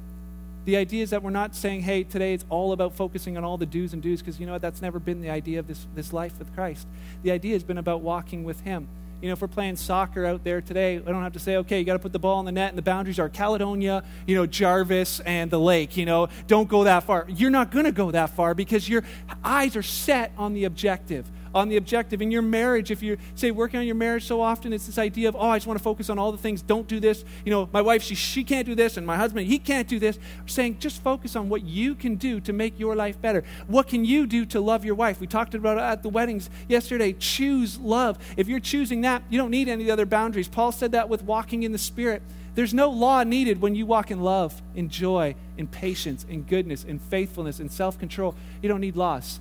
The 0.66 0.76
idea 0.76 1.02
is 1.02 1.10
that 1.10 1.22
we're 1.22 1.30
not 1.30 1.54
saying, 1.54 1.80
hey, 1.80 2.04
today 2.04 2.34
it's 2.34 2.44
all 2.50 2.72
about 2.72 2.94
focusing 2.94 3.36
on 3.36 3.44
all 3.44 3.56
the 3.56 3.66
do's 3.66 3.94
and 3.94 4.02
do's, 4.02 4.20
because 4.20 4.38
you 4.38 4.46
know 4.46 4.52
what? 4.52 4.62
That's 4.62 4.82
never 4.82 4.98
been 4.98 5.22
the 5.22 5.30
idea 5.30 5.58
of 5.58 5.66
this, 5.66 5.86
this 5.94 6.12
life 6.12 6.38
with 6.38 6.54
Christ. 6.54 6.86
The 7.22 7.30
idea 7.30 7.54
has 7.54 7.64
been 7.64 7.78
about 7.78 8.02
walking 8.02 8.44
with 8.44 8.60
Him. 8.60 8.86
You 9.20 9.28
know, 9.28 9.33
if 9.33 9.40
we're 9.40 9.48
playing 9.48 9.76
soccer 9.76 10.24
out 10.24 10.44
there 10.44 10.61
today, 10.61 10.96
I 10.96 11.00
don't 11.00 11.22
have 11.22 11.33
to 11.33 11.40
say, 11.40 11.57
okay, 11.57 11.81
you 11.81 11.85
got 11.85 11.94
to 11.94 11.98
put 11.98 12.12
the 12.12 12.20
ball 12.20 12.38
in 12.38 12.46
the 12.46 12.52
net, 12.52 12.68
and 12.68 12.78
the 12.78 12.83
boundaries 12.83 13.18
are 13.18 13.28
Caledonia, 13.28 14.04
you 14.26 14.37
know, 14.37 14.46
Jarvis, 14.46 15.18
and 15.20 15.50
the 15.50 15.59
lake. 15.59 15.96
You 15.96 16.07
know, 16.07 16.28
don't 16.46 16.68
go 16.68 16.85
that 16.85 17.04
far. 17.04 17.26
You're 17.28 17.50
not 17.50 17.72
going 17.72 17.85
to 17.85 17.92
go 17.92 18.12
that 18.12 18.31
far 18.31 18.54
because 18.54 18.88
your 18.88 19.02
eyes 19.42 19.74
are 19.74 19.83
set 19.83 20.33
on 20.38 20.54
the 20.54 20.64
objective 20.64 21.26
on 21.54 21.68
the 21.68 21.76
objective. 21.76 22.20
In 22.20 22.30
your 22.30 22.42
marriage, 22.42 22.90
if 22.90 23.02
you 23.02 23.16
say 23.34 23.50
working 23.50 23.80
on 23.80 23.87
your 23.87 23.94
marriage 23.94 24.24
so 24.24 24.40
often, 24.40 24.72
it's 24.72 24.87
this 24.87 24.98
idea 24.98 25.28
of, 25.28 25.37
oh, 25.37 25.48
I 25.48 25.56
just 25.56 25.66
want 25.66 25.78
to 25.78 25.82
focus 25.82 26.11
on 26.11 26.18
all 26.18 26.32
the 26.32 26.38
things. 26.38 26.62
Don't 26.62 26.87
do 26.87 27.00
this. 27.00 27.24
You 27.44 27.52
know, 27.52 27.68
my 27.72 27.82
wife, 27.82 28.02
she, 28.02 28.14
she 28.14 28.44
can't 28.44 28.66
do 28.66 28.74
this, 28.74 28.96
and 28.96 29.06
my 29.06 29.16
husband, 29.16 29.46
he 29.46 29.58
can't 29.58 29.88
do 29.88 29.98
this. 29.98 30.18
Saying 30.46 30.78
just 30.78 31.02
focus 31.02 31.37
on 31.37 31.48
what 31.48 31.62
you 31.62 31.94
can 31.94 32.16
do 32.16 32.40
to 32.40 32.52
make 32.52 32.78
your 32.78 32.94
life 32.94 33.20
better. 33.20 33.44
What 33.66 33.88
can 33.88 34.04
you 34.04 34.26
do 34.26 34.44
to 34.46 34.61
love 34.61 34.84
your 34.84 34.94
wife? 34.94 35.20
We 35.20 35.26
talked 35.26 35.54
about 35.54 35.78
it 35.78 35.82
at 35.82 36.02
the 36.02 36.08
weddings 36.08 36.50
yesterday. 36.68 37.12
Choose 37.12 37.78
love. 37.78 38.18
If 38.37 38.48
you're 38.48 38.61
choosing 38.61 39.02
that, 39.02 39.22
you 39.30 39.38
don't 39.38 39.50
need 39.50 39.68
any 39.68 39.90
other 39.90 40.06
boundaries. 40.06 40.48
Paul 40.48 40.72
said 40.72 40.92
that 40.92 41.08
with 41.08 41.22
walking 41.22 41.62
in 41.62 41.72
the 41.72 41.78
Spirit. 41.78 42.22
There's 42.54 42.74
no 42.74 42.90
law 42.90 43.22
needed 43.22 43.61
when 43.61 43.76
you 43.76 43.87
walk 43.87 44.11
in 44.11 44.20
love, 44.20 44.61
in 44.74 44.88
joy, 44.88 45.37
in 45.56 45.68
patience, 45.68 46.26
in 46.28 46.42
goodness, 46.42 46.82
in 46.82 46.98
faithfulness, 46.98 47.61
in 47.61 47.68
self 47.68 48.00
control. 48.00 48.34
You 48.62 48.68
don't 48.68 48.80
need 48.80 48.96
laws 48.96 49.38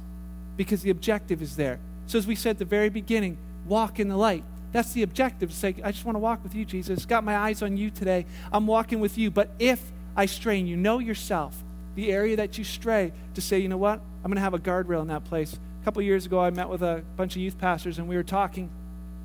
because 0.56 0.84
the 0.84 0.92
objective 0.92 1.42
is 1.42 1.56
there. 1.56 1.80
So, 2.08 2.18
as 2.18 2.26
we 2.26 2.36
said 2.36 2.52
at 2.52 2.58
the 2.60 2.66
very 2.66 2.90
beginning, 2.90 3.38
walk 3.66 4.00
in 4.00 4.08
the 4.08 4.16
light. 4.16 4.44
That's 4.72 4.94
the 4.94 5.04
objective. 5.04 5.54
Say, 5.54 5.76
I 5.84 5.92
just 5.92 6.06
want 6.06 6.16
to 6.16 6.20
walk 6.20 6.42
with 6.42 6.56
you, 6.56 6.64
Jesus. 6.66 7.06
Got 7.06 7.24
my 7.24 7.38
eyes 7.38 7.62
on 7.62 7.76
you 7.78 7.90
today. 7.90 8.26
I'm 8.52 8.66
walking 8.66 9.00
with 9.00 9.18
you. 9.18 9.30
But 9.30 9.50
if 9.60 9.82
I 10.16 10.26
stray, 10.26 10.60
and 10.60 10.68
you 10.68 10.78
know 10.78 11.00
yourself, 11.00 11.64
the 11.96 12.12
area 12.12 12.38
that 12.38 12.58
you 12.58 12.64
stray, 12.64 13.12
to 13.34 13.42
say, 13.42 13.60
you 13.60 13.68
know 13.68 13.78
what? 13.78 14.00
I'm 14.24 14.32
going 14.32 14.36
to 14.36 14.42
have 14.42 14.54
a 14.54 14.60
guardrail 14.60 15.02
in 15.02 15.08
that 15.10 15.26
place. 15.26 15.58
A 15.82 15.86
couple 15.86 16.02
years 16.02 16.26
ago, 16.26 16.40
I 16.40 16.50
met 16.50 16.70
with 16.70 16.82
a 16.82 17.04
bunch 17.18 17.36
of 17.36 17.42
youth 17.42 17.58
pastors, 17.58 17.98
and 17.98 18.08
we 18.08 18.16
were 18.16 18.24
talking, 18.24 18.70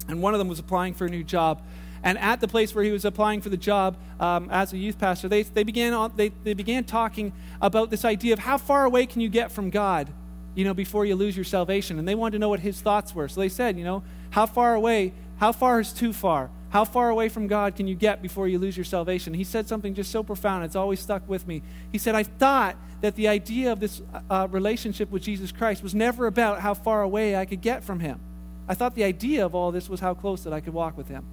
and 0.09 0.21
one 0.21 0.35
of 0.35 0.39
them 0.39 0.49
was 0.49 0.59
applying 0.59 0.95
for 0.95 1.07
a 1.07 1.11
new 1.11 1.23
job. 1.23 1.63
And 2.03 2.19
at 2.19 2.41
the 2.41 2.49
place 2.49 2.75
where 2.75 2.83
he 2.83 2.91
was 2.91 3.05
applying 3.05 3.41
for 3.41 3.49
the 3.49 3.57
job 3.57 3.97
um, 4.19 4.49
as 4.51 4.73
a 4.73 4.79
youth 4.79 4.99
pastor, 4.99 5.29
they, 5.29 5.45
they, 5.45 5.63
began, 5.63 6.11
they, 6.17 6.31
they 6.43 6.55
began 6.55 6.83
talking 6.83 7.33
about 7.61 7.91
this 7.91 8.05
idea 8.05 8.33
of 8.33 8.41
how 8.41 8.59
far 8.59 8.85
away 8.85 9.07
can 9.07 9.21
you 9.21 9.29
get 9.29 9.53
from 9.53 9.71
God 9.71 10.13
you 10.55 10.65
know, 10.65 10.75
before 10.75 11.05
you 11.05 11.15
lose 11.17 11.37
your 11.37 11.45
salvation. 11.45 11.99
And 11.99 12.07
they 12.07 12.15
wanted 12.15 12.33
to 12.33 12.39
know 12.39 12.49
what 12.49 12.61
his 12.61 12.81
thoughts 12.81 13.15
were. 13.15 13.29
So 13.29 13.41
they 13.41 13.49
said, 13.49 13.79
you 13.79 13.85
know, 13.85 14.03
how 14.31 14.47
far 14.47 14.75
away, 14.75 15.13
how 15.39 15.53
far 15.53 15.81
is 15.81 15.93
too 15.93 16.13
far? 16.13 16.51
How 16.71 16.85
far 16.85 17.11
away 17.11 17.29
from 17.29 17.49
God 17.49 17.77
can 17.77 17.87
you 17.87 17.95
get 17.95 18.23
before 18.23 18.49
you 18.49 18.59
lose 18.59 18.77
your 18.77 18.85
salvation? 18.85 19.35
He 19.35 19.45
said 19.45 19.69
something 19.69 19.95
just 19.95 20.11
so 20.11 20.23
profound, 20.23 20.65
it's 20.65 20.77
always 20.77 21.01
stuck 21.01 21.29
with 21.29 21.47
me. 21.47 21.63
He 21.91 21.99
said, 21.99 22.15
I 22.15 22.23
thought 22.23 22.77
that 23.03 23.15
the 23.15 23.29
idea 23.29 23.73
of 23.73 23.81
this 23.81 24.01
uh, 24.31 24.49
relationship 24.51 25.11
with 25.11 25.23
Jesus 25.23 25.53
Christ 25.53 25.83
was 25.83 25.95
never 25.95 26.27
about 26.27 26.61
how 26.61 26.73
far 26.73 27.03
away 27.03 27.37
I 27.37 27.45
could 27.45 27.61
get 27.61 27.85
from 27.85 28.01
him. 28.01 28.21
I 28.69 28.75
thought 28.75 28.95
the 28.95 29.05
idea 29.05 29.45
of 29.45 29.55
all 29.55 29.73
this 29.73 29.89
was 29.89 30.01
how 30.01 30.15
close 30.15 30.45
that 30.45 30.53
I 30.53 30.61
could 30.61 30.73
walk 30.73 30.97
with 30.97 31.09
him. 31.09 31.25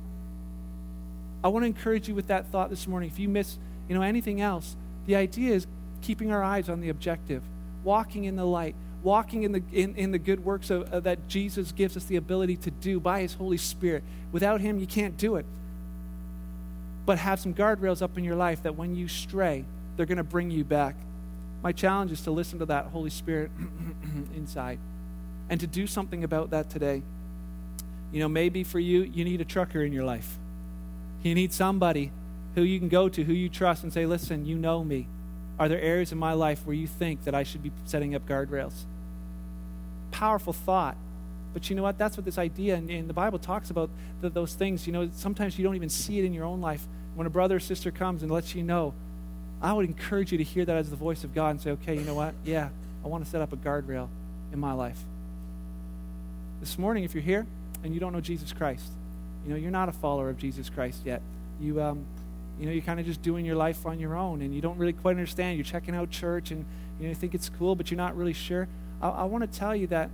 I 1.44 1.48
want 1.48 1.64
to 1.64 1.68
encourage 1.68 2.08
you 2.10 2.16
with 2.16 2.28
that 2.28 2.48
thought 2.48 2.70
this 2.70 2.88
morning. 2.88 3.10
If 3.10 3.20
you 3.20 3.30
miss, 3.30 3.60
you 3.88 3.96
know, 3.96 4.02
anything 4.02 4.42
else, 4.42 4.76
the 5.06 5.16
idea 5.16 5.54
is 5.54 5.68
keeping 6.02 6.32
our 6.32 6.44
eyes 6.44 6.70
on 6.70 6.82
the 6.82 6.90
objective, 6.90 7.44
walking 7.84 8.26
in 8.26 8.36
the 8.36 8.46
light, 8.46 8.76
walking 9.04 9.44
in 9.44 9.52
the, 9.52 9.64
in, 9.72 9.96
in 9.96 10.12
the 10.12 10.20
good 10.20 10.44
works 10.44 10.70
of, 10.70 10.92
uh, 10.94 11.00
that 11.02 11.28
Jesus 11.28 11.72
gives 11.72 11.96
us 11.96 12.06
the 12.06 12.16
ability 12.16 12.58
to 12.58 12.72
do 12.72 13.00
by 13.00 13.22
His 13.22 13.34
Holy 13.34 13.58
Spirit. 13.58 14.04
Without 14.32 14.62
Him, 14.62 14.80
you 14.80 14.88
can't 14.88 15.18
do 15.18 15.36
it. 15.36 15.46
But 17.06 17.18
have 17.20 17.40
some 17.40 17.54
guardrails 17.54 18.02
up 18.02 18.18
in 18.18 18.24
your 18.24 18.36
life 18.36 18.64
that 18.64 18.76
when 18.76 18.96
you 18.96 19.08
stray, 19.08 19.66
they're 19.96 20.06
going 20.06 20.18
to 20.18 20.24
bring 20.24 20.52
you 20.52 20.64
back. 20.64 20.96
My 21.62 21.72
challenge 21.72 22.12
is 22.12 22.22
to 22.22 22.32
listen 22.32 22.60
to 22.60 22.66
that 22.68 22.86
Holy 22.86 23.10
Spirit 23.10 23.52
inside 24.36 24.80
and 25.50 25.60
to 25.60 25.68
do 25.68 25.88
something 25.88 26.24
about 26.24 26.52
that 26.52 26.70
today. 26.70 27.02
You 28.12 28.20
know, 28.20 28.30
maybe 28.30 28.64
for 28.64 28.80
you, 28.80 29.02
you 29.02 29.26
need 29.26 29.42
a 29.42 29.46
trucker 29.46 29.82
in 29.82 29.92
your 29.92 30.06
life. 30.06 30.38
You 31.24 31.36
need 31.36 31.54
somebody 31.54 32.12
who 32.56 32.62
you 32.62 32.80
can 32.80 32.90
go 32.90 33.10
to, 33.10 33.24
who 33.24 33.34
you 33.34 33.50
trust, 33.50 33.84
and 33.84 33.92
say, 33.92 34.06
Listen, 34.06 34.46
you 34.46 34.56
know 34.56 34.84
me. 34.84 35.08
Are 35.60 35.68
there 35.68 35.82
areas 35.82 36.12
in 36.12 36.18
my 36.18 36.34
life 36.34 36.66
where 36.66 36.76
you 36.76 36.88
think 36.88 37.26
that 37.26 37.36
I 37.36 37.44
should 37.44 37.62
be 37.62 37.72
setting 37.86 38.16
up 38.16 38.26
guardrails? 38.28 38.86
Powerful 40.12 40.54
thought. 40.54 40.98
But 41.54 41.70
you 41.70 41.76
know 41.76 41.84
what? 41.84 41.98
That's 41.98 42.16
what 42.16 42.26
this 42.26 42.38
idea, 42.38 42.76
and, 42.76 42.90
and 42.90 43.10
the 43.10 43.14
Bible 43.14 43.40
talks 43.40 43.70
about 43.70 43.90
the, 44.22 44.30
those 44.30 44.54
things. 44.54 44.86
You 44.86 44.94
know, 44.94 45.10
sometimes 45.14 45.58
you 45.58 45.64
don't 45.64 45.76
even 45.76 45.90
see 45.90 46.20
it 46.20 46.26
in 46.26 46.34
your 46.34 46.46
own 46.46 46.62
life. 46.62 46.86
When 47.16 47.26
a 47.26 47.30
brother 47.30 47.56
or 47.56 47.60
sister 47.60 47.92
comes 47.92 48.22
and 48.22 48.32
lets 48.32 48.54
you 48.54 48.64
know, 48.64 48.94
I 49.62 49.74
would 49.74 49.86
encourage 49.86 50.32
you 50.32 50.38
to 50.38 50.44
hear 50.44 50.64
that 50.64 50.76
as 50.76 50.90
the 50.90 50.96
voice 50.96 51.24
of 51.24 51.34
God 51.34 51.50
and 51.50 51.62
say, 51.62 51.72
okay, 51.72 51.96
you 51.96 52.02
know 52.02 52.14
what? 52.14 52.34
Yeah, 52.46 52.70
I 53.04 53.08
want 53.08 53.26
to 53.26 53.30
set 53.30 53.42
up 53.42 53.52
a 53.52 53.58
guardrail 53.58 54.08
in 54.54 54.60
my 54.60 54.74
life. 54.74 55.00
This 56.60 56.78
morning, 56.78 57.04
if 57.04 57.14
you're 57.14 57.24
here 57.24 57.46
and 57.84 57.94
you 57.94 58.00
don't 58.00 58.14
know 58.14 58.22
Jesus 58.22 58.54
Christ, 58.54 58.86
you 59.46 59.52
know, 59.52 59.58
you're 59.58 59.72
not 59.72 59.90
a 59.90 59.92
follower 59.92 60.30
of 60.30 60.38
Jesus 60.38 60.70
Christ 60.70 61.02
yet. 61.06 61.22
You, 61.60 61.82
um, 61.82 62.06
you 62.60 62.66
know, 62.66 62.72
you're 62.72 62.84
kind 62.84 63.00
of 63.00 63.06
just 63.06 63.22
doing 63.22 63.46
your 63.46 63.56
life 63.56 63.86
on 63.86 64.00
your 64.00 64.16
own 64.16 64.42
and 64.42 64.54
you 64.54 64.62
don't 64.62 64.78
really 64.78 64.94
quite 64.94 65.12
understand. 65.12 65.58
You're 65.58 65.66
checking 65.66 65.96
out 65.96 66.10
church 66.10 66.52
and 66.52 66.66
you, 67.00 67.06
know, 67.06 67.10
you 67.10 67.16
think 67.16 67.34
it's 67.34 67.50
cool, 67.50 67.76
but 67.76 67.90
you're 67.90 67.98
not 67.98 68.16
really 68.16 68.34
sure. 68.34 68.68
I, 69.02 69.10
I 69.10 69.24
want 69.26 69.52
to 69.52 69.60
tell 69.60 69.76
you 69.76 69.88
that 69.88 70.10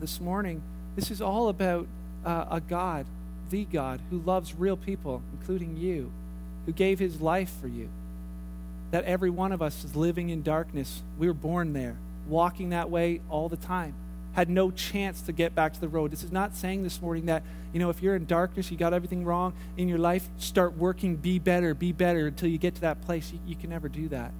this 0.00 0.20
morning, 0.20 0.62
this 0.96 1.10
is 1.10 1.20
all 1.20 1.48
about 1.48 1.86
uh, 2.24 2.46
a 2.50 2.60
God, 2.60 3.06
the 3.50 3.64
God, 3.64 4.00
who 4.10 4.18
loves 4.18 4.54
real 4.54 4.76
people, 4.76 5.22
including 5.38 5.76
you, 5.76 6.10
who 6.66 6.72
gave 6.72 6.98
his 6.98 7.20
life 7.20 7.50
for 7.60 7.68
you. 7.68 7.88
That 8.90 9.04
every 9.04 9.30
one 9.30 9.52
of 9.52 9.60
us 9.60 9.84
is 9.84 9.94
living 9.94 10.30
in 10.30 10.42
darkness. 10.42 11.02
We 11.18 11.26
were 11.26 11.34
born 11.34 11.72
there, 11.72 11.96
walking 12.28 12.70
that 12.70 12.90
way 12.90 13.20
all 13.28 13.48
the 13.48 13.56
time 13.56 13.94
had 14.38 14.48
no 14.48 14.70
chance 14.70 15.20
to 15.22 15.32
get 15.32 15.52
back 15.52 15.72
to 15.72 15.80
the 15.80 15.88
road. 15.88 16.12
This 16.12 16.22
is 16.22 16.30
not 16.30 16.54
saying 16.54 16.84
this 16.84 17.02
morning 17.02 17.26
that, 17.26 17.42
you 17.72 17.80
know, 17.80 17.90
if 17.90 18.00
you're 18.00 18.14
in 18.14 18.24
darkness, 18.24 18.70
you 18.70 18.76
got 18.76 18.94
everything 18.94 19.24
wrong 19.24 19.52
in 19.76 19.88
your 19.88 19.98
life, 19.98 20.28
start 20.38 20.76
working, 20.76 21.16
be 21.16 21.40
better, 21.40 21.74
be 21.74 21.90
better 21.90 22.28
until 22.28 22.48
you 22.48 22.56
get 22.56 22.76
to 22.76 22.80
that 22.82 23.02
place. 23.02 23.32
You, 23.32 23.40
you 23.48 23.56
can 23.56 23.70
never 23.70 23.88
do 23.88 24.06
that. 24.10 24.30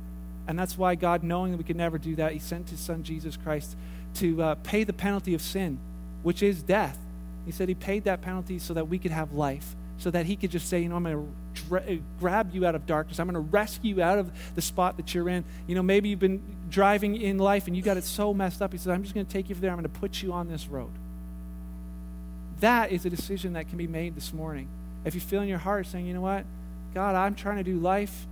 And 0.48 0.58
that's 0.58 0.78
why 0.78 0.94
God, 0.94 1.22
knowing 1.22 1.52
that 1.52 1.58
we 1.58 1.64
could 1.64 1.76
never 1.76 1.98
do 1.98 2.16
that, 2.16 2.32
He 2.32 2.38
sent 2.38 2.70
His 2.70 2.80
Son, 2.80 3.02
Jesus 3.02 3.36
Christ, 3.36 3.76
to 4.14 4.42
uh, 4.42 4.54
pay 4.56 4.82
the 4.82 4.94
penalty 4.94 5.34
of 5.34 5.42
sin, 5.42 5.78
which 6.22 6.42
is 6.42 6.62
death. 6.62 6.98
He 7.44 7.52
said 7.52 7.68
He 7.68 7.74
paid 7.74 8.04
that 8.04 8.22
penalty 8.22 8.58
so 8.58 8.72
that 8.72 8.88
we 8.88 8.98
could 8.98 9.10
have 9.10 9.34
life, 9.34 9.76
so 9.98 10.10
that 10.10 10.24
He 10.24 10.36
could 10.36 10.50
just 10.50 10.68
say, 10.68 10.80
you 10.80 10.88
know, 10.88 10.96
I'm 10.96 11.04
going 11.04 11.16
to 11.54 11.62
dra- 11.68 11.98
grab 12.18 12.54
you 12.54 12.64
out 12.64 12.74
of 12.74 12.86
darkness. 12.86 13.20
I'm 13.20 13.26
going 13.26 13.34
to 13.34 13.52
rescue 13.52 13.96
you 13.96 14.02
out 14.02 14.18
of 14.18 14.32
the 14.54 14.62
spot 14.62 14.96
that 14.96 15.14
you're 15.14 15.28
in. 15.28 15.44
You 15.66 15.74
know, 15.74 15.82
maybe 15.82 16.08
you've 16.08 16.18
been 16.18 16.42
driving 16.70 17.14
in 17.14 17.36
life 17.36 17.66
and 17.66 17.76
you 17.76 17.82
got 17.82 17.98
it 17.98 18.04
so 18.04 18.32
messed 18.32 18.62
up. 18.62 18.72
He 18.72 18.78
says, 18.78 18.88
I'm 18.88 19.02
just 19.02 19.14
going 19.14 19.26
to 19.26 19.32
take 19.32 19.50
you 19.50 19.54
there. 19.54 19.70
I'm 19.70 19.76
going 19.76 19.92
to 19.92 20.00
put 20.00 20.22
you 20.22 20.32
on 20.32 20.48
this 20.48 20.66
road. 20.66 20.90
That 22.60 22.90
is 22.90 23.04
a 23.04 23.10
decision 23.10 23.52
that 23.52 23.68
can 23.68 23.76
be 23.76 23.86
made 23.86 24.16
this 24.16 24.32
morning. 24.32 24.66
If 25.04 25.14
you 25.14 25.20
feel 25.20 25.42
in 25.42 25.48
your 25.48 25.58
heart 25.58 25.86
saying, 25.86 26.06
you 26.06 26.14
know 26.14 26.22
what, 26.22 26.44
God, 26.94 27.14
I'm 27.14 27.34
trying 27.34 27.58
to 27.58 27.62
do 27.62 27.78
life 27.78 28.26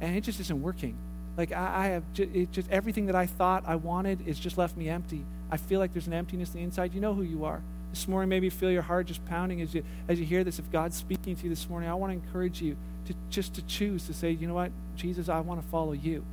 and 0.00 0.16
it 0.16 0.20
just 0.20 0.38
isn't 0.38 0.62
working. 0.62 0.96
Like 1.38 1.52
I, 1.52 1.84
I 1.84 1.86
have 1.88 2.02
ju- 2.12 2.48
just 2.52 2.68
everything 2.70 3.06
that 3.06 3.14
I 3.14 3.26
thought 3.26 3.64
I 3.66 3.76
wanted 3.76 4.26
is 4.26 4.38
just 4.38 4.58
left 4.58 4.76
me 4.76 4.88
empty. 4.88 5.24
I 5.50 5.56
feel 5.56 5.78
like 5.78 5.92
there's 5.92 6.08
an 6.08 6.12
emptiness 6.12 6.50
on 6.50 6.56
the 6.56 6.62
inside. 6.62 6.92
You 6.92 7.00
know 7.00 7.14
who 7.14 7.22
you 7.22 7.44
are. 7.44 7.62
This 7.90 8.06
morning, 8.06 8.28
maybe 8.28 8.50
feel 8.50 8.70
your 8.70 8.82
heart 8.82 9.06
just 9.06 9.24
pounding 9.24 9.62
as 9.62 9.72
you 9.72 9.82
as 10.08 10.20
you 10.20 10.26
hear 10.26 10.44
this. 10.44 10.58
If 10.58 10.70
God's 10.70 10.96
speaking 10.96 11.36
to 11.36 11.44
you 11.44 11.48
this 11.48 11.70
morning, 11.70 11.88
I 11.88 11.94
want 11.94 12.12
to 12.12 12.26
encourage 12.26 12.60
you 12.60 12.76
to 13.06 13.14
just 13.30 13.54
to 13.54 13.62
choose 13.62 14.06
to 14.08 14.12
say, 14.12 14.30
you 14.32 14.46
know 14.46 14.54
what, 14.54 14.72
Jesus, 14.96 15.28
I 15.28 15.40
want 15.40 15.62
to 15.62 15.68
follow 15.68 15.92
you. 15.92 16.24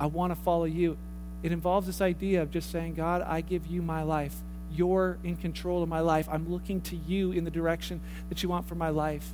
I 0.00 0.06
want 0.06 0.34
to 0.34 0.42
follow 0.42 0.64
you. 0.64 0.96
It 1.42 1.52
involves 1.52 1.86
this 1.86 2.00
idea 2.00 2.42
of 2.42 2.50
just 2.50 2.72
saying, 2.72 2.94
God, 2.94 3.22
I 3.22 3.42
give 3.42 3.66
you 3.66 3.82
my 3.82 4.02
life. 4.02 4.34
You're 4.72 5.18
in 5.22 5.36
control 5.36 5.82
of 5.82 5.88
my 5.88 6.00
life. 6.00 6.28
I'm 6.30 6.50
looking 6.50 6.80
to 6.82 6.96
you 6.96 7.32
in 7.32 7.44
the 7.44 7.50
direction 7.50 8.00
that 8.28 8.42
you 8.42 8.48
want 8.48 8.66
for 8.66 8.74
my 8.74 8.88
life. 8.88 9.32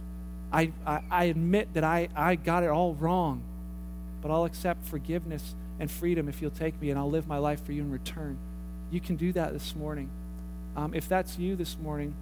I, 0.53 0.73
I, 0.87 1.01
I 1.11 1.25
admit 1.25 1.73
that 1.75 1.85
I, 1.85 2.09
I 2.15 2.35
got 2.35 2.63
it 2.63 2.69
all 2.69 2.95
wrong, 2.95 3.43
but 4.23 4.31
I'll 4.31 4.45
accept 4.45 4.87
forgiveness 4.87 5.55
and 5.79 5.91
freedom 5.91 6.29
if 6.29 6.41
you'll 6.41 6.51
take 6.51 6.81
me, 6.81 6.91
and 6.91 6.99
I'll 6.99 7.11
live 7.11 7.27
my 7.27 7.39
life 7.39 7.65
for 7.65 7.73
you 7.73 7.83
in 7.83 7.91
return. 7.91 8.39
You 8.91 9.01
can 9.01 9.17
do 9.17 9.33
that 9.33 9.53
this 9.53 9.75
morning. 9.75 10.09
Um, 10.77 10.95
if 10.95 11.09
that's 11.09 11.39
you 11.39 11.57
this 11.57 11.77
morning, 11.79 12.15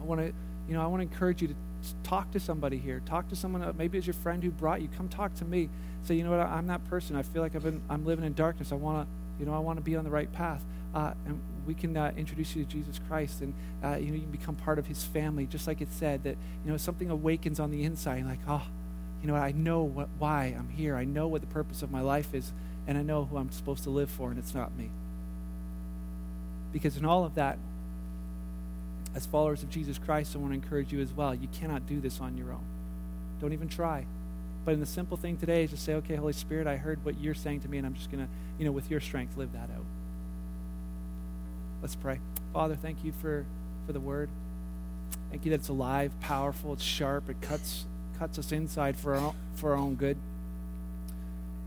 I 0.00 0.02
want 0.02 0.20
to, 0.20 0.32
you 0.68 0.74
know, 0.74 0.82
I 0.82 0.86
want 0.86 1.00
to 1.00 1.08
encourage 1.12 1.42
you 1.42 1.48
to 1.48 1.54
talk 2.02 2.30
to 2.32 2.40
somebody 2.40 2.78
here. 2.78 3.00
Talk 3.06 3.28
to 3.28 3.36
someone. 3.36 3.74
Maybe 3.76 3.98
it's 3.98 4.06
your 4.06 4.14
friend 4.14 4.42
who 4.42 4.50
brought 4.50 4.80
you. 4.80 4.88
Come 4.96 5.08
talk 5.08 5.34
to 5.36 5.44
me. 5.44 5.68
Say, 6.04 6.14
you 6.14 6.24
know 6.24 6.30
what? 6.30 6.40
I'm 6.40 6.66
that 6.68 6.84
person. 6.88 7.16
I 7.16 7.22
feel 7.22 7.42
like 7.42 7.54
I've 7.54 7.62
been. 7.62 7.82
I'm 7.90 8.04
living 8.04 8.24
in 8.24 8.34
darkness. 8.34 8.72
I 8.72 8.76
want 8.76 9.06
to, 9.06 9.40
you 9.40 9.46
know, 9.46 9.54
I 9.54 9.58
want 9.58 9.78
to 9.78 9.82
be 9.82 9.96
on 9.96 10.04
the 10.04 10.10
right 10.10 10.32
path. 10.32 10.62
Uh, 10.94 11.12
and 11.26 11.40
we 11.66 11.74
can 11.74 11.96
uh, 11.96 12.12
introduce 12.16 12.56
you 12.56 12.64
to 12.64 12.70
Jesus 12.70 13.00
Christ, 13.08 13.42
and 13.42 13.52
uh, 13.84 13.96
you 13.96 14.06
know, 14.06 14.14
you 14.14 14.22
can 14.22 14.30
become 14.30 14.54
part 14.54 14.78
of 14.78 14.86
His 14.86 15.04
family. 15.04 15.46
Just 15.46 15.66
like 15.66 15.80
it 15.80 15.92
said 15.92 16.24
that, 16.24 16.36
you 16.64 16.70
know, 16.70 16.76
something 16.76 17.10
awakens 17.10 17.60
on 17.60 17.70
the 17.70 17.82
inside. 17.82 18.24
Like, 18.24 18.38
oh, 18.48 18.62
you 19.26 19.32
know, 19.32 19.38
I 19.38 19.50
know 19.50 19.82
what, 19.82 20.08
why 20.20 20.54
I'm 20.56 20.68
here. 20.68 20.94
I 20.94 21.02
know 21.02 21.26
what 21.26 21.40
the 21.40 21.48
purpose 21.48 21.82
of 21.82 21.90
my 21.90 22.00
life 22.00 22.32
is, 22.32 22.52
and 22.86 22.96
I 22.96 23.02
know 23.02 23.24
who 23.24 23.38
I'm 23.38 23.50
supposed 23.50 23.82
to 23.82 23.90
live 23.90 24.08
for, 24.08 24.30
and 24.30 24.38
it's 24.38 24.54
not 24.54 24.76
me. 24.76 24.88
Because 26.72 26.96
in 26.96 27.04
all 27.04 27.24
of 27.24 27.34
that, 27.34 27.58
as 29.16 29.26
followers 29.26 29.64
of 29.64 29.70
Jesus 29.70 29.98
Christ, 29.98 30.36
I 30.36 30.38
want 30.38 30.52
to 30.52 30.54
encourage 30.54 30.92
you 30.92 31.00
as 31.00 31.10
well. 31.10 31.34
You 31.34 31.48
cannot 31.48 31.88
do 31.88 31.98
this 31.98 32.20
on 32.20 32.36
your 32.36 32.52
own. 32.52 32.62
Don't 33.40 33.52
even 33.52 33.68
try. 33.68 34.06
But 34.64 34.74
in 34.74 34.80
the 34.80 34.86
simple 34.86 35.16
thing 35.16 35.38
today 35.38 35.64
is 35.64 35.70
to 35.70 35.76
say, 35.76 35.94
okay, 35.94 36.14
Holy 36.14 36.32
Spirit, 36.32 36.68
I 36.68 36.76
heard 36.76 37.04
what 37.04 37.18
you're 37.18 37.34
saying 37.34 37.62
to 37.62 37.68
me, 37.68 37.78
and 37.78 37.86
I'm 37.86 37.94
just 37.94 38.12
going 38.12 38.24
to, 38.24 38.30
you 38.60 38.64
know, 38.64 38.70
with 38.70 38.88
your 38.92 39.00
strength, 39.00 39.36
live 39.36 39.52
that 39.54 39.70
out. 39.74 39.84
Let's 41.82 41.96
pray. 41.96 42.20
Father, 42.52 42.76
thank 42.76 43.02
you 43.02 43.10
for, 43.20 43.44
for 43.88 43.92
the 43.92 43.98
word. 43.98 44.28
Thank 45.30 45.44
you 45.44 45.50
that 45.50 45.58
it's 45.58 45.68
alive, 45.68 46.12
powerful, 46.20 46.74
it's 46.74 46.84
sharp, 46.84 47.28
it 47.28 47.40
cuts, 47.40 47.86
cuts 48.18 48.38
us 48.38 48.52
inside 48.52 48.96
for 48.96 49.14
our, 49.14 49.20
own, 49.20 49.34
for 49.54 49.72
our 49.72 49.78
own 49.78 49.94
good. 49.94 50.16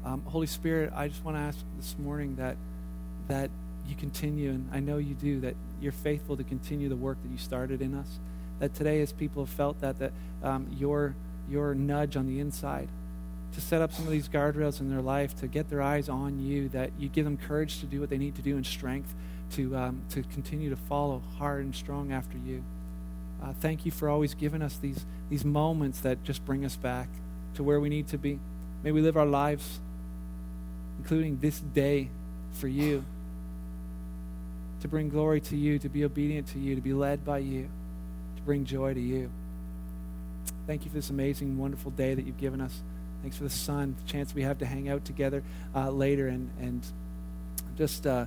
Um, 0.06 0.22
Holy 0.26 0.48
Spirit, 0.48 0.92
I 0.96 1.08
just 1.08 1.24
want 1.24 1.38
to 1.38 1.42
ask 1.42 1.60
this 1.78 1.96
morning 1.98 2.36
that, 2.38 2.56
that 3.28 3.50
you 3.88 3.96
continue, 3.96 4.52
and 4.52 4.70
I 4.74 4.80
know 4.80 4.98
you 4.98 5.14
do, 5.14 5.42
that 5.42 5.56
you're 5.82 5.92
faithful 5.92 6.38
to 6.38 6.44
continue 6.44 6.90
the 6.90 6.96
work 6.96 7.18
that 7.24 7.30
you 7.30 7.38
started 7.38 7.82
in 7.82 7.96
us. 7.96 8.20
That 8.60 8.74
today, 8.74 9.02
as 9.02 9.12
people 9.12 9.46
have 9.46 9.54
felt 9.54 9.82
that, 9.82 10.00
that 10.00 10.12
um, 10.44 10.68
your, 10.78 11.16
your 11.50 11.74
nudge 11.74 12.16
on 12.16 12.28
the 12.28 12.40
inside 12.40 12.90
to 13.54 13.62
set 13.62 13.82
up 13.82 13.92
some 13.92 14.06
of 14.06 14.12
these 14.12 14.30
guardrails 14.30 14.80
in 14.80 14.90
their 14.90 15.02
life, 15.02 15.36
to 15.40 15.48
get 15.48 15.70
their 15.70 15.82
eyes 15.82 16.08
on 16.08 16.40
you, 16.40 16.70
that 16.70 16.92
you 17.00 17.10
give 17.10 17.26
them 17.26 17.38
courage 17.38 17.80
to 17.80 17.86
do 17.86 18.00
what 18.00 18.10
they 18.10 18.18
need 18.18 18.36
to 18.36 18.42
do 18.42 18.56
and 18.56 18.66
strength 18.66 19.14
to, 19.52 19.76
um, 19.76 20.02
to 20.10 20.22
continue 20.34 20.70
to 20.70 20.76
follow 20.76 21.22
hard 21.38 21.64
and 21.64 21.76
strong 21.76 22.12
after 22.12 22.38
you. 22.38 22.64
Uh, 23.42 23.54
thank 23.60 23.86
you 23.86 23.92
for 23.92 24.10
always 24.10 24.34
giving 24.34 24.62
us 24.62 24.78
these, 24.78 25.06
these 25.30 25.46
moments 25.46 26.02
that 26.02 26.24
just 26.24 26.46
bring 26.46 26.66
us 26.66 26.76
back 26.76 27.08
to 27.56 27.64
where 27.64 27.80
we 27.80 27.90
need 27.90 28.08
to 28.08 28.18
be. 28.18 28.40
May 28.84 28.92
we 28.92 29.02
live 29.02 29.18
our 29.18 29.26
lives, 29.26 29.80
including 30.98 31.40
this 31.40 31.60
day, 31.60 32.10
for 32.54 32.68
you 32.68 33.04
to 34.82 34.88
bring 34.88 35.10
glory 35.10 35.42
to 35.42 35.56
you, 35.56 35.80
to 35.80 35.90
be 35.90 36.04
obedient 36.04 36.48
to 36.48 36.60
you, 36.60 36.76
to 36.76 36.82
be 36.82 36.94
led 36.94 37.26
by 37.26 37.40
you, 37.40 37.70
to 38.36 38.42
bring 38.44 38.66
joy 38.66 38.94
to 38.94 39.00
you. 39.00 39.30
Thank 40.68 40.86
you 40.86 40.90
for 40.90 40.96
this 40.96 41.10
amazing, 41.10 41.58
wonderful 41.58 41.92
day 41.92 42.14
that 42.14 42.26
you've 42.26 42.38
given 42.38 42.62
us. 42.62 42.82
Thanks 43.22 43.38
for 43.38 43.44
the 43.44 43.50
sun, 43.50 43.96
the 44.04 44.10
chance 44.10 44.34
we 44.34 44.44
have 44.44 44.60
to 44.60 44.66
hang 44.66 44.88
out 44.88 45.04
together 45.04 45.44
uh, 45.76 45.90
later 45.90 46.28
and, 46.28 46.50
and 46.60 46.86
just 47.78 48.08
uh, 48.08 48.26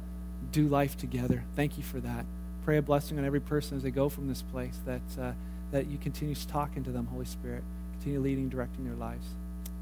do 0.51 0.69
life 0.69 0.97
together. 0.97 1.45
Thank 1.57 1.79
you 1.79 1.85
for 1.85 2.01
that. 2.01 2.27
Pray 2.65 2.79
a 2.79 2.83
blessing 2.83 3.19
on 3.19 3.25
every 3.25 3.41
person 3.41 3.77
as 3.77 3.83
they 3.83 3.91
go 3.91 4.09
from 4.09 4.29
this 4.29 4.43
place, 4.43 4.79
that, 4.87 5.01
uh, 5.21 5.33
that 5.73 5.87
you 5.87 5.99
continue 5.99 6.35
talking 6.35 6.85
to 6.85 6.91
them, 6.91 7.07
Holy 7.07 7.25
Spirit. 7.25 7.65
Continue 7.99 8.21
leading, 8.21 8.49
directing 8.49 8.85
their 8.85 8.95
lives. 8.95 9.27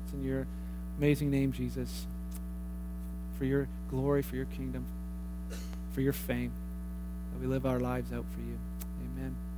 It's 0.04 0.14
in 0.14 0.24
your 0.24 0.46
amazing 0.98 1.30
name, 1.30 1.52
Jesus, 1.52 2.06
for 3.38 3.44
your 3.44 3.68
glory, 3.90 4.22
for 4.22 4.36
your 4.36 4.46
kingdom 4.46 4.84
for 5.92 6.00
your 6.00 6.12
fame, 6.12 6.52
that 7.32 7.40
we 7.40 7.46
live 7.46 7.66
our 7.66 7.80
lives 7.80 8.12
out 8.12 8.24
for 8.34 8.40
you. 8.40 8.58
Amen. 9.04 9.49